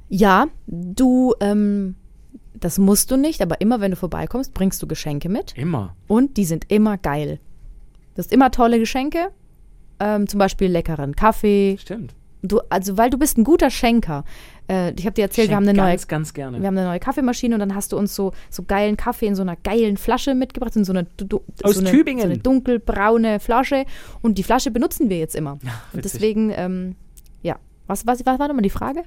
Ja, 0.10 0.48
du, 0.68 1.34
ähm, 1.40 1.96
das 2.56 2.78
musst 2.78 3.12
du 3.12 3.18
nicht, 3.18 3.42
aber 3.42 3.62
immer 3.62 3.80
wenn 3.80 3.92
du 3.92 3.98
vorbeikommst, 3.98 4.54
bringst 4.54 4.82
du 4.82 4.88
Geschenke 4.88 5.30
mit. 5.30 5.54
Immer. 5.56 5.96
Und 6.08 6.38
die 6.38 6.46
sind 6.46 6.66
immer 6.70 6.98
geil. 6.98 7.40
Du 8.16 8.20
hast 8.20 8.34
immer 8.34 8.52
tolle 8.52 8.80
Geschenke. 8.80 9.30
Ähm, 10.00 10.28
zum 10.28 10.40
Beispiel 10.40 10.70
leckeren 10.72 11.16
Kaffee. 11.16 11.78
Stimmt. 11.80 12.16
Du, 12.42 12.62
also, 12.70 12.98
weil 12.98 13.10
du 13.10 13.18
bist 13.18 13.38
ein 13.38 13.44
guter 13.44 13.70
Schenker. 13.70 14.24
Äh, 14.70 14.94
ich 14.98 15.06
habe 15.06 15.14
dir 15.14 15.24
erzählt, 15.24 15.50
wir 15.50 15.58
haben, 15.58 15.68
eine 15.68 15.78
neue, 15.78 15.92
ganz, 15.92 16.08
ganz 16.08 16.34
gerne. 16.34 16.60
wir 16.60 16.68
haben 16.68 16.78
eine 16.78 16.88
neue 16.88 17.00
Kaffeemaschine 17.00 17.54
und 17.54 17.60
dann 17.60 17.76
hast 17.76 17.92
du 17.92 17.98
uns 17.98 18.16
so, 18.16 18.32
so 18.50 18.64
geilen 18.64 18.96
Kaffee 18.96 19.28
in 19.28 19.36
so 19.36 19.42
einer 19.42 19.58
geilen 19.58 19.98
Flasche 19.98 20.36
mitgebracht, 20.36 20.76
in 20.78 20.86
so 20.86 20.94
einer 20.94 21.04
du, 21.18 21.44
Aus 21.64 21.76
so 21.76 21.82
eine, 21.82 21.92
Tübingen. 21.92 22.22
So 22.22 22.30
eine 22.30 22.38
dunkelbraune 22.38 23.42
Flasche. 23.42 23.86
Und 24.22 24.38
die 24.38 24.44
Flasche 24.44 24.72
benutzen 24.72 25.10
wir 25.10 25.18
jetzt 25.18 25.36
immer. 25.36 25.54
und 25.54 25.64
witzig. 25.94 26.14
deswegen, 26.14 26.52
ähm, 26.56 26.96
ja. 27.42 27.58
Was, 27.88 28.08
was, 28.08 28.26
was 28.26 28.40
war 28.40 28.48
nochmal 28.48 28.64
die 28.64 28.70
Frage? 28.70 29.04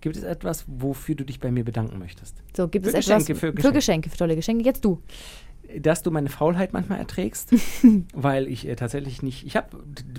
Gibt 0.00 0.16
es 0.16 0.22
etwas, 0.22 0.64
wofür 0.66 1.14
du 1.14 1.24
dich 1.24 1.40
bei 1.40 1.50
mir 1.50 1.64
bedanken 1.64 1.98
möchtest? 1.98 2.36
So, 2.56 2.68
gibt 2.68 2.86
Für 2.86 2.90
es 2.90 3.06
etwas 3.06 3.26
Geschenke, 3.26 3.34
für 3.34 3.46
für 3.48 3.52
Geschenke. 3.52 3.76
Geschenke, 3.78 4.10
für 4.10 4.16
tolle 4.16 4.36
Geschenke. 4.36 4.64
Jetzt 4.64 4.84
du. 4.84 5.00
Dass 5.78 6.02
du 6.02 6.10
meine 6.10 6.28
Faulheit 6.28 6.72
manchmal 6.72 6.98
erträgst, 6.98 7.54
weil 8.14 8.48
ich 8.48 8.66
äh, 8.66 8.76
tatsächlich 8.76 9.22
nicht. 9.22 9.46
Ich 9.46 9.56
habe 9.56 9.68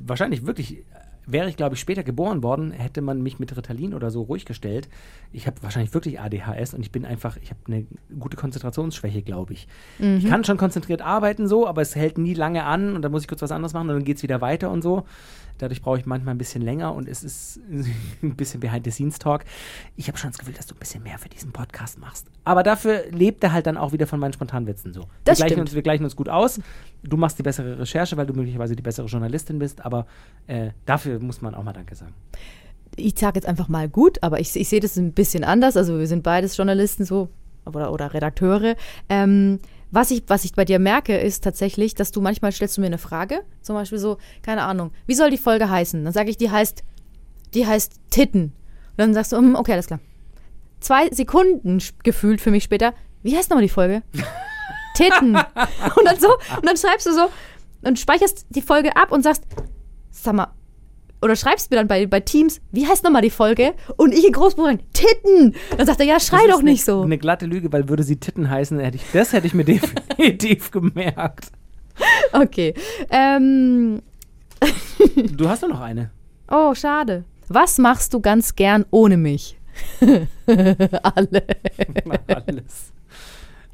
wahrscheinlich 0.05 0.45
wirklich. 0.45 0.83
Wäre 1.27 1.47
ich, 1.47 1.55
glaube 1.55 1.75
ich, 1.75 1.79
später 1.79 2.03
geboren 2.03 2.41
worden, 2.41 2.71
hätte 2.71 2.99
man 2.99 3.21
mich 3.21 3.37
mit 3.37 3.55
Ritalin 3.55 3.93
oder 3.93 4.09
so 4.09 4.23
ruhig 4.23 4.43
gestellt. 4.43 4.89
Ich 5.31 5.45
habe 5.45 5.61
wahrscheinlich 5.61 5.93
wirklich 5.93 6.19
ADHS 6.19 6.73
und 6.73 6.81
ich 6.81 6.91
bin 6.91 7.05
einfach, 7.05 7.37
ich 7.37 7.51
habe 7.51 7.59
eine 7.67 7.85
gute 8.19 8.35
Konzentrationsschwäche, 8.35 9.21
glaube 9.21 9.53
ich. 9.53 9.67
Ich 9.99 10.27
kann 10.27 10.43
schon 10.43 10.57
konzentriert 10.57 11.03
arbeiten 11.03 11.47
so, 11.47 11.67
aber 11.67 11.83
es 11.83 11.95
hält 11.95 12.17
nie 12.17 12.33
lange 12.33 12.63
an 12.63 12.95
und 12.95 13.03
dann 13.03 13.11
muss 13.11 13.21
ich 13.21 13.27
kurz 13.27 13.43
was 13.43 13.51
anderes 13.51 13.73
machen 13.73 13.87
und 13.91 13.97
dann 13.97 14.03
geht 14.03 14.17
es 14.17 14.23
wieder 14.23 14.41
weiter 14.41 14.71
und 14.71 14.81
so. 14.81 15.05
Dadurch 15.57 15.81
brauche 15.81 15.97
ich 15.99 16.05
manchmal 16.05 16.35
ein 16.35 16.37
bisschen 16.37 16.61
länger 16.61 16.93
und 16.93 17.07
es 17.07 17.23
ist 17.23 17.59
ein 18.23 18.35
bisschen 18.35 18.59
Behind-the-Scenes-Talk. 18.59 19.45
Ich 19.95 20.07
habe 20.07 20.17
schon 20.17 20.31
das 20.31 20.37
Gefühl, 20.39 20.53
dass 20.53 20.67
du 20.67 20.75
ein 20.75 20.79
bisschen 20.79 21.03
mehr 21.03 21.17
für 21.17 21.29
diesen 21.29 21.51
Podcast 21.51 21.99
machst. 21.99 22.27
Aber 22.43 22.63
dafür 22.63 23.05
lebt 23.11 23.43
er 23.43 23.53
halt 23.53 23.67
dann 23.67 23.77
auch 23.77 23.91
wieder 23.91 24.07
von 24.07 24.19
meinen 24.19 24.33
Spontanwitzen 24.33 24.93
so. 24.93 25.01
Das 25.23 25.39
wir, 25.39 25.45
gleichen 25.45 25.53
stimmt. 25.53 25.69
uns, 25.69 25.75
wir 25.75 25.81
gleichen 25.81 26.03
uns 26.03 26.15
gut 26.15 26.29
aus. 26.29 26.59
Du 27.03 27.17
machst 27.17 27.37
die 27.39 27.43
bessere 27.43 27.79
Recherche, 27.79 28.17
weil 28.17 28.25
du 28.25 28.33
möglicherweise 28.33 28.75
die 28.75 28.83
bessere 28.83 29.07
Journalistin 29.07 29.59
bist, 29.59 29.83
aber 29.85 30.05
äh, 30.47 30.71
dafür 30.85 31.19
muss 31.19 31.41
man 31.41 31.55
auch 31.55 31.63
mal 31.63 31.73
Danke 31.73 31.95
sagen. 31.95 32.13
ich 32.95 33.17
sage 33.17 33.37
jetzt 33.37 33.47
einfach 33.47 33.67
mal 33.67 33.89
gut, 33.89 34.21
aber 34.21 34.39
ich, 34.39 34.55
ich 34.55 34.69
sehe 34.69 34.79
das 34.79 34.97
ein 34.97 35.13
bisschen 35.13 35.43
anders. 35.43 35.77
Also 35.77 35.99
wir 35.99 36.07
sind 36.07 36.23
beides 36.23 36.57
Journalisten 36.57 37.05
so 37.05 37.29
oder, 37.65 37.91
oder 37.91 38.13
Redakteure. 38.13 38.75
Ähm, 39.09 39.59
was 39.91 40.09
ich, 40.11 40.23
was 40.27 40.45
ich 40.45 40.53
bei 40.53 40.65
dir 40.65 40.79
merke, 40.79 41.17
ist 41.17 41.43
tatsächlich, 41.43 41.93
dass 41.95 42.11
du 42.11 42.21
manchmal 42.21 42.51
stellst 42.51 42.77
du 42.77 42.81
mir 42.81 42.87
eine 42.87 42.97
Frage, 42.97 43.43
zum 43.61 43.75
Beispiel 43.75 43.99
so, 43.99 44.17
keine 44.41 44.63
Ahnung, 44.63 44.91
wie 45.05 45.15
soll 45.15 45.29
die 45.29 45.37
Folge 45.37 45.69
heißen? 45.69 46.03
Dann 46.03 46.13
sage 46.13 46.29
ich, 46.29 46.37
die 46.37 46.49
heißt, 46.49 46.83
die 47.53 47.67
heißt 47.67 47.93
Titten. 48.09 48.53
Und 48.91 48.97
dann 48.97 49.13
sagst 49.13 49.33
du, 49.33 49.37
hm, 49.37 49.55
okay, 49.55 49.73
alles 49.73 49.87
klar. 49.87 49.99
Zwei 50.79 51.09
Sekunden 51.09 51.79
gefühlt 52.03 52.41
für 52.41 52.51
mich 52.51 52.63
später, 52.63 52.93
wie 53.21 53.35
heißt 53.35 53.49
nochmal 53.49 53.63
die 53.63 53.69
Folge? 53.69 54.01
Titten. 54.95 55.35
Und 55.35 56.05
dann 56.05 56.19
so, 56.19 56.29
und 56.55 56.65
dann 56.65 56.77
schreibst 56.77 57.05
du 57.05 57.13
so 57.13 57.29
und 57.83 57.99
speicherst 57.99 58.45
die 58.49 58.61
Folge 58.61 58.95
ab 58.95 59.11
und 59.11 59.23
sagst, 59.23 59.43
sag 60.09 60.35
mal, 60.35 60.53
oder 61.21 61.35
schreibst 61.35 61.71
mir 61.71 61.77
dann 61.77 61.87
bei, 61.87 62.05
bei 62.07 62.19
Teams, 62.19 62.61
wie 62.71 62.87
heißt 62.87 63.03
nochmal 63.03 63.21
die 63.21 63.29
Folge? 63.29 63.73
Und 63.97 64.13
ich 64.13 64.25
in 64.25 64.33
Großbuchstaben, 64.33 64.81
Titten. 64.93 65.55
Dann 65.77 65.85
sagt 65.85 65.99
er, 65.99 66.05
ja, 66.05 66.19
schrei 66.19 66.47
doch 66.47 66.61
nicht 66.61 66.87
eine, 66.87 66.97
so. 66.97 67.01
Eine 67.03 67.17
glatte 67.17 67.45
Lüge, 67.45 67.71
weil 67.71 67.89
würde 67.89 68.03
sie 68.03 68.17
Titten 68.17 68.49
heißen, 68.49 68.79
hätte 68.79 68.97
ich, 68.97 69.03
das 69.13 69.33
hätte 69.33 69.47
ich 69.47 69.53
mir 69.53 69.63
definitiv 69.65 70.71
gemerkt. 70.71 71.51
Okay. 72.33 72.73
Ähm, 73.09 74.01
Du 75.31 75.49
hast 75.49 75.63
doch 75.63 75.69
noch 75.69 75.81
eine. 75.81 76.11
oh, 76.49 76.73
schade. 76.75 77.23
Was 77.47 77.77
machst 77.77 78.13
du 78.13 78.21
ganz 78.21 78.55
gern 78.55 78.85
ohne 78.91 79.17
mich? 79.17 79.57
Alle. 80.45 81.43
Alles. 82.27 82.93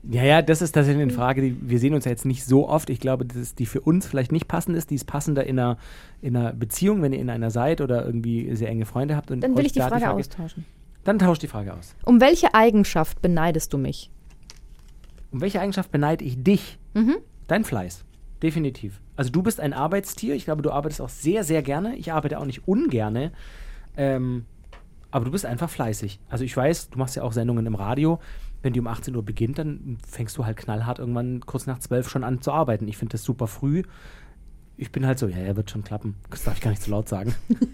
Ja, 0.09 0.23
ja, 0.23 0.41
das 0.41 0.61
ist 0.61 0.71
tatsächlich 0.71 1.01
eine 1.01 1.11
Frage, 1.11 1.41
die, 1.41 1.57
wir 1.61 1.79
sehen 1.79 1.93
uns 1.93 2.05
ja 2.05 2.11
jetzt 2.11 2.25
nicht 2.25 2.45
so 2.45 2.69
oft. 2.69 2.89
Ich 2.89 2.99
glaube, 2.99 3.25
dass 3.25 3.55
die 3.55 3.65
für 3.65 3.81
uns 3.81 4.05
vielleicht 4.05 4.31
nicht 4.31 4.47
passend 4.47 4.77
ist. 4.77 4.89
Die 4.89 4.95
ist 4.95 5.05
passender 5.05 5.45
in 5.45 5.59
einer, 5.59 5.77
in 6.21 6.35
einer 6.35 6.53
Beziehung, 6.53 7.01
wenn 7.01 7.11
ihr 7.11 7.19
in 7.19 7.29
einer 7.29 7.51
seid 7.51 7.81
oder 7.81 8.05
irgendwie 8.05 8.55
sehr 8.55 8.69
enge 8.69 8.85
Freunde 8.85 9.17
habt. 9.17 9.31
Und 9.31 9.41
Dann 9.41 9.57
will 9.57 9.65
ich 9.65 9.73
die 9.73 9.79
da 9.79 9.89
Frage 9.89 10.11
austauschen. 10.11 10.65
Dann 11.03 11.19
tauscht 11.19 11.41
die 11.41 11.47
Frage 11.47 11.73
aus. 11.73 11.95
Um 12.05 12.21
welche 12.21 12.53
Eigenschaft 12.53 13.21
beneidest 13.21 13.73
du 13.73 13.77
mich? 13.77 14.09
Um 15.31 15.41
welche 15.41 15.59
Eigenschaft 15.59 15.91
beneide 15.91 16.23
ich 16.23 16.41
dich? 16.41 16.79
Mhm. 16.93 17.17
Dein 17.47 17.65
Fleiß. 17.65 18.05
Definitiv. 18.41 19.01
Also 19.15 19.31
du 19.31 19.41
bist 19.41 19.59
ein 19.59 19.73
Arbeitstier. 19.73 20.35
Ich 20.35 20.45
glaube, 20.45 20.61
du 20.61 20.71
arbeitest 20.71 21.01
auch 21.01 21.09
sehr, 21.09 21.43
sehr 21.43 21.61
gerne. 21.61 21.95
Ich 21.97 22.13
arbeite 22.13 22.39
auch 22.39 22.45
nicht 22.45 22.67
ungerne. 22.67 23.31
Ähm, 23.97 24.45
aber 25.11 25.25
du 25.25 25.31
bist 25.31 25.45
einfach 25.45 25.69
fleißig. 25.69 26.19
Also 26.29 26.43
ich 26.43 26.55
weiß, 26.55 26.91
du 26.91 26.99
machst 26.99 27.15
ja 27.15 27.23
auch 27.23 27.33
Sendungen 27.33 27.65
im 27.65 27.75
Radio. 27.75 28.19
Wenn 28.61 28.73
die 28.73 28.79
um 28.79 28.87
18 28.87 29.15
Uhr 29.15 29.23
beginnt, 29.23 29.59
dann 29.59 29.97
fängst 30.07 30.37
du 30.37 30.45
halt 30.45 30.57
knallhart 30.57 30.99
irgendwann 30.99 31.41
kurz 31.45 31.67
nach 31.67 31.79
12 31.79 32.09
schon 32.09 32.23
an 32.23 32.41
zu 32.41 32.51
arbeiten. 32.51 32.87
Ich 32.87 32.97
finde 32.97 33.13
das 33.13 33.23
super 33.23 33.47
früh. 33.47 33.83
Ich 34.77 34.91
bin 34.91 35.05
halt 35.05 35.19
so, 35.19 35.27
ja, 35.27 35.39
ja, 35.39 35.55
wird 35.55 35.71
schon 35.71 35.83
klappen. 35.83 36.15
Das 36.29 36.43
darf 36.43 36.55
ich 36.55 36.61
gar 36.61 36.71
nicht 36.71 36.83
zu 36.83 36.91
laut 36.91 37.07
sagen. 37.09 37.35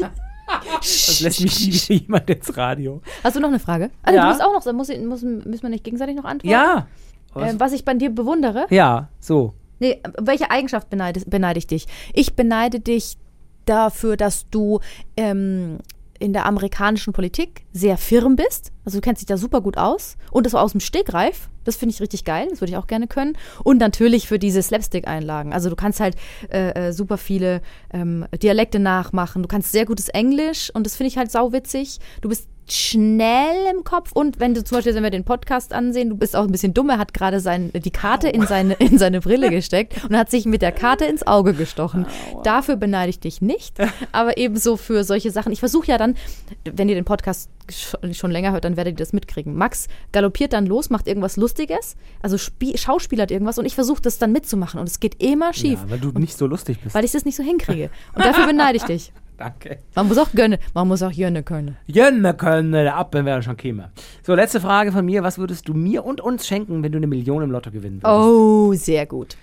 das 0.77 1.19
lässt 1.21 1.41
mich 1.41 1.67
nie 1.67 1.73
wieder 1.73 1.93
jemand 2.01 2.29
ins 2.29 2.55
Radio. 2.57 3.01
Hast 3.23 3.35
du 3.35 3.39
noch 3.39 3.49
eine 3.49 3.59
Frage? 3.59 3.91
Also, 4.03 4.17
Ja. 4.17 4.23
Du 4.23 4.29
musst 4.29 4.43
auch 4.43 4.53
noch, 4.53 4.73
muss, 4.73 4.89
muss, 4.89 5.21
müssen 5.21 5.61
wir 5.61 5.69
nicht 5.69 5.83
gegenseitig 5.83 6.15
noch 6.15 6.25
antworten? 6.25 6.49
Ja. 6.49 6.87
Äh, 7.35 7.55
was 7.57 7.73
ich 7.73 7.83
bei 7.83 7.93
dir 7.93 8.09
bewundere? 8.09 8.67
ja, 8.69 9.09
so. 9.19 9.53
Nee, 9.79 10.01
welche 10.19 10.49
Eigenschaft 10.51 10.89
beneide, 10.89 11.21
beneide 11.25 11.57
ich 11.57 11.67
dich? 11.67 11.87
Ich 12.13 12.35
beneide 12.35 12.79
dich 12.79 13.17
dafür, 13.65 14.15
dass 14.17 14.49
du 14.49 14.79
ähm, 15.17 15.79
in 16.23 16.31
der 16.31 16.45
amerikanischen 16.45 17.11
Politik 17.11 17.65
sehr 17.73 17.97
firm 17.97 18.37
bist. 18.37 18.71
Also 18.85 18.97
du 18.97 19.01
kennst 19.01 19.21
dich 19.21 19.27
da 19.27 19.37
super 19.37 19.59
gut 19.59 19.77
aus. 19.77 20.15
Und 20.31 20.45
das 20.45 20.53
war 20.53 20.61
aus 20.61 20.71
dem 20.71 20.79
Stegreif. 20.79 21.49
Das 21.65 21.75
finde 21.75 21.93
ich 21.93 22.01
richtig 22.01 22.23
geil. 22.23 22.47
Das 22.49 22.61
würde 22.61 22.71
ich 22.71 22.77
auch 22.77 22.87
gerne 22.87 23.07
können. 23.07 23.37
Und 23.63 23.77
natürlich 23.77 24.27
für 24.27 24.39
diese 24.39 24.61
Slapstick-Einlagen. 24.61 25.51
Also 25.51 25.69
du 25.69 25.75
kannst 25.75 25.99
halt 25.99 26.15
äh, 26.49 26.87
äh, 26.87 26.93
super 26.93 27.17
viele 27.17 27.61
ähm, 27.91 28.25
Dialekte 28.41 28.79
nachmachen. 28.79 29.41
Du 29.41 29.49
kannst 29.49 29.73
sehr 29.73 29.85
gutes 29.85 30.07
Englisch 30.07 30.71
und 30.73 30.85
das 30.85 30.95
finde 30.95 31.09
ich 31.09 31.17
halt 31.17 31.29
sauwitzig. 31.29 31.99
Du 32.21 32.29
bist 32.29 32.47
schnell 32.69 33.55
im 33.75 33.83
Kopf 33.83 34.11
und 34.13 34.39
wenn 34.39 34.53
du 34.53 34.63
zum 34.63 34.77
Beispiel, 34.77 34.95
wenn 34.95 35.03
wir 35.03 35.09
den 35.09 35.23
Podcast 35.25 35.73
ansehen, 35.73 36.09
du 36.09 36.15
bist 36.17 36.35
auch 36.35 36.43
ein 36.43 36.51
bisschen 36.51 36.73
dumm, 36.73 36.89
er 36.89 36.97
hat 36.97 37.13
gerade 37.13 37.39
sein, 37.39 37.71
die 37.73 37.91
Karte 37.91 38.29
in 38.29 38.45
seine, 38.47 38.73
in 38.75 38.97
seine 38.97 39.19
Brille 39.19 39.49
gesteckt 39.49 40.03
und 40.05 40.15
hat 40.17 40.29
sich 40.31 40.45
mit 40.45 40.61
der 40.61 40.71
Karte 40.71 41.05
ins 41.05 41.25
Auge 41.27 41.53
gestochen. 41.53 42.05
Dafür 42.43 42.75
beneide 42.75 43.09
ich 43.09 43.19
dich 43.19 43.41
nicht, 43.41 43.77
aber 44.11 44.37
ebenso 44.37 44.77
für 44.77 45.03
solche 45.03 45.31
Sachen. 45.31 45.51
Ich 45.51 45.59
versuche 45.59 45.87
ja 45.87 45.97
dann, 45.97 46.15
wenn 46.63 46.87
ihr 46.89 46.95
den 46.95 47.05
Podcast 47.05 47.49
sch- 47.69 48.13
schon 48.13 48.31
länger 48.31 48.51
hört, 48.51 48.63
dann 48.65 48.77
werdet 48.77 48.93
ihr 48.95 49.03
das 49.03 49.13
mitkriegen. 49.13 49.55
Max 49.55 49.87
galoppiert 50.11 50.53
dann 50.53 50.65
los, 50.65 50.89
macht 50.89 51.07
irgendwas 51.07 51.37
Lustiges, 51.37 51.95
also 52.21 52.37
spie- 52.37 52.77
schauspielert 52.77 53.31
irgendwas 53.31 53.57
und 53.57 53.65
ich 53.65 53.75
versuche 53.75 54.01
das 54.01 54.17
dann 54.19 54.31
mitzumachen 54.31 54.79
und 54.79 54.87
es 54.87 54.99
geht 54.99 55.21
immer 55.23 55.53
schief, 55.53 55.79
Ja, 55.83 55.89
weil 55.89 55.99
du 55.99 56.11
nicht 56.19 56.37
so 56.37 56.47
lustig 56.47 56.79
bist. 56.81 56.95
weil 56.95 57.03
ich 57.05 57.11
das 57.11 57.25
nicht 57.25 57.35
so 57.35 57.43
hinkriege. 57.43 57.89
Und 58.15 58.25
dafür 58.25 58.45
beneide 58.47 58.77
ich 58.77 58.83
dich. 58.85 59.11
Danke. 59.43 59.79
Man 59.93 60.07
muss 60.07 60.17
auch 60.17 60.31
gönnen, 60.31 60.57
man 60.73 60.87
muss 60.87 61.03
auch 61.03 61.11
gönnen 61.11 61.43
können. 61.43 61.75
Jönne 61.85 62.33
können, 62.33 62.71
der 62.71 62.95
Appen 62.95 63.25
wäre 63.25 63.43
schon 63.43 63.57
käme. 63.57 63.91
So, 64.21 64.35
letzte 64.35 64.61
Frage 64.61 64.93
von 64.93 65.03
mir. 65.03 65.21
Was 65.21 65.37
würdest 65.37 65.67
du 65.67 65.73
mir 65.73 66.05
und 66.05 66.21
uns 66.21 66.47
schenken, 66.47 66.81
wenn 66.81 66.93
du 66.93 66.97
eine 66.97 67.07
Million 67.07 67.43
im 67.43 67.51
Lotto 67.51 67.69
gewinnen 67.69 68.01
würdest? 68.01 68.25
Oh, 68.25 68.73
sehr 68.73 69.05
gut. 69.05 69.35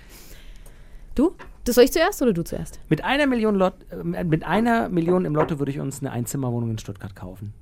Du? 1.15 1.33
Das 1.65 1.75
soll 1.75 1.85
ich 1.85 1.93
zuerst 1.93 2.23
oder 2.23 2.33
du 2.33 2.43
zuerst? 2.43 2.81
Mit 2.89 3.05
einer 3.05 3.27
Million 3.27 3.57
Lot 3.57 3.75
äh, 3.91 4.25
mit 4.25 4.43
einer 4.45 4.89
Million 4.89 5.27
im 5.27 5.35
Lotto 5.35 5.59
würde 5.59 5.71
ich 5.71 5.81
uns 5.81 6.01
eine 6.01 6.13
Einzimmerwohnung 6.13 6.71
in 6.71 6.79
Stuttgart 6.79 7.15
kaufen. 7.15 7.53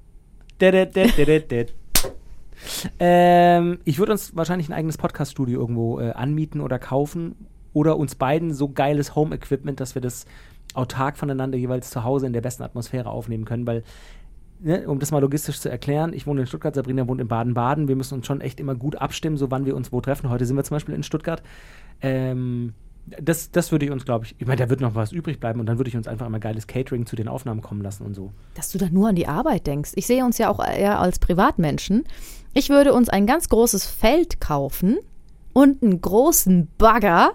Ähm, 3.00 3.78
ich 3.84 3.98
würde 3.98 4.12
uns 4.12 4.36
wahrscheinlich 4.36 4.68
ein 4.68 4.74
eigenes 4.74 4.96
Podcast-Studio 4.96 5.60
irgendwo 5.60 5.98
äh, 5.98 6.12
anmieten 6.12 6.60
oder 6.60 6.78
kaufen 6.78 7.34
oder 7.72 7.96
uns 7.96 8.14
beiden 8.14 8.52
so 8.54 8.68
geiles 8.68 9.14
Home-Equipment, 9.14 9.80
dass 9.80 9.94
wir 9.94 10.02
das 10.02 10.26
autark 10.74 11.16
voneinander 11.16 11.58
jeweils 11.58 11.90
zu 11.90 12.04
Hause 12.04 12.26
in 12.26 12.32
der 12.32 12.40
besten 12.40 12.62
Atmosphäre 12.62 13.10
aufnehmen 13.10 13.44
können, 13.44 13.66
weil 13.66 13.82
ne, 14.60 14.88
um 14.88 14.98
das 14.98 15.10
mal 15.10 15.20
logistisch 15.20 15.60
zu 15.60 15.70
erklären, 15.70 16.12
ich 16.12 16.26
wohne 16.26 16.42
in 16.42 16.46
Stuttgart, 16.46 16.74
Sabrina 16.74 17.06
wohnt 17.08 17.20
in 17.20 17.28
Baden-Baden. 17.28 17.88
Wir 17.88 17.96
müssen 17.96 18.14
uns 18.14 18.26
schon 18.26 18.40
echt 18.40 18.60
immer 18.60 18.74
gut 18.74 18.96
abstimmen, 18.96 19.36
so 19.36 19.50
wann 19.50 19.66
wir 19.66 19.76
uns 19.76 19.92
wo 19.92 20.00
treffen. 20.00 20.30
Heute 20.30 20.46
sind 20.46 20.56
wir 20.56 20.64
zum 20.64 20.76
Beispiel 20.76 20.94
in 20.94 21.02
Stuttgart. 21.02 21.42
Ähm, 22.00 22.74
das, 23.20 23.50
das 23.50 23.72
würde 23.72 23.86
ich 23.86 23.90
uns, 23.90 24.04
glaube 24.04 24.26
ich, 24.26 24.34
ich 24.38 24.46
meine, 24.46 24.58
da 24.58 24.68
wird 24.68 24.80
noch 24.80 24.94
was 24.94 25.12
übrig 25.12 25.40
bleiben 25.40 25.60
und 25.60 25.66
dann 25.66 25.78
würde 25.78 25.88
ich 25.88 25.96
uns 25.96 26.06
einfach 26.06 26.26
immer 26.26 26.40
geiles 26.40 26.66
Catering 26.66 27.06
zu 27.06 27.16
den 27.16 27.28
Aufnahmen 27.28 27.62
kommen 27.62 27.80
lassen 27.80 28.04
und 28.04 28.14
so. 28.14 28.32
Dass 28.54 28.70
du 28.70 28.78
da 28.78 28.88
nur 28.90 29.08
an 29.08 29.16
die 29.16 29.26
Arbeit 29.26 29.66
denkst. 29.66 29.92
Ich 29.94 30.06
sehe 30.06 30.24
uns 30.24 30.38
ja 30.38 30.50
auch 30.50 30.64
eher 30.64 31.00
als 31.00 31.18
Privatmenschen. 31.18 32.04
Ich 32.52 32.68
würde 32.68 32.92
uns 32.92 33.08
ein 33.08 33.26
ganz 33.26 33.48
großes 33.48 33.86
Feld 33.86 34.40
kaufen 34.40 34.98
und 35.52 35.82
einen 35.82 36.00
großen 36.00 36.68
Bagger. 36.76 37.32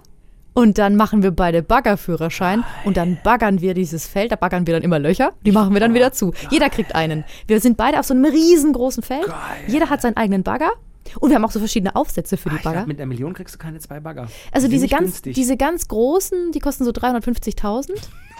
Und 0.54 0.78
dann 0.78 0.94
machen 0.94 1.22
wir 1.24 1.32
beide 1.32 1.62
Baggerführerschein 1.62 2.62
und 2.84 2.96
dann 2.96 3.18
baggern 3.24 3.60
wir 3.60 3.74
dieses 3.74 4.06
Feld, 4.06 4.30
da 4.32 4.36
baggern 4.36 4.66
wir 4.68 4.74
dann 4.74 4.82
immer 4.84 4.98
Löcher, 5.00 5.32
die 5.44 5.50
machen 5.52 5.72
wir 5.74 5.80
dann 5.80 5.94
wieder 5.94 6.12
zu. 6.12 6.32
Jeder 6.50 6.70
kriegt 6.70 6.94
einen. 6.94 7.24
Wir 7.48 7.60
sind 7.60 7.76
beide 7.76 7.98
auf 7.98 8.06
so 8.06 8.14
einem 8.14 8.24
riesengroßen 8.24 9.02
Feld. 9.02 9.26
Jeder 9.66 9.90
hat 9.90 10.00
seinen 10.00 10.16
eigenen 10.16 10.44
Bagger 10.44 10.70
und 11.18 11.30
wir 11.30 11.36
haben 11.36 11.44
auch 11.44 11.50
so 11.50 11.58
verschiedene 11.58 11.96
Aufsätze 11.96 12.36
für 12.36 12.48
Ah, 12.48 12.52
die 12.52 12.56
ich 12.56 12.62
glaub, 12.62 12.74
Bagger. 12.74 12.86
mit 12.86 12.98
einer 12.98 13.06
Million 13.06 13.34
kriegst 13.34 13.54
du 13.54 13.58
keine 13.58 13.80
zwei 13.80 13.98
Bagger. 14.00 14.28
Also 14.52 14.68
Die 14.68 14.74
diese 14.74 14.86
ganz, 14.88 15.02
günstig. 15.02 15.34
diese 15.34 15.56
ganz 15.56 15.88
großen, 15.88 16.52
die 16.52 16.60
kosten 16.60 16.84
so 16.84 16.92
350.000. 16.92 17.90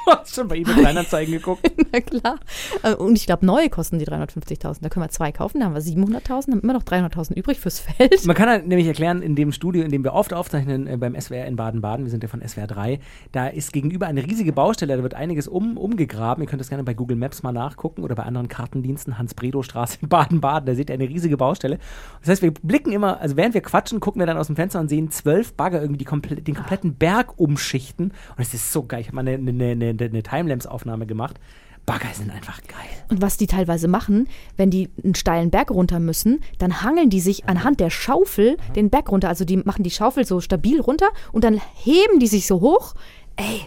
Hast 0.24 0.34
schon 0.34 0.48
bei 0.48 0.56
eBay 0.56 0.74
Kleinanzeigen 0.74 1.32
geguckt? 1.38 1.70
Na 1.92 2.00
klar. 2.00 2.38
Äh, 2.82 2.94
Und 2.94 3.16
ich 3.16 3.26
glaube, 3.26 3.44
neue 3.46 3.70
kosten 3.70 3.98
die 3.98 4.06
350.000. 4.06 4.78
Da 4.82 4.88
können 4.88 5.04
wir 5.04 5.10
zwei 5.10 5.32
kaufen, 5.32 5.60
da 5.60 5.66
haben 5.66 5.74
wir 5.74 5.82
700.000, 5.82 6.52
haben 6.52 6.60
immer 6.60 6.72
noch 6.72 6.82
300.000 6.82 7.34
übrig 7.34 7.60
fürs 7.60 7.80
Feld. 7.80 8.24
Man 8.26 8.36
kann 8.36 8.48
halt 8.48 8.66
nämlich 8.66 8.86
erklären, 8.86 9.22
in 9.22 9.34
dem 9.36 9.52
Studio, 9.52 9.82
in 9.82 9.90
dem 9.90 10.04
wir 10.04 10.12
oft 10.14 10.32
aufzeichnen, 10.32 10.86
äh, 10.86 10.96
beim 10.96 11.18
SWR 11.18 11.46
in 11.46 11.56
Baden-Baden, 11.56 12.04
wir 12.04 12.10
sind 12.10 12.22
ja 12.22 12.28
von 12.28 12.46
SWR 12.46 12.66
3, 12.66 12.98
da 13.32 13.46
ist 13.46 13.72
gegenüber 13.72 14.06
eine 14.06 14.24
riesige 14.24 14.52
Baustelle, 14.52 14.96
da 14.96 15.02
wird 15.02 15.14
einiges 15.14 15.48
um, 15.48 15.76
umgegraben. 15.76 16.42
Ihr 16.42 16.48
könnt 16.48 16.60
das 16.60 16.68
gerne 16.68 16.84
bei 16.84 16.94
Google 16.94 17.16
Maps 17.16 17.42
mal 17.42 17.52
nachgucken 17.52 18.02
oder 18.02 18.14
bei 18.14 18.24
anderen 18.24 18.48
Kartendiensten, 18.48 19.18
Hans-Bredow-Straße 19.18 19.98
in 20.02 20.08
Baden-Baden, 20.08 20.66
da 20.66 20.74
seht 20.74 20.90
ihr 20.90 20.94
eine 20.94 21.08
riesige 21.08 21.36
Baustelle. 21.36 21.78
Das 22.20 22.30
heißt, 22.30 22.42
wir 22.42 22.52
blicken 22.52 22.92
immer, 22.92 23.20
also 23.20 23.36
während 23.36 23.54
wir 23.54 23.60
quatschen, 23.62 24.00
gucken 24.00 24.20
wir 24.20 24.26
dann 24.26 24.36
aus 24.38 24.46
dem 24.48 24.56
Fenster 24.56 24.80
und 24.80 24.88
sehen 24.88 25.10
zwölf 25.10 25.54
Bagger 25.54 25.80
irgendwie 25.80 25.98
die 25.98 26.04
komple 26.04 26.36
den 26.36 26.54
kompletten 26.54 26.94
Berg 26.96 27.38
umschichten. 27.38 28.06
Und 28.06 28.38
es 28.38 28.54
ist 28.54 28.72
so 28.72 28.84
geil. 28.84 29.00
Ich 29.00 29.08
habe 29.08 29.16
mal 29.16 29.26
eine, 29.26 29.36
eine, 29.36 29.64
eine, 29.72 29.93
eine 30.00 30.22
Timelapse-Aufnahme 30.22 31.07
gemacht. 31.07 31.38
Bagger 31.87 32.09
sind 32.14 32.30
einfach 32.30 32.62
geil. 32.62 32.78
Und 33.11 33.20
was 33.20 33.37
die 33.37 33.46
teilweise 33.46 33.88
machen, 33.88 34.26
wenn 34.57 34.70
die 34.70 34.88
einen 35.02 35.14
steilen 35.14 35.50
Berg 35.50 35.70
runter 35.70 36.00
müssen, 36.00 36.40
dann 36.59 36.80
hangeln 36.83 37.11
die 37.11 37.20
sich 37.20 37.46
anhand 37.46 37.78
der 37.78 37.90
Schaufel 37.90 38.57
den 38.74 38.88
Berg 38.88 39.11
runter. 39.11 39.28
Also 39.28 39.44
die 39.44 39.59
machen 39.59 39.83
die 39.83 39.90
Schaufel 39.90 40.24
so 40.24 40.40
stabil 40.40 40.80
runter 40.80 41.09
und 41.33 41.44
dann 41.44 41.61
heben 41.74 42.20
die 42.20 42.26
sich 42.26 42.46
so 42.46 42.62
hoch. 42.62 42.94
Ey, 43.37 43.61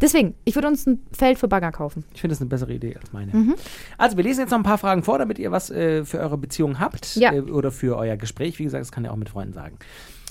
deswegen, 0.00 0.34
ich 0.44 0.54
würde 0.54 0.68
uns 0.68 0.86
ein 0.86 1.02
Feld 1.10 1.38
für 1.38 1.48
Bagger 1.48 1.72
kaufen. 1.72 2.04
Ich 2.14 2.20
finde 2.20 2.34
das 2.34 2.40
eine 2.40 2.48
bessere 2.48 2.72
Idee 2.72 2.96
als 2.96 3.12
meine. 3.12 3.32
Mhm. 3.34 3.54
Also, 3.98 4.16
wir 4.16 4.22
lesen 4.22 4.42
jetzt 4.42 4.50
noch 4.50 4.58
ein 4.58 4.62
paar 4.62 4.78
Fragen 4.78 5.02
vor, 5.02 5.18
damit 5.18 5.40
ihr 5.40 5.50
was 5.50 5.68
äh, 5.70 6.04
für 6.04 6.20
eure 6.20 6.38
Beziehung 6.38 6.78
habt 6.78 7.16
Ja. 7.16 7.32
äh, 7.32 7.40
oder 7.40 7.72
für 7.72 7.96
euer 7.96 8.16
Gespräch. 8.16 8.60
Wie 8.60 8.64
gesagt, 8.64 8.82
das 8.82 8.92
kann 8.92 9.04
ihr 9.04 9.12
auch 9.12 9.16
mit 9.16 9.28
Freunden 9.28 9.54
sagen. 9.54 9.76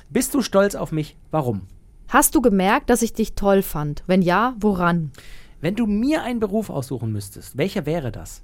Bist 0.10 0.34
du 0.36 0.42
stolz 0.42 0.76
auf 0.76 0.94
mich? 0.94 1.18
Warum? 1.32 1.64
Hast 2.08 2.36
du 2.36 2.42
gemerkt, 2.42 2.90
dass 2.90 3.02
ich 3.02 3.14
dich 3.14 3.34
toll 3.34 3.62
fand? 3.62 4.04
Wenn 4.06 4.22
ja, 4.22 4.56
woran? 4.60 5.12
Wenn 5.60 5.76
du 5.76 5.88
mir 5.88 6.22
einen 6.22 6.40
Beruf 6.40 6.70
aussuchen 6.70 7.12
müsstest, 7.12 7.58
welcher 7.58 7.86
wäre 7.86 8.12
das? 8.12 8.44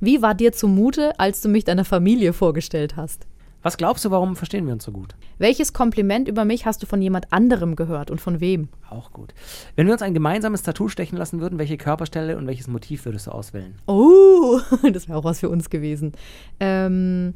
Wie 0.00 0.22
war 0.22 0.34
dir 0.34 0.52
zumute, 0.52 1.18
als 1.18 1.40
du 1.40 1.48
mich 1.48 1.64
deiner 1.64 1.84
Familie 1.84 2.32
vorgestellt 2.32 2.96
hast? 2.96 3.26
Was 3.62 3.76
glaubst 3.76 4.04
du, 4.04 4.10
warum 4.10 4.36
verstehen 4.36 4.66
wir 4.66 4.72
uns 4.72 4.84
so 4.84 4.92
gut? 4.92 5.14
Welches 5.38 5.72
Kompliment 5.72 6.28
über 6.28 6.44
mich 6.44 6.66
hast 6.66 6.82
du 6.82 6.86
von 6.86 7.00
jemand 7.00 7.32
anderem 7.32 7.74
gehört 7.76 8.10
und 8.10 8.20
von 8.20 8.40
wem? 8.40 8.68
Auch 8.90 9.12
gut. 9.12 9.34
Wenn 9.74 9.86
wir 9.86 9.92
uns 9.92 10.02
ein 10.02 10.14
gemeinsames 10.14 10.62
Tattoo 10.62 10.88
stechen 10.88 11.16
lassen 11.16 11.40
würden, 11.40 11.58
welche 11.58 11.76
Körperstelle 11.76 12.36
und 12.36 12.46
welches 12.46 12.68
Motiv 12.68 13.04
würdest 13.04 13.26
du 13.26 13.30
auswählen? 13.30 13.74
Oh, 13.86 14.60
das 14.92 15.08
wäre 15.08 15.18
auch 15.18 15.24
was 15.24 15.40
für 15.40 15.48
uns 15.48 15.70
gewesen. 15.70 16.12
Ähm, 16.60 17.34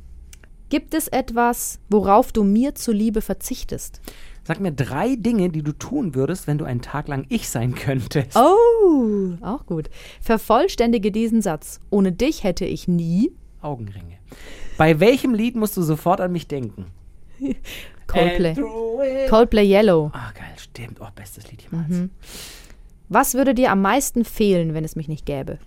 gibt 0.69 0.95
es 0.95 1.09
etwas, 1.09 1.81
worauf 1.89 2.33
du 2.33 2.45
mir 2.45 2.75
zuliebe 2.75 3.23
verzichtest? 3.23 4.01
Sag 4.45 4.59
mir 4.61 4.73
drei 4.73 5.17
Dinge, 5.17 5.51
die 5.51 5.63
du 5.63 5.73
tun 5.73 6.15
würdest, 6.15 6.47
wenn 6.47 6.59
du 6.59 6.65
einen 6.65 6.81
Tag 6.81 7.09
lang 7.09 7.27
ich 7.29 7.49
sein 7.49 7.75
könntest. 7.75 8.37
Oh, 8.37 9.33
auch 9.43 9.67
gut. 9.67 9.91
Vervollständige 10.21 11.13
diesen 11.13 11.43
Satz. 11.43 11.79
Ohne 11.91 12.13
dich 12.13 12.43
hätte 12.43 12.65
ich 12.65 12.89
nie 12.89 13.33
Augenringe. 13.63 14.17
Bei 14.79 14.99
welchem 15.01 15.35
Lied 15.35 15.57
musst 15.57 15.77
du 15.77 15.83
sofort 15.83 16.21
an 16.21 16.33
mich 16.33 16.49
denken? 16.49 16.87
Coldplay. 18.07 18.57
Coldplay 19.29 19.65
Yellow. 19.65 20.11
Ah, 20.15 20.33
geil, 20.35 20.53
stimmt. 20.57 21.01
Oh, 21.01 21.07
bestes 21.15 21.51
Lied 21.51 21.63
jemals. 21.63 21.89
Mhm. 21.89 22.11
Was 23.09 23.35
würde 23.35 23.55
dir 23.55 23.71
am 23.71 23.83
meisten 23.83 24.25
fehlen, 24.25 24.73
wenn 24.75 24.85
es 24.85 24.97
mich 24.97 25.09
nicht 25.09 25.27
gäbe? 25.27 25.59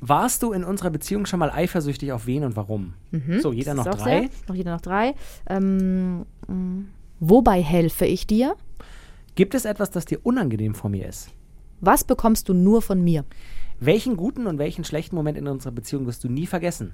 Warst 0.00 0.42
du 0.42 0.52
in 0.52 0.64
unserer 0.64 0.88
Beziehung 0.90 1.26
schon 1.26 1.40
mal 1.40 1.50
eifersüchtig 1.50 2.12
auf 2.12 2.26
wen 2.26 2.44
und 2.44 2.56
warum? 2.56 2.94
So, 3.40 3.52
jeder 3.52 3.74
noch 3.74 3.84
Mhm. 3.84 3.90
Drei. 3.90 4.20
Sehr, 4.20 4.28
noch 4.48 4.54
jeder 4.54 4.72
noch 4.72 4.80
drei. 4.80 5.14
Ähm, 5.48 6.24
mh, 6.48 6.84
wobei 7.20 7.62
helfe 7.62 8.06
ich 8.06 8.26
dir? 8.26 8.56
Gibt 9.34 9.54
es 9.54 9.64
etwas, 9.64 9.90
das 9.90 10.04
dir 10.04 10.18
unangenehm 10.24 10.74
vor 10.74 10.90
mir 10.90 11.08
ist? 11.08 11.30
Was 11.80 12.04
bekommst 12.04 12.48
du 12.48 12.54
nur 12.54 12.82
von 12.82 13.02
mir? 13.02 13.24
Welchen 13.78 14.16
guten 14.16 14.46
und 14.46 14.58
welchen 14.58 14.84
schlechten 14.84 15.16
Moment 15.16 15.38
in 15.38 15.46
unserer 15.46 15.72
Beziehung 15.72 16.06
wirst 16.06 16.24
du 16.24 16.28
nie 16.28 16.46
vergessen? 16.46 16.92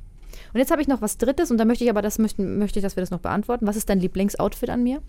Und 0.52 0.60
jetzt 0.60 0.70
habe 0.70 0.82
ich 0.82 0.88
noch 0.88 1.02
was 1.02 1.18
Drittes 1.18 1.50
und 1.50 1.58
da 1.58 1.64
möchte 1.64 1.84
ich 1.84 1.90
aber, 1.90 2.02
das 2.02 2.18
möchten, 2.18 2.58
möchte 2.58 2.78
ich, 2.78 2.82
dass 2.82 2.96
wir 2.96 3.00
das 3.00 3.10
noch 3.10 3.20
beantworten. 3.20 3.66
Was 3.66 3.76
ist 3.76 3.88
dein 3.88 4.00
Lieblingsoutfit 4.00 4.70
an 4.70 4.82
mir? 4.82 5.02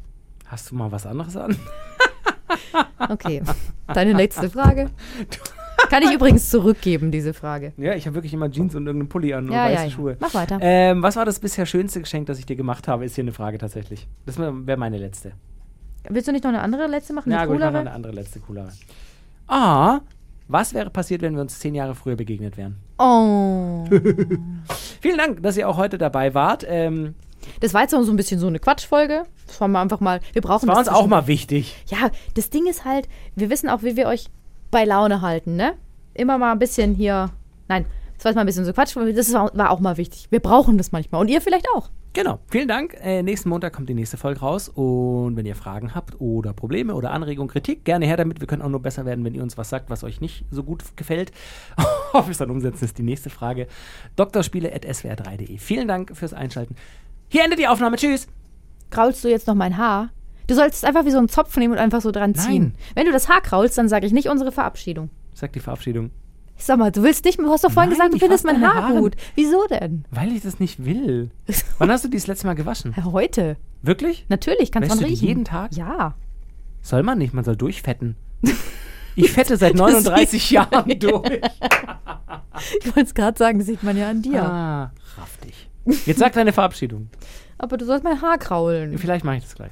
Hast 0.45 0.71
du 0.71 0.75
mal 0.75 0.91
was 0.91 1.05
anderes 1.05 1.35
an? 1.35 1.55
Okay, 3.09 3.43
deine 3.93 4.13
letzte 4.13 4.49
Frage. 4.49 4.89
Kann 5.89 6.03
ich 6.03 6.11
übrigens 6.13 6.49
zurückgeben, 6.49 7.11
diese 7.11 7.33
Frage. 7.33 7.73
Ja, 7.77 7.93
ich 7.95 8.05
habe 8.05 8.15
wirklich 8.15 8.33
immer 8.33 8.49
Jeans 8.51 8.75
und 8.75 8.85
irgendeinen 8.87 9.09
Pulli 9.09 9.33
an 9.33 9.45
und 9.45 9.51
Ja, 9.53 9.65
weiße 9.65 9.83
ja. 9.85 9.89
Schuhe. 9.89 10.17
Mach 10.19 10.33
weiter. 10.33 10.59
Ähm, 10.61 11.01
was 11.03 11.15
war 11.15 11.25
das 11.25 11.39
bisher 11.39 11.65
schönste 11.65 11.99
Geschenk, 12.01 12.27
das 12.27 12.39
ich 12.39 12.45
dir 12.45 12.55
gemacht 12.55 12.87
habe? 12.87 13.05
Ist 13.05 13.15
hier 13.15 13.23
eine 13.23 13.31
Frage 13.33 13.57
tatsächlich. 13.57 14.07
Das 14.25 14.37
wäre 14.37 14.65
wär 14.67 14.77
meine 14.77 14.97
letzte. 14.97 15.31
Willst 16.09 16.27
du 16.27 16.31
nicht 16.31 16.43
noch 16.43 16.49
eine 16.49 16.61
andere 16.61 16.87
letzte 16.87 17.13
machen? 17.13 17.31
Ja, 17.31 17.45
gut, 17.45 17.55
ich 17.55 17.59
mache 17.61 17.71
noch 17.73 17.79
eine 17.79 17.91
andere 17.91 18.13
letzte 18.13 18.39
coolere. 18.39 18.69
Ah, 19.47 19.99
was 20.47 20.73
wäre 20.73 20.89
passiert, 20.89 21.21
wenn 21.21 21.35
wir 21.35 21.41
uns 21.41 21.59
zehn 21.59 21.75
Jahre 21.75 21.95
früher 21.95 22.15
begegnet 22.15 22.55
wären? 22.57 22.77
Oh. 22.97 23.85
Vielen 25.01 25.17
Dank, 25.17 25.43
dass 25.43 25.57
ihr 25.57 25.67
auch 25.67 25.77
heute 25.77 25.97
dabei 25.97 26.33
wart. 26.33 26.65
Ähm, 26.67 27.15
Das 27.59 27.73
war 27.73 27.81
jetzt 27.81 27.91
so 27.91 27.97
ein 28.01 28.15
bisschen 28.15 28.39
so 28.39 28.47
eine 28.47 28.59
Quatschfolge. 28.59 29.23
Das 29.45 29.59
war 29.61 29.67
mal 29.67 29.81
einfach 29.81 29.99
mal, 29.99 30.19
wir 30.33 30.41
brauchen 30.41 30.67
war 30.67 30.75
das 30.75 30.87
uns 30.87 30.95
auch 30.97 31.07
mal 31.07 31.27
wichtig. 31.27 31.83
Ja, 31.87 32.09
das 32.35 32.49
Ding 32.49 32.65
ist 32.67 32.85
halt, 32.85 33.07
wir 33.35 33.49
wissen 33.49 33.69
auch, 33.69 33.83
wie 33.83 33.95
wir 33.97 34.07
euch 34.07 34.27
bei 34.71 34.85
Laune 34.85 35.21
halten, 35.21 35.55
ne? 35.55 35.73
Immer 36.13 36.37
mal 36.37 36.51
ein 36.51 36.59
bisschen 36.59 36.95
hier. 36.95 37.29
Nein, 37.67 37.85
das 38.15 38.25
war 38.25 38.31
jetzt 38.31 38.35
mal 38.35 38.41
ein 38.41 38.47
bisschen 38.47 38.65
so 38.65 38.73
Quatsch, 38.73 38.97
aber 38.97 39.11
das 39.11 39.33
war, 39.33 39.51
war 39.55 39.69
auch 39.69 39.79
mal 39.79 39.97
wichtig. 39.97 40.27
Wir 40.29 40.39
brauchen 40.39 40.77
das 40.77 40.91
manchmal. 40.91 41.21
Und 41.21 41.29
ihr 41.29 41.41
vielleicht 41.41 41.67
auch. 41.75 41.89
Genau. 42.13 42.39
Vielen 42.49 42.67
Dank. 42.67 42.97
Äh, 42.99 43.21
nächsten 43.21 43.49
Montag 43.49 43.73
kommt 43.73 43.89
die 43.89 43.93
nächste 43.93 44.17
Folge 44.17 44.39
raus. 44.39 44.69
Und 44.69 45.35
wenn 45.35 45.45
ihr 45.45 45.55
Fragen 45.55 45.93
habt 45.93 46.19
oder 46.19 46.51
Probleme 46.51 46.95
oder 46.95 47.11
Anregungen, 47.11 47.47
Kritik, 47.47 47.85
gerne 47.85 48.07
her 48.07 48.17
damit. 48.17 48.39
Wir 48.39 48.47
können 48.47 48.63
auch 48.63 48.69
nur 48.69 48.81
besser 48.81 49.05
werden, 49.05 49.23
wenn 49.23 49.35
ihr 49.35 49.43
uns 49.43 49.55
was 49.55 49.69
sagt, 49.69 49.91
was 49.91 50.03
euch 50.03 50.19
nicht 50.19 50.43
so 50.49 50.63
gut 50.63 50.83
gefällt. 50.95 51.31
Ob 52.13 52.25
wir 52.25 52.31
es 52.31 52.39
dann 52.39 52.49
umsetzen, 52.49 52.85
ist 52.85 52.97
die 52.97 53.03
nächste 53.03 53.29
Frage. 53.29 53.67
Doktorspiele.swr3.de. 54.15 55.59
Vielen 55.59 55.87
Dank 55.87 56.17
fürs 56.17 56.33
Einschalten. 56.33 56.75
Hier 57.29 57.43
endet 57.43 57.59
die 57.59 57.67
Aufnahme. 57.67 57.97
Tschüss. 57.97 58.27
Kraulst 58.89 59.23
du 59.23 59.27
jetzt 59.27 59.45
noch 59.45 59.53
mein 59.53 59.77
Haar? 59.77 60.09
Du 60.47 60.55
solltest 60.55 60.85
einfach 60.85 61.05
wie 61.05 61.11
so 61.11 61.17
einen 61.17 61.29
Zopf 61.29 61.55
nehmen 61.57 61.73
und 61.73 61.79
einfach 61.79 62.01
so 62.01 62.11
dran 62.11 62.33
ziehen. 62.35 62.63
Nein. 62.63 62.75
Wenn 62.95 63.05
du 63.05 63.11
das 63.11 63.27
Haar 63.29 63.41
kraulst, 63.41 63.77
dann 63.77 63.89
sage 63.89 64.05
ich 64.05 64.13
nicht 64.13 64.29
unsere 64.29 64.51
Verabschiedung. 64.51 65.09
Sagt 65.33 65.55
die 65.55 65.59
Verabschiedung. 65.59 66.11
Ich 66.57 66.65
sag 66.65 66.79
mal, 66.79 66.91
du 66.91 67.03
willst 67.03 67.23
nicht, 67.25 67.37
du 67.37 67.49
hast 67.51 67.63
doch 67.63 67.71
vorhin 67.71 67.91
Nein, 67.91 67.97
gesagt, 67.97 68.13
du 68.15 68.19
findest 68.19 68.45
mein 68.45 68.65
Haar 68.65 68.87
Haare. 68.87 68.99
gut. 68.99 69.15
Wieso 69.35 69.67
denn? 69.67 70.05
Weil 70.09 70.31
ich 70.31 70.41
das 70.41 70.59
nicht 70.59 70.83
will. 70.85 71.29
Wann 71.77 71.91
hast 71.91 72.03
du 72.03 72.07
die 72.07 72.17
das 72.17 72.25
letzte 72.27 72.47
Mal 72.47 72.55
gewaschen? 72.55 72.95
Heute. 73.05 73.57
Wirklich? 73.83 74.25
Natürlich, 74.29 74.71
kannst 74.71 74.89
Wäschst 74.89 75.01
du 75.01 75.05
riechen. 75.05 75.27
jeden 75.27 75.45
Tag? 75.45 75.75
Ja. 75.75 76.15
Soll 76.81 77.03
man 77.03 77.19
nicht, 77.19 77.33
man 77.33 77.43
soll 77.43 77.55
durchfetten. 77.55 78.15
Ich 79.19 79.31
fette 79.31 79.57
seit 79.57 79.73
39 79.73 80.51
Jahren 80.51 80.99
durch. 80.99 81.41
Ich 82.79 82.85
wollte 82.87 83.01
es 83.01 83.15
gerade 83.15 83.37
sagen, 83.37 83.57
das 83.57 83.67
sieht 83.67 83.81
man 83.81 83.97
ja 83.97 84.09
an 84.09 84.21
dir. 84.21 84.43
Ah, 84.43 84.91
raff 85.17 85.37
dich. 85.37 85.69
Jetzt 86.05 86.19
sag 86.19 86.33
deine 86.33 86.53
Verabschiedung. 86.53 87.09
Aber 87.57 87.77
du 87.77 87.85
sollst 87.85 88.03
mein 88.03 88.21
Haar 88.21 88.37
kraulen. 88.37 88.95
Vielleicht 88.97 89.25
mache 89.25 89.37
ich 89.37 89.43
das 89.43 89.55
gleich. 89.55 89.71